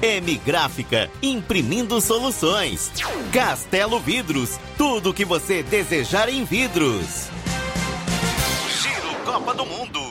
M 0.00 0.34
Gráfica, 0.38 1.10
imprimindo 1.22 2.00
soluções. 2.00 2.90
Castelo 3.30 4.00
Vidros, 4.00 4.58
tudo 4.78 5.10
o 5.10 5.14
que 5.14 5.26
você 5.26 5.62
desejar 5.62 6.30
em 6.30 6.42
vidros. 6.42 7.28
Giro 8.80 9.14
Copa 9.26 9.52
do 9.52 9.66
Mundo. 9.66 10.07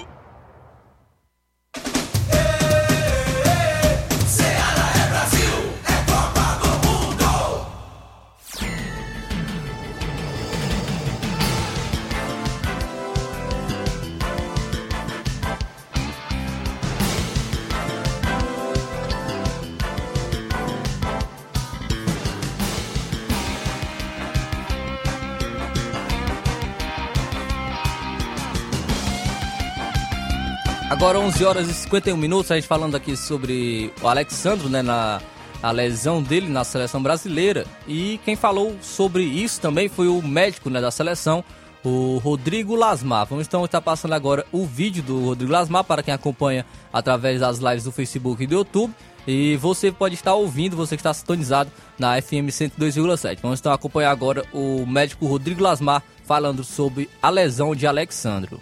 Agora 31.08 31.22
11 31.22 31.46
horas 31.46 31.70
e 31.70 31.74
51 31.74 32.18
minutos, 32.18 32.52
a 32.52 32.56
gente 32.56 32.68
falando 32.68 32.96
aqui 32.96 33.16
sobre 33.16 33.94
o 34.02 34.10
Alexandro, 34.10 34.68
né, 34.68 34.82
na 34.82 35.22
a 35.64 35.72
lesão 35.72 36.22
dele 36.22 36.50
na 36.50 36.66
seleção 36.66 37.02
brasileira. 37.02 37.66
E 37.88 38.20
quem 38.26 38.36
falou 38.36 38.76
sobre 38.82 39.24
isso 39.24 39.62
também 39.62 39.88
foi 39.88 40.10
o 40.10 40.22
médico, 40.22 40.70
né, 40.70 40.82
da 40.82 40.92
seleção, 40.92 41.46
o 41.82 42.18
Rodrigo 42.18 42.76
Lasmar. 42.76 43.26
Vamos 43.26 43.48
então 43.48 43.64
estar 43.64 43.80
passando 43.80 44.16
agora 44.16 44.46
o 44.52 44.66
vídeo 44.66 45.02
do 45.02 45.24
Rodrigo 45.24 45.50
Lasmar 45.50 45.86
para 45.86 46.04
quem 46.04 46.14
acompanha 46.14 46.66
através 46.92 47.40
das 47.40 47.60
lives 47.60 47.86
do 47.86 47.92
Facebook 47.94 48.44
e 48.44 48.46
do 48.48 48.56
YouTube. 48.56 48.94
E 49.26 49.56
você 49.56 49.94
pode 49.94 50.16
estar 50.16 50.34
ouvindo, 50.34 50.76
você 50.76 50.98
que 50.98 51.00
está 51.00 51.14
sintonizado 51.14 51.72
na 51.98 52.22
FM 52.22 52.52
102,7. 52.52 53.40
Vamos 53.42 53.62
então 53.62 53.72
acompanhar 53.72 54.12
agora 54.12 54.44
o 54.52 54.86
médico 54.86 55.26
Rodrigo 55.26 55.64
Lasmar 55.64 56.04
falando 56.26 56.66
sobre 56.66 57.10
a 57.22 57.30
lesão 57.30 57.74
de 57.74 57.88
Alexandro. 57.88 58.60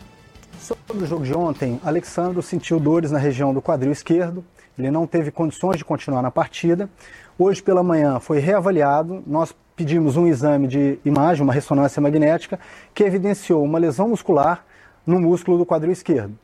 Sobre 0.66 1.03
o 1.03 1.05
jogo 1.05 1.24
de 1.24 1.32
ontem, 1.32 1.80
Alexandro 1.86 2.41
sentiu 2.41 2.80
dores 2.80 3.11
na 3.11 3.20
região 3.20 3.53
do 3.53 3.61
quadril 3.61 3.91
esquerdo, 3.91 4.43
ele 4.76 4.89
não 4.89 5.05
teve 5.05 5.30
condições 5.30 5.78
de 5.78 5.86
continuar 5.86 6.24
na 6.24 6.32
partida. 6.32 6.89
Hoje 7.38 7.61
pela 7.61 7.84
manhã 7.84 8.20
foi 8.20 8.39
reavaliado, 8.39 9.22
nós 9.28 9.55
pedimos 9.76 10.18
um 10.18 10.26
exame 10.26 10.68
de 10.68 10.97
imagem, 11.05 11.43
uma 11.43 11.53
ressonância 11.53 12.01
magnética, 12.01 12.59
que 12.95 13.03
evidenciou 13.03 13.63
uma 13.63 13.78
lesão 13.78 14.09
muscular 14.09 14.66
no 15.05 15.20
músculo 15.20 15.59
do 15.59 15.68
quadril 15.68 15.91
esquerdo. 15.91 16.36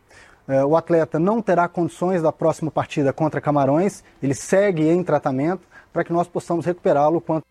Eh, 0.47 0.63
O 0.63 0.75
atleta 0.75 1.17
não 1.17 1.41
terá 1.41 1.67
condições 1.67 2.21
da 2.21 2.31
próxima 2.31 2.69
partida 2.69 3.11
contra 3.11 3.41
Camarões, 3.41 4.03
ele 4.21 4.35
segue 4.35 4.87
em 4.87 5.03
tratamento 5.03 5.63
para 5.91 6.03
que 6.03 6.13
nós 6.13 6.27
possamos 6.27 6.63
recuperá-lo 6.63 7.19
quanto 7.19 7.47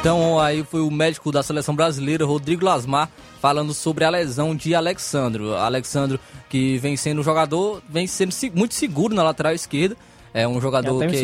Então 0.00 0.40
aí 0.40 0.64
foi 0.64 0.80
o 0.80 0.90
médico 0.90 1.30
da 1.30 1.42
seleção 1.42 1.74
brasileira, 1.76 2.24
Rodrigo 2.24 2.64
Lasmar, 2.64 3.10
falando 3.40 3.74
sobre 3.74 4.02
a 4.04 4.08
lesão 4.10 4.56
de 4.56 4.74
Alexandro. 4.74 5.54
Alexandro 5.54 6.18
que 6.48 6.78
vem 6.78 6.96
sendo 6.96 7.20
um 7.20 7.24
jogador, 7.24 7.82
vem 7.88 8.06
sendo 8.06 8.32
se- 8.32 8.50
muito 8.50 8.74
seguro 8.74 9.14
na 9.14 9.22
lateral 9.22 9.52
esquerda. 9.52 9.94
É 10.32 10.46
um 10.48 10.60
jogador 10.60 10.94
me 11.10 11.12
que 11.12 11.18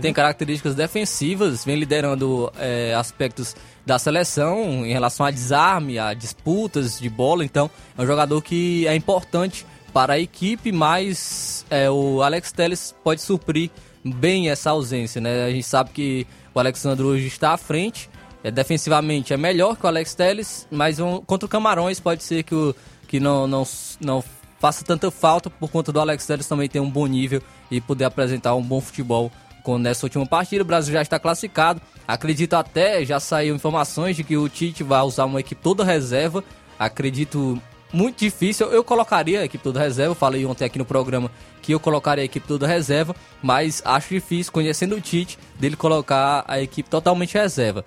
tem 0.00 0.10
viu? 0.12 0.14
características 0.14 0.74
defensivas, 0.74 1.64
vem 1.64 1.76
liderando 1.76 2.50
é, 2.58 2.94
aspectos 2.94 3.54
da 3.84 3.98
seleção 3.98 4.86
em 4.86 4.92
relação 4.92 5.26
a 5.26 5.30
desarme, 5.30 5.98
a 5.98 6.14
disputas 6.14 6.98
de 6.98 7.10
bola. 7.10 7.44
Então 7.44 7.68
é 7.98 8.02
um 8.02 8.06
jogador 8.06 8.40
que 8.40 8.86
é 8.86 8.94
importante 8.94 9.66
para 9.92 10.14
a 10.14 10.18
equipe, 10.18 10.72
mas 10.72 11.66
é, 11.68 11.90
o 11.90 12.22
Alex 12.22 12.50
Telles 12.52 12.94
pode 13.04 13.20
suprir 13.20 13.70
bem 14.04 14.48
essa 14.48 14.70
ausência, 14.70 15.20
né? 15.20 15.44
A 15.44 15.50
gente 15.50 15.64
sabe 15.66 15.90
que 15.90 16.26
o 16.56 16.60
Alexandre 16.60 17.04
hoje 17.04 17.26
está 17.26 17.52
à 17.52 17.56
frente, 17.58 18.08
é, 18.42 18.50
defensivamente 18.50 19.34
é 19.34 19.36
melhor 19.36 19.76
que 19.76 19.84
o 19.84 19.86
Alex 19.88 20.14
Telles, 20.14 20.66
mas 20.70 20.98
um- 20.98 21.20
contra 21.20 21.44
o 21.44 21.48
Camarões 21.48 22.00
pode 22.00 22.22
ser 22.22 22.42
que, 22.44 22.54
o, 22.54 22.74
que 23.06 23.20
não, 23.20 23.46
não, 23.46 23.66
não 24.00 24.24
faça 24.58 24.82
tanta 24.82 25.10
falta 25.10 25.50
por 25.50 25.70
conta 25.70 25.92
do 25.92 26.00
Alex 26.00 26.24
Telles 26.26 26.48
também 26.48 26.66
ter 26.68 26.80
um 26.80 26.88
bom 26.90 27.06
nível 27.06 27.42
e 27.70 27.78
poder 27.80 28.04
apresentar 28.04 28.54
um 28.54 28.62
bom 28.62 28.80
futebol 28.80 29.30
com 29.62 29.76
nessa 29.78 30.06
última 30.06 30.24
partida. 30.24 30.62
O 30.62 30.66
Brasil 30.66 30.94
já 30.94 31.02
está 31.02 31.18
classificado. 31.18 31.80
Acredito 32.08 32.54
até, 32.54 33.04
já 33.04 33.20
saiu 33.20 33.54
informações 33.54 34.16
de 34.16 34.24
que 34.24 34.36
o 34.36 34.48
Tite 34.48 34.82
vai 34.82 35.02
usar 35.02 35.24
uma 35.26 35.40
equipe 35.40 35.60
toda 35.60 35.84
reserva. 35.84 36.42
Acredito 36.78 37.60
muito 37.92 38.18
difícil. 38.18 38.66
Eu 38.68 38.84
colocaria 38.84 39.40
a 39.40 39.44
equipe 39.44 39.62
toda 39.62 39.80
reserva. 39.80 40.10
Eu 40.10 40.16
falei 40.16 40.44
ontem 40.44 40.64
aqui 40.64 40.78
no 40.78 40.84
programa 40.84 41.30
que 41.62 41.72
eu 41.72 41.80
colocaria 41.80 42.22
a 42.22 42.24
equipe 42.24 42.46
toda 42.46 42.66
reserva, 42.66 43.14
mas 43.42 43.82
acho 43.84 44.14
difícil, 44.14 44.52
conhecendo 44.52 44.94
o 44.94 45.00
Tite, 45.00 45.38
dele 45.58 45.76
colocar 45.76 46.44
a 46.46 46.60
equipe 46.60 46.88
totalmente 46.88 47.34
reserva. 47.34 47.84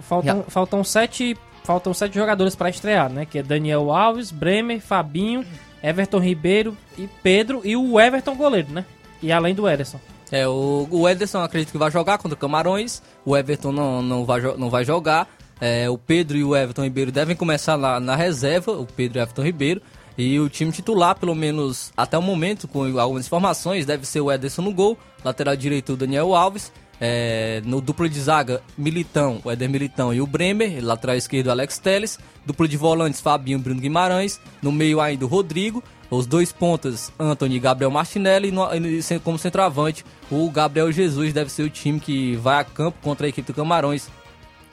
Faltam, 0.00 0.44
faltam 0.48 0.84
sete, 0.84 1.36
faltam 1.62 1.94
sete 1.94 2.14
jogadores 2.14 2.56
para 2.56 2.70
estrear, 2.70 3.10
né? 3.10 3.26
Que 3.26 3.38
é 3.38 3.42
Daniel 3.42 3.92
Alves, 3.92 4.30
Bremer, 4.32 4.80
Fabinho, 4.80 5.44
Everton 5.82 6.18
Ribeiro 6.18 6.76
e 6.96 7.08
Pedro 7.22 7.60
e 7.64 7.76
o 7.76 8.00
Everton 8.00 8.34
goleiro, 8.34 8.72
né? 8.72 8.84
E 9.22 9.30
além 9.30 9.54
do 9.54 9.68
Ederson. 9.68 10.00
É, 10.32 10.48
o, 10.48 10.88
o 10.90 11.06
Ederson 11.06 11.42
acredito 11.42 11.70
que 11.70 11.78
vai 11.78 11.90
jogar 11.90 12.16
contra 12.16 12.34
o 12.34 12.38
Camarões, 12.38 13.02
o 13.24 13.36
Everton 13.36 13.70
não, 13.70 14.00
não, 14.00 14.24
vai, 14.24 14.40
não 14.56 14.70
vai 14.70 14.84
jogar. 14.84 15.28
É, 15.64 15.88
o 15.88 15.96
Pedro 15.96 16.36
e 16.36 16.42
o 16.42 16.56
Everton 16.56 16.82
Ribeiro 16.82 17.12
devem 17.12 17.36
começar 17.36 17.76
lá 17.76 18.00
na 18.00 18.16
reserva, 18.16 18.72
o 18.72 18.84
Pedro 18.84 19.18
e 19.18 19.20
o 19.20 19.22
Everton 19.22 19.42
Ribeiro. 19.42 19.80
E 20.18 20.40
o 20.40 20.48
time 20.48 20.72
titular, 20.72 21.14
pelo 21.14 21.36
menos 21.36 21.92
até 21.96 22.18
o 22.18 22.22
momento, 22.22 22.66
com 22.66 22.98
algumas 22.98 23.26
informações, 23.26 23.86
deve 23.86 24.04
ser 24.04 24.20
o 24.20 24.32
Ederson 24.32 24.60
no 24.60 24.74
gol, 24.74 24.98
lateral 25.24 25.54
direito 25.54 25.92
o 25.92 25.96
Daniel 25.96 26.34
Alves, 26.34 26.72
é, 27.00 27.62
no 27.64 27.80
duplo 27.80 28.08
de 28.08 28.20
zaga, 28.20 28.60
Militão, 28.76 29.40
o 29.44 29.52
Éder 29.52 29.70
Militão 29.70 30.12
e 30.12 30.20
o 30.20 30.26
Bremer, 30.26 30.84
lateral 30.84 31.14
esquerdo 31.14 31.52
Alex 31.52 31.78
Teles, 31.78 32.18
duplo 32.44 32.66
de 32.66 32.76
volantes 32.76 33.20
Fabinho 33.20 33.60
e 33.60 33.62
Bruno 33.62 33.80
Guimarães, 33.80 34.40
no 34.60 34.72
meio 34.72 35.00
ainda 35.00 35.24
o 35.24 35.28
Rodrigo, 35.28 35.80
os 36.10 36.26
dois 36.26 36.52
pontas, 36.52 37.12
Anthony 37.20 37.54
e 37.54 37.60
Gabriel 37.60 37.90
Martinelli, 37.90 38.48
e, 38.48 38.50
no, 38.50 38.68
e 38.74 39.00
como 39.22 39.38
centroavante, 39.38 40.04
o 40.28 40.50
Gabriel 40.50 40.90
Jesus 40.90 41.32
deve 41.32 41.52
ser 41.52 41.62
o 41.62 41.70
time 41.70 42.00
que 42.00 42.34
vai 42.34 42.58
a 42.58 42.64
campo 42.64 42.98
contra 43.00 43.26
a 43.26 43.28
equipe 43.28 43.46
do 43.46 43.54
Camarões 43.54 44.10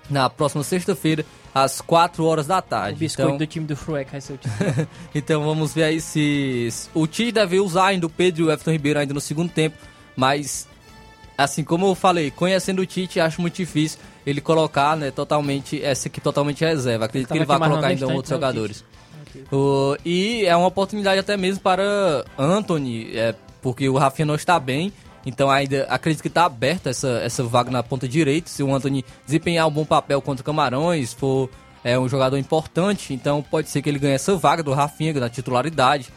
na 0.09 0.29
próxima 0.29 0.63
sexta-feira, 0.63 1.25
às 1.53 1.81
4 1.81 2.25
horas 2.25 2.47
da 2.47 2.61
tarde. 2.61 2.95
O 2.95 2.99
biscoito 2.99 3.29
Então- 3.29 3.37
do 3.37 3.47
time 3.47 3.65
do 3.65 3.75
Fruec 3.75 4.11
vai 4.11 4.21
ser 4.21 4.33
o 4.33 4.37
time. 4.37 4.53
então 5.13 5.43
vamos 5.43 5.73
ver 5.73 5.83
aí 5.83 6.01
se. 6.01 6.69
O 6.93 7.05
Tite 7.07 7.31
deve 7.33 7.59
usar 7.59 7.87
ainda 7.87 8.05
o 8.05 8.09
Pedro 8.09 8.41
e 8.41 8.45
o 8.45 8.51
Everton 8.51 8.71
Ribeiro 8.71 8.99
ainda 8.99 9.13
no 9.13 9.21
segundo 9.21 9.51
tempo, 9.51 9.75
mas 10.15 10.67
assim 11.37 11.63
como 11.63 11.85
eu 11.87 11.95
falei, 11.95 12.31
conhecendo 12.31 12.81
o 12.81 12.85
Tite, 12.85 13.19
acho 13.19 13.39
muito 13.41 13.55
difícil 13.55 13.99
ele 14.25 14.41
colocar, 14.41 14.95
né, 14.97 15.09
totalmente, 15.09 15.81
essa 15.83 16.07
aqui 16.07 16.19
totalmente 16.21 16.63
reserva. 16.63 17.05
Acredito 17.05 17.27
que 17.29 17.33
Tava 17.39 17.39
ele 17.39 17.59
vai 17.59 17.69
colocar 17.69 17.87
ainda 17.87 18.05
outros 18.07 18.29
né, 18.29 18.35
o 18.35 18.39
jogadores. 18.39 18.83
O- 19.51 19.95
e 20.05 20.45
é 20.45 20.55
uma 20.55 20.67
oportunidade 20.67 21.19
até 21.19 21.37
mesmo 21.37 21.61
para 21.61 22.25
Anthony, 22.37 23.11
é, 23.15 23.33
porque 23.61 23.87
o 23.87 23.97
Rafinha 23.97 24.25
não 24.25 24.35
está 24.35 24.59
bem. 24.59 24.91
Então 25.25 25.49
ainda 25.49 25.83
acredito 25.89 26.21
que 26.21 26.27
está 26.27 26.45
aberta 26.45 26.89
essa, 26.89 27.19
essa 27.23 27.43
vaga 27.43 27.69
na 27.69 27.83
ponta 27.83 28.07
direita. 28.07 28.49
Se 28.49 28.63
o 28.63 28.73
Anthony 28.73 29.03
desempenhar 29.25 29.67
um 29.67 29.71
bom 29.71 29.85
papel 29.85 30.21
contra 30.21 30.41
o 30.41 30.45
Camarões, 30.45 31.13
for 31.13 31.49
é, 31.83 31.97
um 31.97 32.07
jogador 32.07 32.37
importante, 32.37 33.13
então 33.13 33.41
pode 33.41 33.69
ser 33.69 33.81
que 33.81 33.89
ele 33.89 33.99
ganhe 33.99 34.15
essa 34.15 34.35
vaga 34.35 34.63
do 34.63 34.73
Rafinha 34.73 35.13
na 35.13 35.29
titularidade. 35.29 36.09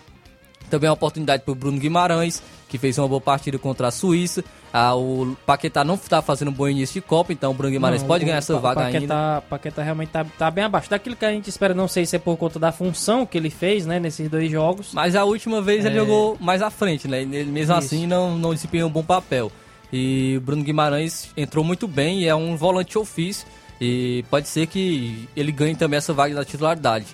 Também 0.72 0.88
a 0.88 0.92
oportunidade 0.94 1.42
para 1.42 1.52
o 1.52 1.54
Bruno 1.54 1.78
Guimarães, 1.78 2.42
que 2.66 2.78
fez 2.78 2.96
uma 2.96 3.06
boa 3.06 3.20
partida 3.20 3.58
contra 3.58 3.88
a 3.88 3.90
Suíça. 3.90 4.42
Ah, 4.72 4.94
o 4.96 5.36
Paquetá 5.44 5.84
não 5.84 5.96
está 5.96 6.22
fazendo 6.22 6.48
um 6.48 6.52
bom 6.54 6.66
início 6.66 6.94
de 6.98 7.06
Copa, 7.06 7.30
então 7.30 7.50
o 7.50 7.54
Bruno 7.54 7.70
Guimarães 7.72 8.00
Não, 8.00 8.08
pode 8.08 8.24
o 8.24 8.26
ganhar 8.26 8.38
essa 8.38 8.58
vaga 8.58 8.80
Paquetá, 8.84 8.98
ainda. 9.34 9.42
Paquetá 9.50 9.82
realmente 9.82 10.08
tá, 10.08 10.24
tá 10.38 10.50
bem 10.50 10.64
abaixo 10.64 10.88
daquilo 10.88 11.14
que 11.14 11.26
a 11.26 11.30
gente 11.30 11.50
espera, 11.50 11.74
não 11.74 11.86
sei 11.86 12.06
se 12.06 12.16
é 12.16 12.18
por 12.18 12.38
conta 12.38 12.58
da 12.58 12.72
função 12.72 13.26
que 13.26 13.36
ele 13.36 13.50
fez, 13.50 13.84
né, 13.84 14.00
nesses 14.00 14.30
dois 14.30 14.50
jogos. 14.50 14.92
Mas 14.94 15.14
a 15.14 15.24
última 15.24 15.60
vez 15.60 15.84
ele 15.84 15.96
É. 15.96 15.98
jogou 16.00 16.38
mais 16.40 16.62
à 16.62 16.70
frente, 16.70 17.06
né? 17.06 17.20
Ele 17.20 17.44
mesmo 17.52 17.60
Isso. 17.60 17.72
assim 17.74 18.06
não, 18.06 18.38
não 18.38 18.54
desempenhou 18.54 18.88
um 18.88 18.92
bom 18.92 19.04
papel. 19.04 19.52
E 19.92 20.36
o 20.38 20.40
Bruno 20.40 20.64
Guimarães 20.64 21.28
entrou 21.36 21.62
muito 21.62 21.86
bem 21.86 22.20
e 22.20 22.26
é 22.28 22.34
um 22.34 22.56
volante 22.56 22.96
ofício. 22.96 23.46
E 23.78 24.24
pode 24.30 24.48
ser 24.48 24.66
que 24.68 25.28
ele 25.36 25.52
ganhe 25.52 25.74
também 25.76 25.98
essa 25.98 26.14
vaga 26.14 26.34
da 26.34 26.46
titularidade. 26.46 27.04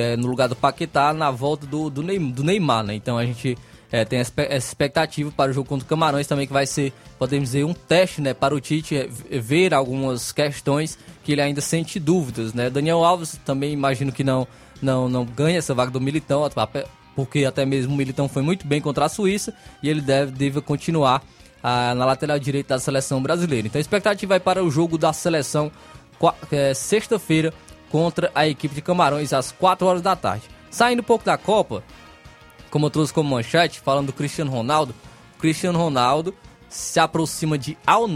É, 0.00 0.16
no 0.16 0.26
lugar 0.26 0.48
do 0.48 0.56
Paquetá 0.56 1.12
na 1.12 1.30
volta 1.30 1.66
do, 1.66 1.90
do, 1.90 2.02
Neym- 2.02 2.30
do 2.30 2.42
Neymar, 2.42 2.84
né? 2.84 2.94
Então 2.94 3.18
a 3.18 3.24
gente 3.24 3.56
é, 3.90 4.04
tem 4.04 4.18
essa 4.18 4.32
expectativa 4.56 5.30
para 5.30 5.50
o 5.50 5.54
jogo 5.54 5.68
contra 5.68 5.84
o 5.84 5.88
Camarões 5.88 6.26
também, 6.26 6.46
que 6.46 6.52
vai 6.52 6.66
ser, 6.66 6.92
podemos 7.18 7.50
dizer, 7.50 7.64
um 7.64 7.74
teste 7.74 8.20
né, 8.22 8.32
para 8.32 8.54
o 8.54 8.60
Tite 8.60 8.96
é, 8.96 9.06
ver 9.38 9.74
algumas 9.74 10.32
questões 10.32 10.98
que 11.22 11.32
ele 11.32 11.42
ainda 11.42 11.60
sente 11.60 12.00
dúvidas, 12.00 12.54
né? 12.54 12.70
Daniel 12.70 13.04
Alves 13.04 13.38
também 13.44 13.72
imagino 13.72 14.10
que 14.10 14.24
não, 14.24 14.48
não, 14.80 15.08
não 15.08 15.24
ganha 15.24 15.58
essa 15.58 15.74
vaga 15.74 15.90
do 15.90 16.00
Militão, 16.00 16.48
porque 17.14 17.44
até 17.44 17.66
mesmo 17.66 17.92
o 17.92 17.96
Militão 17.96 18.28
foi 18.28 18.42
muito 18.42 18.66
bem 18.66 18.80
contra 18.80 19.04
a 19.04 19.08
Suíça 19.08 19.54
e 19.82 19.88
ele 19.88 20.00
deve, 20.00 20.32
deve 20.32 20.60
continuar 20.62 21.22
ah, 21.62 21.94
na 21.94 22.06
lateral 22.06 22.38
direita 22.38 22.74
da 22.74 22.80
seleção 22.80 23.22
brasileira. 23.22 23.66
Então 23.66 23.78
a 23.78 23.82
expectativa 23.82 24.30
vai 24.30 24.40
para 24.40 24.64
o 24.64 24.70
jogo 24.70 24.96
da 24.96 25.12
seleção 25.12 25.70
é, 26.50 26.72
sexta-feira 26.72 27.52
contra 27.92 28.32
a 28.34 28.48
equipe 28.48 28.74
de 28.74 28.80
Camarões 28.80 29.34
às 29.34 29.52
4 29.52 29.86
horas 29.86 30.00
da 30.00 30.16
tarde. 30.16 30.44
Saindo 30.70 31.00
um 31.00 31.04
pouco 31.04 31.26
da 31.26 31.36
Copa, 31.36 31.84
como 32.70 32.86
eu 32.86 32.90
trouxe 32.90 33.12
como 33.12 33.28
manchete, 33.28 33.78
falando 33.78 34.06
do 34.06 34.12
Cristiano 34.14 34.50
Ronaldo, 34.50 34.94
Cristiano 35.38 35.78
Ronaldo 35.78 36.34
se 36.70 36.98
aproxima 36.98 37.58
de 37.58 37.76
Al 37.86 38.08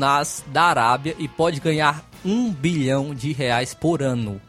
da 0.46 0.62
Arábia 0.62 1.14
e 1.18 1.28
pode 1.28 1.60
ganhar 1.60 2.08
um 2.24 2.50
bilhão 2.50 3.14
de 3.14 3.32
reais 3.32 3.74
por 3.74 4.02
ano. 4.02 4.40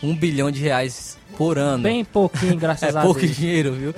Um 0.00 0.14
bilhão 0.14 0.48
de 0.48 0.60
reais 0.62 1.18
por 1.36 1.58
ano. 1.58 1.82
Bem 1.82 2.04
pouquinho, 2.04 2.54
graças 2.56 2.94
é 2.94 2.98
a 2.98 3.02
pouco 3.02 3.18
Deus. 3.18 3.34
dinheiro, 3.34 3.72
viu? 3.72 3.94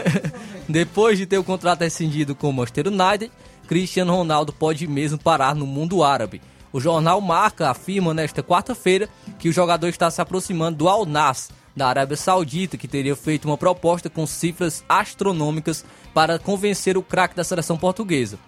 Depois 0.68 1.16
de 1.16 1.24
ter 1.24 1.38
o 1.38 1.44
contrato 1.44 1.80
rescindido 1.80 2.34
com 2.34 2.50
o 2.50 2.52
Manchester 2.52 2.88
United, 2.88 3.32
Cristiano 3.66 4.14
Ronaldo 4.14 4.52
pode 4.52 4.86
mesmo 4.86 5.18
parar 5.18 5.54
no 5.54 5.66
mundo 5.66 6.04
árabe. 6.04 6.42
O 6.72 6.80
jornal 6.80 7.20
Marca 7.20 7.68
afirma 7.68 8.14
nesta 8.14 8.42
quarta-feira 8.42 9.08
que 9.38 9.48
o 9.48 9.52
jogador 9.52 9.88
está 9.88 10.10
se 10.10 10.20
aproximando 10.20 10.78
do 10.78 10.88
Al 10.88 11.04
Nass, 11.04 11.50
da 11.74 11.88
Arábia 11.88 12.16
Saudita, 12.16 12.76
que 12.76 12.86
teria 12.86 13.16
feito 13.16 13.46
uma 13.46 13.58
proposta 13.58 14.08
com 14.08 14.26
cifras 14.26 14.84
astronômicas 14.88 15.84
para 16.14 16.38
convencer 16.38 16.96
o 16.96 17.02
craque 17.02 17.34
da 17.34 17.44
seleção 17.44 17.76
portuguesa. 17.76 18.38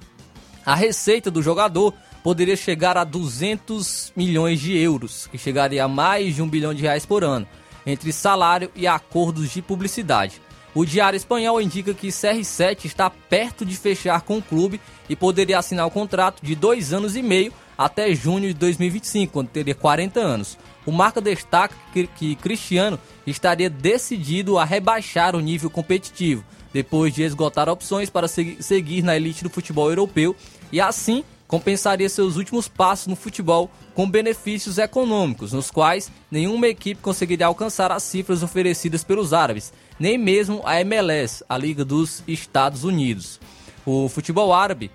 A 0.64 0.74
receita 0.74 1.30
do 1.30 1.42
jogador 1.42 1.92
poderia 2.22 2.56
chegar 2.56 2.96
a 2.96 3.02
200 3.02 4.12
milhões 4.14 4.60
de 4.60 4.76
euros, 4.76 5.26
que 5.26 5.36
chegaria 5.36 5.84
a 5.84 5.88
mais 5.88 6.36
de 6.36 6.42
um 6.42 6.48
bilhão 6.48 6.72
de 6.72 6.82
reais 6.82 7.04
por 7.04 7.24
ano, 7.24 7.46
entre 7.84 8.12
salário 8.12 8.70
e 8.76 8.86
acordos 8.86 9.50
de 9.50 9.60
publicidade. 9.60 10.40
O 10.74 10.86
Diário 10.86 11.16
Espanhol 11.16 11.60
indica 11.60 11.92
que 11.92 12.08
CR7 12.08 12.84
está 12.84 13.10
perto 13.10 13.64
de 13.64 13.76
fechar 13.76 14.22
com 14.22 14.38
o 14.38 14.42
clube 14.42 14.80
e 15.08 15.16
poderia 15.16 15.58
assinar 15.58 15.86
o 15.86 15.90
contrato 15.90 16.40
de 16.42 16.54
dois 16.54 16.92
anos 16.92 17.16
e 17.16 17.22
meio 17.22 17.52
até 17.76 18.14
junho 18.14 18.48
de 18.48 18.54
2025, 18.54 19.32
quando 19.32 19.48
teria 19.48 19.74
40 19.74 20.20
anos. 20.20 20.58
O 20.84 20.92
Marca 20.92 21.20
destaca 21.20 21.74
que, 21.92 22.34
Cristiano 22.36 22.98
estaria 23.26 23.70
decidido 23.70 24.58
a 24.58 24.64
rebaixar 24.64 25.36
o 25.36 25.40
nível 25.40 25.70
competitivo, 25.70 26.44
depois 26.72 27.14
de 27.14 27.22
esgotar 27.22 27.68
opções 27.68 28.10
para 28.10 28.26
segui- 28.26 28.62
seguir 28.62 29.02
na 29.02 29.16
elite 29.16 29.44
do 29.44 29.50
futebol 29.50 29.88
europeu 29.88 30.34
e 30.72 30.80
assim 30.80 31.22
compensaria 31.46 32.08
seus 32.08 32.36
últimos 32.36 32.66
passos 32.66 33.06
no 33.08 33.14
futebol 33.14 33.70
com 33.94 34.08
benefícios 34.10 34.78
econômicos, 34.78 35.52
nos 35.52 35.70
quais 35.70 36.10
nenhuma 36.30 36.66
equipe 36.66 37.02
conseguiria 37.02 37.46
alcançar 37.46 37.92
as 37.92 38.02
cifras 38.02 38.42
oferecidas 38.42 39.04
pelos 39.04 39.34
árabes, 39.34 39.70
nem 40.00 40.16
mesmo 40.16 40.62
a 40.64 40.80
MLS, 40.80 41.44
a 41.46 41.58
Liga 41.58 41.84
dos 41.84 42.22
Estados 42.26 42.84
Unidos. 42.84 43.38
O 43.84 44.08
futebol 44.08 44.52
árabe 44.54 44.90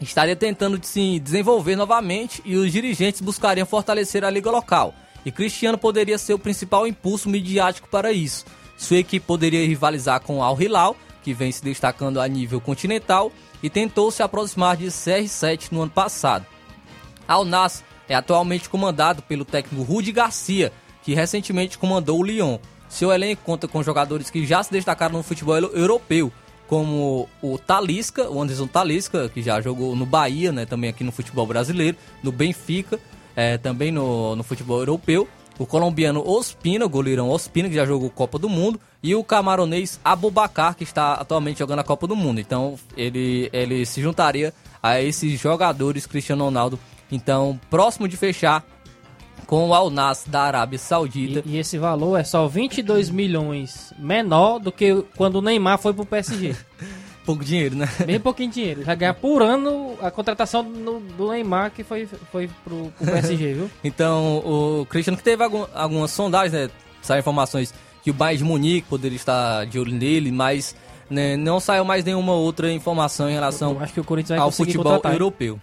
estaria 0.00 0.36
tentando 0.36 0.78
se 0.82 1.18
desenvolver 1.20 1.76
novamente 1.76 2.40
e 2.44 2.56
os 2.56 2.72
dirigentes 2.72 3.20
buscariam 3.20 3.66
fortalecer 3.66 4.24
a 4.24 4.30
liga 4.30 4.50
local. 4.50 4.94
E 5.24 5.30
Cristiano 5.30 5.76
poderia 5.76 6.16
ser 6.16 6.32
o 6.34 6.38
principal 6.38 6.86
impulso 6.86 7.28
midiático 7.28 7.88
para 7.88 8.10
isso. 8.12 8.44
Sua 8.76 8.96
equipe 8.96 9.26
poderia 9.26 9.66
rivalizar 9.66 10.20
com 10.22 10.42
Al 10.42 10.60
Hilal, 10.60 10.96
que 11.22 11.34
vem 11.34 11.52
se 11.52 11.62
destacando 11.62 12.18
a 12.20 12.26
nível 12.26 12.60
continental, 12.60 13.30
e 13.62 13.68
tentou 13.68 14.10
se 14.10 14.22
aproximar 14.22 14.78
de 14.78 14.86
CR7 14.86 15.68
no 15.70 15.82
ano 15.82 15.90
passado. 15.90 16.46
Al 17.28 17.44
Nass 17.44 17.84
é 18.08 18.14
atualmente 18.14 18.70
comandado 18.70 19.20
pelo 19.22 19.44
técnico 19.44 19.84
Rudi 19.84 20.12
Garcia, 20.12 20.72
que 21.02 21.14
recentemente 21.14 21.76
comandou 21.76 22.18
o 22.18 22.22
Lyon. 22.24 22.58
Seu 22.88 23.12
elenco 23.12 23.42
conta 23.44 23.68
com 23.68 23.82
jogadores 23.82 24.30
que 24.30 24.46
já 24.46 24.62
se 24.62 24.72
destacaram 24.72 25.18
no 25.18 25.22
futebol 25.22 25.56
eu- 25.58 25.76
europeu, 25.76 26.32
como 26.70 27.28
o 27.42 27.58
Talisca, 27.58 28.30
o 28.30 28.40
Anderson 28.40 28.68
Talisca, 28.68 29.28
que 29.28 29.42
já 29.42 29.60
jogou 29.60 29.96
no 29.96 30.06
Bahia, 30.06 30.52
né, 30.52 30.64
também 30.64 30.88
aqui 30.88 31.02
no 31.02 31.10
futebol 31.10 31.44
brasileiro, 31.44 31.96
no 32.22 32.30
Benfica, 32.30 32.96
eh, 33.34 33.58
também 33.58 33.90
no, 33.90 34.36
no 34.36 34.44
futebol 34.44 34.78
europeu. 34.78 35.26
O 35.58 35.66
colombiano 35.66 36.22
Ospina, 36.24 36.86
o 36.86 36.88
goleirão 36.88 37.28
Ospina, 37.28 37.68
que 37.68 37.74
já 37.74 37.84
jogou 37.84 38.08
Copa 38.08 38.38
do 38.38 38.48
Mundo, 38.48 38.80
e 39.02 39.16
o 39.16 39.24
camaronês 39.24 39.98
Abubacar, 40.04 40.76
que 40.76 40.84
está 40.84 41.14
atualmente 41.14 41.58
jogando 41.58 41.80
a 41.80 41.84
Copa 41.84 42.06
do 42.06 42.14
Mundo. 42.14 42.40
Então, 42.40 42.76
ele, 42.96 43.50
ele 43.52 43.84
se 43.84 44.00
juntaria 44.00 44.54
a 44.80 45.02
esses 45.02 45.40
jogadores, 45.40 46.06
Cristiano 46.06 46.44
Ronaldo. 46.44 46.78
Então, 47.10 47.58
próximo 47.68 48.06
de 48.06 48.16
fechar 48.16 48.64
com 49.46 49.68
o 49.68 49.74
Al 49.74 49.90
Nass 49.90 50.24
da 50.26 50.42
Arábia 50.42 50.78
Saudita. 50.78 51.42
E 51.46 51.58
esse 51.58 51.78
valor 51.78 52.18
é 52.18 52.24
só 52.24 52.46
22 52.46 53.10
milhões 53.10 53.92
menor 53.98 54.58
do 54.58 54.70
que 54.72 55.04
quando 55.16 55.36
o 55.36 55.42
Neymar 55.42 55.78
foi 55.78 55.92
pro 55.92 56.04
PSG. 56.06 56.54
Pouco 57.24 57.44
dinheiro, 57.44 57.76
né? 57.76 57.88
Bem 58.06 58.18
pouquinho 58.18 58.50
dinheiro. 58.50 58.82
Já 58.82 58.94
ganha 58.94 59.14
por 59.14 59.42
ano 59.42 59.94
a 60.00 60.10
contratação 60.10 60.64
do, 60.64 60.98
do 61.00 61.30
Neymar 61.30 61.70
que 61.70 61.84
foi, 61.84 62.08
foi 62.32 62.48
pro, 62.64 62.90
pro 62.98 63.06
PSG, 63.06 63.52
viu? 63.54 63.70
Então, 63.84 64.38
o 64.38 64.86
Cristiano 64.88 65.16
que 65.18 65.22
teve 65.22 65.44
algum- 65.44 65.66
algumas 65.74 66.10
sondagens, 66.10 66.52
né? 66.52 66.70
Saem 67.02 67.20
informações 67.20 67.72
que 68.02 68.10
o 68.10 68.14
Bayern 68.14 68.38
de 68.38 68.44
Munique 68.44 68.88
poderia 68.88 69.16
estar 69.16 69.66
de 69.66 69.78
olho 69.78 69.92
nele, 69.92 70.32
mas 70.32 70.74
né, 71.10 71.36
não 71.36 71.60
saiu 71.60 71.84
mais 71.84 72.02
nenhuma 72.04 72.32
outra 72.32 72.72
informação 72.72 73.28
em 73.28 73.34
relação 73.34 73.72
Eu 73.72 73.80
acho 73.80 73.92
que 73.92 74.00
o 74.00 74.04
Corinthians 74.04 74.38
vai 74.38 74.38
ao 74.38 74.50
futebol 74.50 74.84
contratar, 74.84 75.12
europeu. 75.12 75.60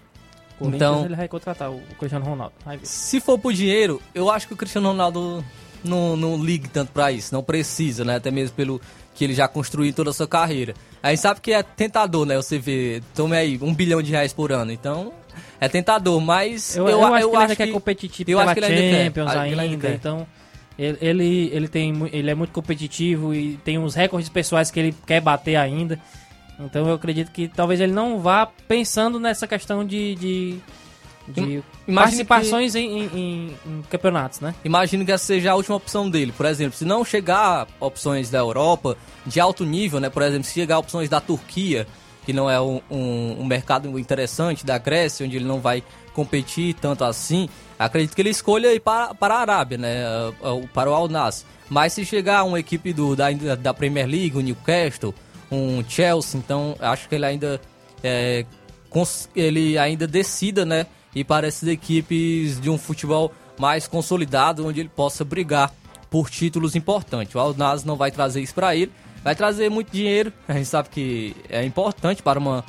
Corinthians 0.57 0.75
Então, 0.75 1.05
ele 1.05 1.15
vai 1.15 1.27
contratar 1.27 1.71
o 1.71 1.81
Cristiano 1.99 2.25
Ronaldo. 2.25 2.53
Se 2.83 3.19
for 3.19 3.37
por 3.37 3.53
dinheiro, 3.53 4.01
eu 4.13 4.29
acho 4.29 4.47
que 4.47 4.53
o 4.53 4.57
Cristiano 4.57 4.87
Ronaldo 4.89 5.43
não, 5.83 6.15
não 6.15 6.43
ligue 6.43 6.67
tanto 6.67 6.91
pra 6.91 7.11
isso, 7.11 7.33
não 7.33 7.43
precisa, 7.43 8.03
né? 8.03 8.15
Até 8.15 8.31
mesmo 8.31 8.55
pelo 8.55 8.81
que 9.13 9.23
ele 9.23 9.33
já 9.33 9.47
construiu 9.47 9.91
toda 9.93 10.11
a 10.11 10.13
sua 10.13 10.27
carreira. 10.27 10.75
A 11.01 11.09
gente 11.09 11.21
sabe 11.21 11.41
que 11.41 11.51
é 11.51 11.63
tentador, 11.63 12.25
né? 12.25 12.35
Você 12.35 12.59
vê, 12.59 13.01
tome 13.15 13.35
aí, 13.35 13.57
um 13.61 13.73
bilhão 13.73 14.01
de 14.01 14.11
reais 14.11 14.31
por 14.31 14.51
ano. 14.51 14.71
Então, 14.71 15.11
é 15.59 15.67
tentador, 15.67 16.19
mas 16.21 16.75
Eu, 16.75 16.87
eu 16.87 17.03
acho 17.03 17.27
que 17.27 17.35
ele 17.35 17.41
ainda 17.41 17.55
quer 17.55 17.71
competitivo 17.71 18.31
eu 18.31 18.39
acho 18.39 18.53
que 18.53 18.59
ele 18.59 18.65
ainda. 18.73 19.03
Champions 19.03 19.27
Acho 19.27 19.39
que 19.39 19.51
ele 19.51 19.61
ainda, 19.61 19.87
quer. 19.87 19.95
então 19.95 20.27
ele, 20.77 20.97
ele, 21.01 21.49
ele 21.51 21.67
tem, 21.67 21.93
ele 22.11 22.29
é 22.29 22.35
muito 22.35 22.51
competitivo 22.51 23.33
e 23.33 23.57
tem 23.63 23.79
uns 23.79 23.95
recordes 23.95 24.29
pessoais 24.29 24.69
que 24.69 24.79
ele 24.79 24.95
quer 25.05 25.19
bater 25.19 25.55
ainda. 25.55 25.99
Então 26.59 26.87
eu 26.87 26.95
acredito 26.95 27.31
que 27.31 27.47
talvez 27.47 27.79
ele 27.79 27.91
não 27.93 28.19
vá 28.19 28.45
pensando 28.67 29.19
nessa 29.19 29.45
questão 29.47 29.85
de, 29.85 30.15
de, 30.15 30.59
de 31.27 31.63
participações 31.95 32.73
em, 32.75 32.99
em- 32.99 33.09
em- 33.13 33.55
em 33.65 33.81
campeonatos, 33.89 34.39
né? 34.39 34.55
Imagino 34.65 35.05
que 35.05 35.11
essa 35.11 35.23
seja 35.25 35.51
a 35.51 35.55
última 35.55 35.75
opção 35.75 36.09
dele. 36.09 36.31
Por 36.35 36.45
exemplo, 36.45 36.77
se 36.77 36.83
não 36.85 37.05
chegar 37.05 37.67
opções 37.79 38.29
da 38.29 38.39
Europa 38.39 38.97
de 39.25 39.39
alto 39.39 39.65
nível, 39.65 39.99
né? 39.99 40.09
Por 40.09 40.23
exemplo, 40.23 40.45
se 40.45 40.53
chegar 40.53 40.79
opções 40.79 41.07
da 41.09 41.21
Turquia, 41.21 41.85
que 42.25 42.33
não 42.33 42.49
é 42.49 42.59
um, 42.59 42.81
um- 42.89 43.37
um 43.41 43.45
mercado 43.45 43.97
interessante, 43.99 44.65
da 44.65 44.77
Grécia, 44.77 45.25
onde 45.25 45.35
ele 45.37 45.45
não 45.45 45.59
vai 45.59 45.83
competir 46.13 46.73
tanto 46.73 47.03
assim, 47.03 47.47
acredito 47.77 48.15
que 48.15 48.21
ele 48.23 48.31
escolha 48.31 48.73
ir 48.73 48.79
para, 48.79 49.13
para 49.13 49.35
a 49.35 49.39
Arábia, 49.41 49.77
né? 49.77 50.01
eh, 50.01 50.33
eh, 50.43 50.67
Para 50.73 50.89
o 50.89 50.93
Al 50.95 51.07
Nassr. 51.07 51.45
Mas 51.69 51.93
se 51.93 52.03
chegar 52.03 52.43
uma 52.45 52.59
equipe 52.59 52.91
do, 52.93 53.15
da, 53.15 53.27
da 53.59 53.73
Premier 53.73 54.07
League, 54.07 54.35
o 54.37 54.41
Newcastle, 54.41 55.13
um 55.51 55.83
Chelsea, 55.87 56.39
então 56.39 56.75
acho 56.79 57.07
que 57.07 57.15
ele 57.15 57.25
ainda 57.25 57.61
é, 58.03 58.45
ele 59.35 59.77
ainda 59.77 60.07
decida, 60.07 60.65
né? 60.65 60.85
E 61.15 61.23
para 61.23 61.47
essas 61.47 61.67
equipes 61.67 62.59
de 62.59 62.69
um 62.69 62.77
futebol 62.77 63.31
mais 63.57 63.87
consolidado, 63.87 64.65
onde 64.67 64.79
ele 64.79 64.89
possa 64.89 65.23
brigar 65.23 65.73
por 66.09 66.29
títulos 66.29 66.75
importantes. 66.75 67.33
O 67.35 67.39
Al 67.39 67.53
Nassr 67.53 67.85
não 67.85 67.95
vai 67.95 68.11
trazer 68.11 68.41
isso 68.41 68.53
para 68.53 68.75
ele, 68.75 68.91
vai 69.23 69.35
trazer 69.35 69.69
muito 69.69 69.91
dinheiro. 69.91 70.31
A 70.47 70.53
gente 70.53 70.67
sabe 70.67 70.89
que 70.89 71.35
é 71.49 71.63
importante 71.63 72.21
para 72.21 72.39
uma 72.39 72.63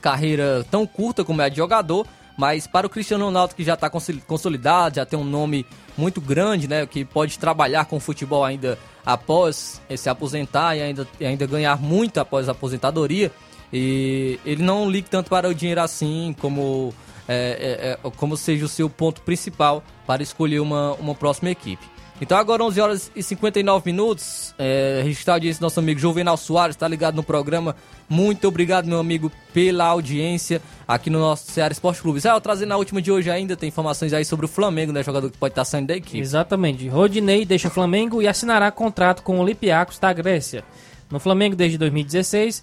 carreira 0.00 0.64
tão 0.70 0.86
curta 0.86 1.24
como 1.24 1.40
é 1.42 1.46
a 1.46 1.48
de 1.48 1.56
jogador, 1.56 2.06
Mas 2.36 2.66
para 2.66 2.86
o 2.86 2.90
Cristiano 2.90 3.24
Ronaldo, 3.24 3.54
que 3.54 3.62
já 3.62 3.74
está 3.74 3.88
consolidado, 3.88 4.96
já 4.96 5.06
tem 5.06 5.18
um 5.18 5.24
nome 5.24 5.64
muito 5.96 6.20
grande, 6.20 6.66
né? 6.66 6.84
Que 6.86 7.04
pode 7.04 7.38
trabalhar 7.38 7.84
com 7.84 7.96
o 7.96 8.00
futebol 8.00 8.44
ainda 8.44 8.78
após 9.06 9.80
se 9.96 10.08
aposentar 10.08 10.76
e 10.76 10.82
ainda, 10.82 11.06
e 11.20 11.26
ainda 11.26 11.46
ganhar 11.46 11.80
muito 11.80 12.18
após 12.18 12.48
a 12.48 12.52
aposentadoria. 12.52 13.30
E 13.72 14.38
ele 14.44 14.62
não 14.62 14.90
liga 14.90 15.08
tanto 15.10 15.30
para 15.30 15.48
o 15.48 15.54
dinheiro 15.54 15.80
assim, 15.80 16.34
como, 16.40 16.92
é, 17.28 17.96
é, 18.02 18.08
é, 18.08 18.10
como 18.16 18.36
seja 18.36 18.64
o 18.64 18.68
seu 18.68 18.90
ponto 18.90 19.22
principal 19.22 19.82
para 20.06 20.22
escolher 20.22 20.60
uma, 20.60 20.92
uma 20.94 21.14
próxima 21.14 21.50
equipe. 21.50 21.93
Então 22.20 22.38
agora 22.38 22.62
11 22.62 22.80
horas 22.80 23.10
e 23.14 23.22
59 23.22 23.90
minutos, 23.90 24.54
é, 24.56 25.00
registrar 25.02 25.34
a 25.34 25.36
audiência 25.36 25.58
do 25.58 25.64
nosso 25.64 25.80
amigo 25.80 25.98
Juvenal 25.98 26.36
Soares, 26.36 26.76
está 26.76 26.86
ligado 26.86 27.16
no 27.16 27.24
programa. 27.24 27.74
Muito 28.08 28.46
obrigado, 28.46 28.86
meu 28.86 29.00
amigo, 29.00 29.32
pela 29.52 29.86
audiência 29.86 30.62
aqui 30.86 31.10
no 31.10 31.18
nosso 31.18 31.50
Ceará 31.50 31.72
Esporte 31.72 32.00
Clube. 32.00 32.18
Israel, 32.18 32.40
trazendo 32.40 32.68
na 32.68 32.76
última 32.76 33.02
de 33.02 33.10
hoje 33.10 33.30
ainda, 33.30 33.56
tem 33.56 33.68
informações 33.68 34.12
aí 34.12 34.24
sobre 34.24 34.46
o 34.46 34.48
Flamengo, 34.48 34.92
né, 34.92 35.02
jogador 35.02 35.28
que 35.28 35.36
pode 35.36 35.52
estar 35.52 35.64
saindo 35.64 35.88
da 35.88 35.96
equipe. 35.96 36.20
Exatamente, 36.20 36.86
Rodinei 36.86 37.44
deixa 37.44 37.66
o 37.66 37.70
Flamengo 37.70 38.22
e 38.22 38.28
assinará 38.28 38.70
contrato 38.70 39.22
com 39.22 39.38
o 39.38 39.40
Olympiacos 39.40 39.98
da 39.98 40.12
Grécia. 40.12 40.62
No 41.10 41.18
Flamengo 41.18 41.56
desde 41.56 41.76
2016, 41.78 42.62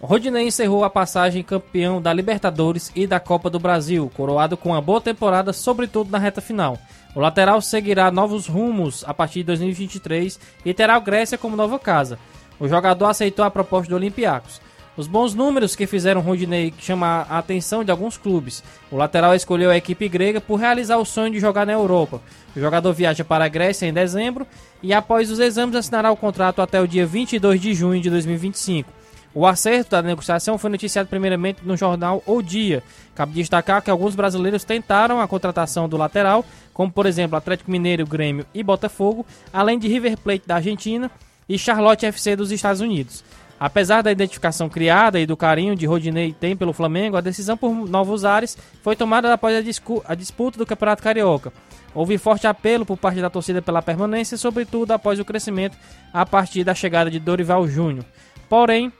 Rodinei 0.00 0.46
encerrou 0.46 0.84
a 0.84 0.90
passagem 0.90 1.42
campeão 1.42 2.00
da 2.00 2.12
Libertadores 2.12 2.92
e 2.94 3.06
da 3.06 3.18
Copa 3.18 3.50
do 3.50 3.58
Brasil, 3.58 4.10
coroado 4.14 4.56
com 4.56 4.70
uma 4.70 4.80
boa 4.80 5.00
temporada, 5.00 5.52
sobretudo 5.52 6.10
na 6.10 6.18
reta 6.18 6.40
final. 6.40 6.78
O 7.16 7.20
lateral 7.20 7.62
seguirá 7.62 8.10
novos 8.10 8.46
rumos 8.46 9.02
a 9.06 9.14
partir 9.14 9.38
de 9.38 9.44
2023 9.44 10.38
e 10.66 10.74
terá 10.74 10.98
o 10.98 11.00
Grécia 11.00 11.38
como 11.38 11.56
nova 11.56 11.78
casa. 11.78 12.18
O 12.60 12.68
jogador 12.68 13.06
aceitou 13.06 13.42
a 13.42 13.50
proposta 13.50 13.88
do 13.88 13.96
Olympiacos. 13.96 14.60
Os 14.98 15.06
bons 15.06 15.32
números 15.32 15.74
que 15.74 15.86
fizeram 15.86 16.20
Rodinei 16.20 16.74
chamar 16.78 17.26
a 17.30 17.38
atenção 17.38 17.82
de 17.82 17.90
alguns 17.90 18.18
clubes. 18.18 18.62
O 18.90 18.98
lateral 18.98 19.34
escolheu 19.34 19.70
a 19.70 19.76
equipe 19.78 20.10
grega 20.10 20.42
por 20.42 20.56
realizar 20.56 20.98
o 20.98 21.06
sonho 21.06 21.32
de 21.32 21.40
jogar 21.40 21.64
na 21.64 21.72
Europa. 21.72 22.20
O 22.54 22.60
jogador 22.60 22.92
viaja 22.92 23.24
para 23.24 23.46
a 23.46 23.48
Grécia 23.48 23.86
em 23.86 23.94
dezembro 23.94 24.46
e 24.82 24.92
após 24.92 25.30
os 25.30 25.38
exames 25.38 25.74
assinará 25.74 26.12
o 26.12 26.16
contrato 26.18 26.60
até 26.60 26.82
o 26.82 26.86
dia 26.86 27.06
22 27.06 27.58
de 27.58 27.72
junho 27.72 28.02
de 28.02 28.10
2025. 28.10 28.92
O 29.36 29.46
acerto 29.46 29.90
da 29.90 30.00
negociação 30.00 30.56
foi 30.56 30.70
noticiado 30.70 31.10
primeiramente 31.10 31.60
no 31.62 31.76
jornal 31.76 32.22
O 32.24 32.40
Dia. 32.40 32.82
Cabe 33.14 33.34
destacar 33.34 33.82
que 33.82 33.90
alguns 33.90 34.14
brasileiros 34.14 34.64
tentaram 34.64 35.20
a 35.20 35.28
contratação 35.28 35.86
do 35.86 35.98
lateral, 35.98 36.42
como 36.76 36.92
por 36.92 37.06
exemplo 37.06 37.38
Atlético 37.38 37.70
Mineiro, 37.70 38.06
Grêmio 38.06 38.44
e 38.52 38.62
Botafogo, 38.62 39.24
além 39.50 39.78
de 39.78 39.88
River 39.88 40.18
Plate 40.18 40.46
da 40.46 40.56
Argentina 40.56 41.10
e 41.48 41.58
Charlotte 41.58 42.04
FC 42.04 42.36
dos 42.36 42.52
Estados 42.52 42.82
Unidos. 42.82 43.24
Apesar 43.58 44.02
da 44.02 44.12
identificação 44.12 44.68
criada 44.68 45.18
e 45.18 45.24
do 45.24 45.38
carinho 45.38 45.74
de 45.74 45.86
Rodinei 45.86 46.34
tem 46.38 46.54
pelo 46.54 46.74
Flamengo, 46.74 47.16
a 47.16 47.22
decisão 47.22 47.56
por 47.56 47.72
novos 47.88 48.26
ares 48.26 48.58
foi 48.82 48.94
tomada 48.94 49.32
após 49.32 49.56
a, 49.56 50.12
a 50.12 50.14
disputa 50.14 50.58
do 50.58 50.66
Campeonato 50.66 51.02
Carioca. 51.02 51.50
Houve 51.94 52.18
forte 52.18 52.46
apelo 52.46 52.84
por 52.84 52.98
parte 52.98 53.22
da 53.22 53.30
torcida 53.30 53.62
pela 53.62 53.80
permanência, 53.80 54.36
sobretudo 54.36 54.90
após 54.90 55.18
o 55.18 55.24
crescimento 55.24 55.78
a 56.12 56.26
partir 56.26 56.62
da 56.62 56.74
chegada 56.74 57.10
de 57.10 57.18
Dorival 57.18 57.66
Júnior. 57.66 58.04
Porém, 58.50 58.92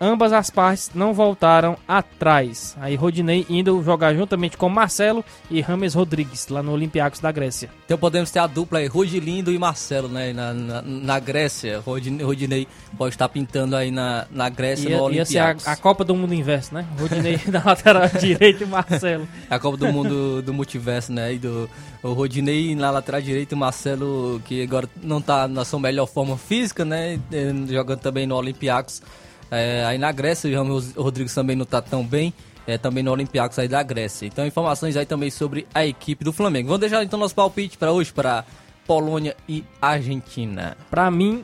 ambas 0.00 0.32
as 0.32 0.48
partes 0.48 0.90
não 0.94 1.12
voltaram 1.12 1.76
atrás. 1.86 2.74
Aí 2.80 2.96
Rodinei 2.96 3.44
indo 3.50 3.82
jogar 3.82 4.14
juntamente 4.14 4.56
com 4.56 4.68
Marcelo 4.68 5.22
e 5.50 5.60
Rames 5.60 5.94
Rodrigues, 5.94 6.48
lá 6.48 6.62
no 6.62 6.72
Olympiacos 6.72 7.20
da 7.20 7.30
Grécia. 7.30 7.68
Então 7.84 7.98
podemos 7.98 8.30
ter 8.30 8.38
a 8.38 8.46
dupla 8.46 8.78
aí, 8.78 8.86
Rodilindo 8.86 9.52
e 9.52 9.58
Marcelo, 9.58 10.08
né? 10.08 10.32
Na, 10.32 10.54
na, 10.54 10.82
na 10.82 11.20
Grécia. 11.20 11.80
Rodinei, 11.80 12.24
Rodinei 12.24 12.68
pode 12.96 13.14
estar 13.14 13.28
pintando 13.28 13.76
aí 13.76 13.90
na, 13.90 14.26
na 14.30 14.48
Grécia, 14.48 14.88
ia, 14.88 14.96
no 14.96 15.02
Olympiacos. 15.04 15.64
Ia 15.64 15.64
ser 15.64 15.68
a, 15.68 15.72
a, 15.72 15.76
Copa 15.76 16.02
do 16.02 16.14
Mundo 16.14 16.32
Inverso, 16.32 16.74
né? 16.74 16.86
Rodinei 16.98 17.38
na 17.46 17.62
lateral 17.64 18.08
direita 18.18 18.64
e 18.64 18.66
Marcelo. 18.66 19.28
A 19.50 19.58
Copa 19.58 19.76
do 19.76 19.92
Mundo 19.92 20.40
do 20.40 20.54
Multiverso, 20.54 21.12
né? 21.12 21.34
E 21.34 21.38
do, 21.38 21.68
o 22.02 22.12
Rodinei 22.12 22.74
na 22.74 22.90
lateral 22.90 23.20
direita 23.20 23.54
e 23.54 23.56
o 23.56 23.58
Marcelo, 23.58 24.40
que 24.46 24.62
agora 24.62 24.88
não 25.02 25.18
está 25.18 25.46
na 25.46 25.64
sua 25.64 25.78
melhor 25.78 26.06
forma 26.06 26.38
física, 26.38 26.84
né? 26.84 27.20
Jogando 27.68 28.00
também 28.00 28.26
no 28.26 28.36
Olympiacos. 28.36 29.02
É, 29.50 29.84
aí 29.84 29.98
na 29.98 30.12
Grécia, 30.12 30.50
o 30.50 30.54
Ramos 30.54 30.94
Rodrigues 30.94 31.34
também 31.34 31.56
não 31.56 31.64
está 31.64 31.82
tão 31.82 32.04
bem. 32.04 32.32
É, 32.66 32.78
também 32.78 33.02
no 33.02 33.10
Olympiacos 33.10 33.58
aí 33.58 33.66
da 33.66 33.82
Grécia. 33.82 34.26
Então, 34.26 34.46
informações 34.46 34.96
aí 34.96 35.06
também 35.06 35.30
sobre 35.30 35.66
a 35.74 35.84
equipe 35.84 36.22
do 36.22 36.32
Flamengo. 36.32 36.68
Vamos 36.68 36.80
deixar 36.80 37.02
então 37.02 37.18
nosso 37.18 37.34
palpite 37.34 37.76
para 37.76 37.90
hoje, 37.90 38.12
para 38.12 38.44
Polônia 38.86 39.36
e 39.48 39.64
Argentina. 39.80 40.76
Para 40.88 41.10
mim, 41.10 41.42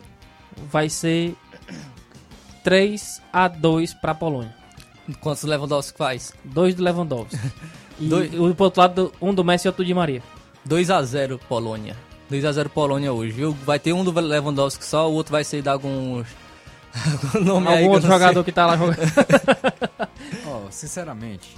vai 0.71 0.89
ser 0.89 1.35
3 2.63 3.23
a 3.33 3.49
2 3.49 3.95
para 3.95 4.15
Polônia. 4.15 4.55
Quantos 5.21 5.43
Lewandowski 5.45 5.97
faz? 5.97 6.33
Dois 6.45 6.75
do 6.75 6.83
Lewandowski. 6.85 7.39
e 7.99 8.09
Dois... 8.09 8.35
o 8.35 8.55
outro 8.59 8.81
lado, 8.81 9.13
um 9.21 9.33
do 9.33 9.43
Messi 9.43 9.67
e 9.67 9.69
outro 9.69 9.85
de 9.85 9.95
Maria. 9.95 10.23
2 10.65 10.91
a 10.91 11.03
0 11.03 11.41
Polônia. 11.49 11.97
2 12.29 12.45
a 12.45 12.53
0 12.53 12.69
Polônia 12.71 13.13
hoje, 13.13 13.33
viu? 13.33 13.53
Vai 13.65 13.79
ter 13.79 13.93
um 13.93 14.05
do 14.05 14.13
Lewandowski 14.13 14.85
só, 14.85 15.09
o 15.09 15.15
outro 15.15 15.33
vai 15.33 15.45
ser 15.45 15.63
dar 15.63 15.73
alguns 15.73 16.27
Algum 17.34 17.90
outro 17.90 18.09
jogador 18.09 18.34
sei. 18.34 18.44
que 18.44 18.53
tá 18.53 18.66
lá 18.66 18.76
jogando. 18.76 18.99
oh, 20.47 20.70
sinceramente, 20.70 21.57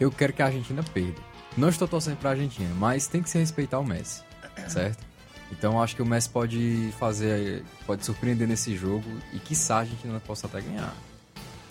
eu 0.00 0.10
quero 0.10 0.32
que 0.32 0.42
a 0.42 0.46
Argentina 0.46 0.82
perda. 0.82 1.20
Não 1.56 1.68
estou 1.68 1.86
torcendo 1.86 2.16
pra 2.16 2.30
Argentina, 2.30 2.70
mas 2.78 3.06
tem 3.06 3.22
que 3.22 3.28
se 3.28 3.38
respeitar 3.38 3.78
o 3.78 3.84
Messi, 3.84 4.22
certo? 4.68 5.04
Então 5.50 5.82
acho 5.82 5.94
que 5.94 6.00
o 6.00 6.06
Messi 6.06 6.30
pode 6.30 6.92
fazer, 6.98 7.62
pode 7.86 8.04
surpreender 8.04 8.48
nesse 8.48 8.74
jogo 8.74 9.04
e 9.34 9.38
quiçá 9.38 9.76
a 9.76 9.78
Argentina 9.80 10.18
possa 10.20 10.46
até 10.46 10.62
ganhar. 10.62 10.94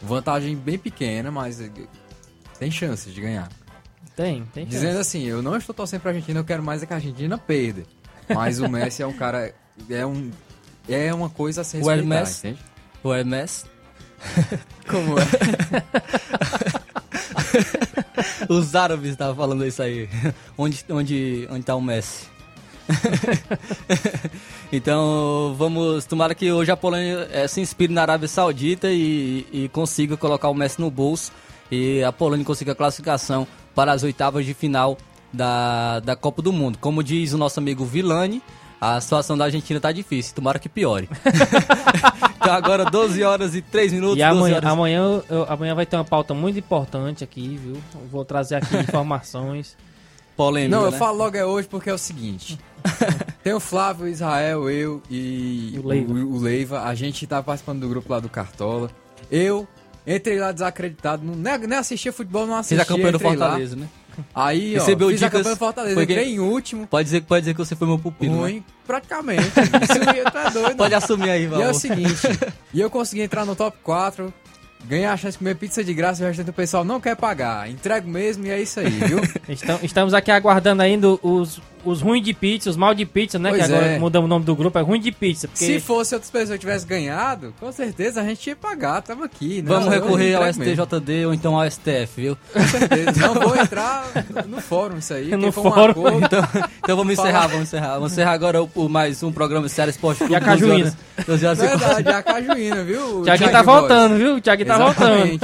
Vantagem 0.01 0.55
bem 0.55 0.77
pequena, 0.77 1.31
mas 1.31 1.61
tem 2.59 2.69
chances 2.69 3.11
de 3.13 3.21
ganhar. 3.21 3.49
Tem, 4.15 4.45
tem 4.53 4.65
Dizendo 4.65 4.97
chance. 4.97 5.01
assim, 5.01 5.23
eu 5.23 5.41
não 5.41 5.55
estou 5.55 5.73
torcendo 5.73 6.01
pra 6.01 6.11
Argentina, 6.11 6.39
eu 6.39 6.43
quero 6.43 6.61
mais 6.61 6.83
é 6.83 6.85
que 6.85 6.93
a 6.93 6.97
Argentina 6.97 7.37
perda. 7.37 7.83
Mas 8.29 8.59
o 8.59 8.69
Messi 8.69 9.01
é 9.01 9.07
um 9.07 9.13
cara. 9.13 9.53
É, 9.89 10.05
um, 10.05 10.29
é 10.87 11.13
uma 11.13 11.29
coisa 11.29 11.61
a 11.61 11.63
se 11.63 11.77
respeitar, 11.81 12.29
entende? 12.29 12.59
O 13.03 13.13
Hermes. 13.13 13.65
Como 14.87 15.15
é? 15.19 15.23
Os 18.49 18.75
árabes 18.75 19.11
estavam 19.11 19.35
falando 19.35 19.65
isso 19.65 19.81
aí. 19.81 20.09
Onde, 20.57 20.85
onde, 20.89 21.47
onde 21.49 21.63
tá 21.63 21.75
o 21.75 21.81
Messi? 21.81 22.27
então 24.71 25.55
vamos. 25.57 26.05
Tomara 26.05 26.35
que 26.35 26.51
hoje 26.51 26.71
a 26.71 26.77
Polônia 26.77 27.27
é, 27.31 27.47
se 27.47 27.61
inspire 27.61 27.93
na 27.93 28.01
Arábia 28.01 28.27
Saudita 28.27 28.89
e, 28.91 29.45
e, 29.51 29.69
consiga 29.69 30.17
colocar 30.17 30.49
o 30.49 30.53
Messi 30.53 30.81
no 30.81 30.91
bolso 30.91 31.31
e 31.71 32.03
a 32.03 32.11
Polônia 32.11 32.45
consiga 32.45 32.73
a 32.73 32.75
classificação 32.75 33.47
para 33.73 33.91
as 33.93 34.03
oitavas 34.03 34.45
de 34.45 34.53
final 34.53 34.97
da, 35.31 35.99
da 36.01 36.15
Copa 36.15 36.41
do 36.41 36.51
Mundo. 36.51 36.77
Como 36.79 37.03
diz 37.03 37.33
o 37.33 37.37
nosso 37.37 37.59
amigo 37.59 37.85
Vilani, 37.85 38.41
a 38.81 38.99
situação 38.99 39.37
da 39.37 39.45
Argentina 39.45 39.79
tá 39.79 39.91
difícil, 39.91 40.33
tomara 40.33 40.57
que 40.57 40.67
piore. 40.67 41.07
então 42.35 42.51
agora 42.51 42.83
12 42.83 43.21
horas 43.21 43.53
e 43.53 43.61
3 43.61 43.93
minutos. 43.93 44.17
E 44.17 44.23
amanhã, 44.23 44.55
horas... 44.55 44.71
amanhã, 44.71 45.21
eu, 45.29 45.45
amanhã 45.47 45.75
vai 45.75 45.85
ter 45.85 45.97
uma 45.97 46.03
pauta 46.03 46.33
muito 46.33 46.57
importante 46.57 47.23
aqui, 47.23 47.59
viu? 47.61 47.75
Eu 47.93 48.07
vou 48.11 48.25
trazer 48.25 48.55
aqui 48.55 48.75
informações. 48.81 49.77
Polêmica, 50.35 50.75
Não, 50.75 50.83
né? 50.83 50.87
eu 50.87 50.93
falo 50.93 51.17
logo 51.17 51.37
é 51.37 51.45
hoje 51.45 51.67
porque 51.67 51.91
é 51.91 51.93
o 51.93 51.97
seguinte. 51.97 52.57
tem 53.43 53.53
o 53.53 53.59
Flávio, 53.59 54.05
o 54.05 54.09
Israel, 54.09 54.67
eu 54.71 55.03
e 55.11 55.77
o 55.77 55.87
Leiva. 55.87 56.13
O, 56.13 56.35
o 56.35 56.39
Leiva. 56.39 56.81
A 56.81 56.95
gente 56.95 57.27
tá 57.27 57.43
participando 57.43 57.81
do 57.81 57.89
grupo 57.89 58.11
lá 58.11 58.19
do 58.19 58.29
Cartola. 58.29 58.89
Eu 59.29 59.67
entrei 60.07 60.39
lá 60.39 60.51
desacreditado, 60.51 61.23
não, 61.23 61.35
nem, 61.35 61.77
assistia 61.77 62.11
futebol, 62.11 62.47
não 62.47 62.55
assistia. 62.55 62.79
Fiz 62.79 62.89
a 62.89 62.95
campanha 62.95 63.11
do 63.11 63.19
Fortaleza, 63.19 63.75
lá. 63.75 63.81
né? 63.83 63.89
Aí, 64.33 64.73
Recebeu 64.73 65.07
ó, 65.07 65.11
fiz 65.11 65.19
dicas, 65.19 65.47
a 65.47 65.55
Fortaleza, 65.55 65.95
foi 65.95 66.03
entrei 66.03 66.33
em 66.33 66.39
último. 66.39 66.87
Pode 66.87 67.05
dizer, 67.05 67.21
pode 67.21 67.41
dizer 67.41 67.53
que 67.53 67.59
você 67.59 67.75
foi 67.75 67.87
meu 67.87 67.99
pupilo, 67.99 68.37
Ruim, 68.37 68.55
né? 68.55 68.63
praticamente. 68.85 69.47
Isso 69.47 70.31
tá 70.31 70.49
doido. 70.49 70.75
Pode 70.77 70.93
assumir 70.93 71.29
aí, 71.29 71.47
Valor. 71.47 71.63
E 71.63 71.67
é 71.67 71.69
o 71.69 71.73
seguinte, 71.73 72.27
e 72.73 72.79
eu 72.79 72.89
consegui 72.89 73.21
entrar 73.21 73.45
no 73.45 73.55
top 73.55 73.77
4, 73.83 74.33
ganhar 74.85 75.13
a 75.13 75.17
chance 75.17 75.33
de 75.33 75.39
comer 75.39 75.55
pizza 75.55 75.83
de 75.83 75.93
graça 75.93 76.21
e 76.21 76.25
o 76.25 76.27
restante 76.27 76.47
do 76.47 76.53
pessoal 76.53 76.83
não 76.83 76.99
quer 76.99 77.15
pagar. 77.15 77.69
Entrego 77.69 78.09
mesmo 78.09 78.45
e 78.45 78.49
é 78.49 78.61
isso 78.61 78.79
aí, 78.79 78.89
viu? 78.89 79.19
Estamos 79.83 80.13
aqui 80.13 80.31
aguardando 80.31 80.81
ainda 80.81 81.07
os, 81.21 81.61
os 81.83 82.01
ruins 82.01 82.23
de 82.23 82.33
pizza, 82.33 82.69
os 82.69 82.77
mal 82.77 82.93
de 82.93 83.05
pizza, 83.05 83.37
né? 83.39 83.49
Pois 83.49 83.65
que 83.65 83.71
agora 83.71 83.87
é. 83.87 83.99
mudamos 83.99 84.25
o 84.25 84.29
nome 84.29 84.45
do 84.45 84.55
grupo, 84.55 84.77
é 84.77 84.81
ruim 84.81 84.99
de 84.99 85.11
pizza. 85.11 85.47
Porque... 85.47 85.65
Se 85.65 85.79
fosse 85.79 86.13
outras 86.13 86.31
pessoas 86.31 86.51
que 86.51 86.59
tivessem 86.59 86.87
ganhado, 86.87 87.53
com 87.59 87.71
certeza 87.71 88.21
a 88.21 88.23
gente 88.23 88.47
ia 88.47 88.55
pagar, 88.55 89.01
tava 89.01 89.25
aqui. 89.25 89.61
Né? 89.61 89.67
Vamos 89.67 89.89
recorrer 89.89 90.35
ao 90.35 90.51
STJD 90.51 91.13
mesmo. 91.13 91.27
ou 91.27 91.33
então 91.33 91.59
ao 91.59 91.69
STF, 91.69 92.09
viu? 92.15 92.37
Com 92.53 92.67
certeza. 92.67 93.27
Não 93.27 93.33
vou 93.33 93.55
entrar 93.55 94.05
no 94.47 94.61
fórum 94.61 94.97
isso 94.97 95.13
aí. 95.13 95.31
No 95.41 95.51
fórum. 95.51 96.01
Um 96.01 96.07
acordo, 96.07 96.25
então, 96.25 96.47
então 96.83 96.95
vamos 96.97 97.13
encerrar, 97.13 97.47
vamos 97.47 97.63
encerrar. 97.63 97.93
Vamos 97.95 98.11
encerrar 98.11 98.33
agora 98.33 98.61
o, 98.61 98.69
o 98.75 98.87
mais 98.87 99.23
um 99.23 99.31
programa 99.31 99.65
de 99.65 99.71
Série 99.71 99.89
Esporte 99.89 100.19
Clube. 100.19 100.33
E 100.33 100.35
a 100.35 100.41
Cajuína. 100.41 100.95
12 101.25 101.45
horas, 101.45 101.57
12 101.57 101.73
horas 101.73 101.95
Verdade, 101.95 102.09
a 102.09 102.23
Cajuína, 102.23 102.83
viu? 102.83 103.19
O 103.21 103.23
Thiaguinho 103.23 103.51
tá 103.51 103.61
voltando, 103.63 104.17
viu? 104.17 104.35
O 104.35 104.41
Thiaguinho 104.41 104.67
tá 104.67 104.77
voltando. 104.77 105.39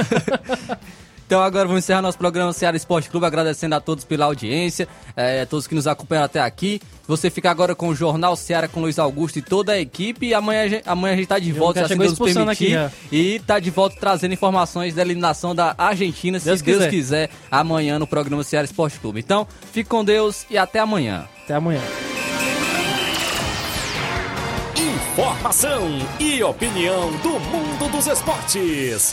Então 1.28 1.42
agora 1.42 1.66
vamos 1.68 1.84
encerrar 1.84 2.00
nosso 2.00 2.16
programa 2.16 2.54
Ceará 2.54 2.74
Esporte 2.74 3.10
Clube, 3.10 3.26
agradecendo 3.26 3.74
a 3.74 3.80
todos 3.82 4.02
pela 4.02 4.24
audiência, 4.24 4.88
é, 5.14 5.44
todos 5.44 5.66
que 5.66 5.74
nos 5.74 5.86
acompanham 5.86 6.24
até 6.24 6.40
aqui. 6.40 6.80
Você 7.06 7.28
fica 7.28 7.50
agora 7.50 7.74
com 7.74 7.88
o 7.88 7.94
Jornal 7.94 8.34
Ceará 8.34 8.66
com 8.66 8.80
Luiz 8.80 8.98
Augusto 8.98 9.38
e 9.38 9.42
toda 9.42 9.72
a 9.72 9.78
equipe. 9.78 10.28
E 10.28 10.32
amanhã, 10.32 10.62
a 10.62 10.68
gente- 10.68 10.88
amanhã 10.88 11.12
a 11.12 11.16
gente 11.18 11.28
tá 11.28 11.38
de 11.38 11.52
volta, 11.52 11.80
se 11.80 11.92
assim 11.92 11.98
Deus 11.98 12.18
aqui 12.18 12.32
permitir. 12.34 12.70
já. 12.70 12.90
E 13.12 13.40
tá 13.40 13.58
de 13.58 13.70
volta 13.70 13.94
trazendo 14.00 14.32
informações 14.32 14.94
da 14.94 15.02
eliminação 15.02 15.54
da 15.54 15.74
Argentina, 15.76 16.38
se 16.38 16.46
Deus 16.46 16.62
Deus, 16.62 16.78
quiser. 16.78 16.90
quiser, 16.90 17.30
amanhã 17.50 17.98
no 17.98 18.06
programa 18.06 18.42
Ceará 18.42 18.64
Esporte 18.64 18.98
Clube. 18.98 19.20
Então, 19.20 19.46
fique 19.70 19.90
com 19.90 20.02
Deus 20.02 20.46
e 20.50 20.56
até 20.56 20.78
amanhã. 20.78 21.28
Até 21.44 21.52
amanhã. 21.56 21.82
Informação 25.04 25.90
e 26.18 26.42
opinião 26.42 27.10
do 27.18 27.38
mundo 27.38 27.90
dos 27.92 28.06
esportes. 28.06 29.12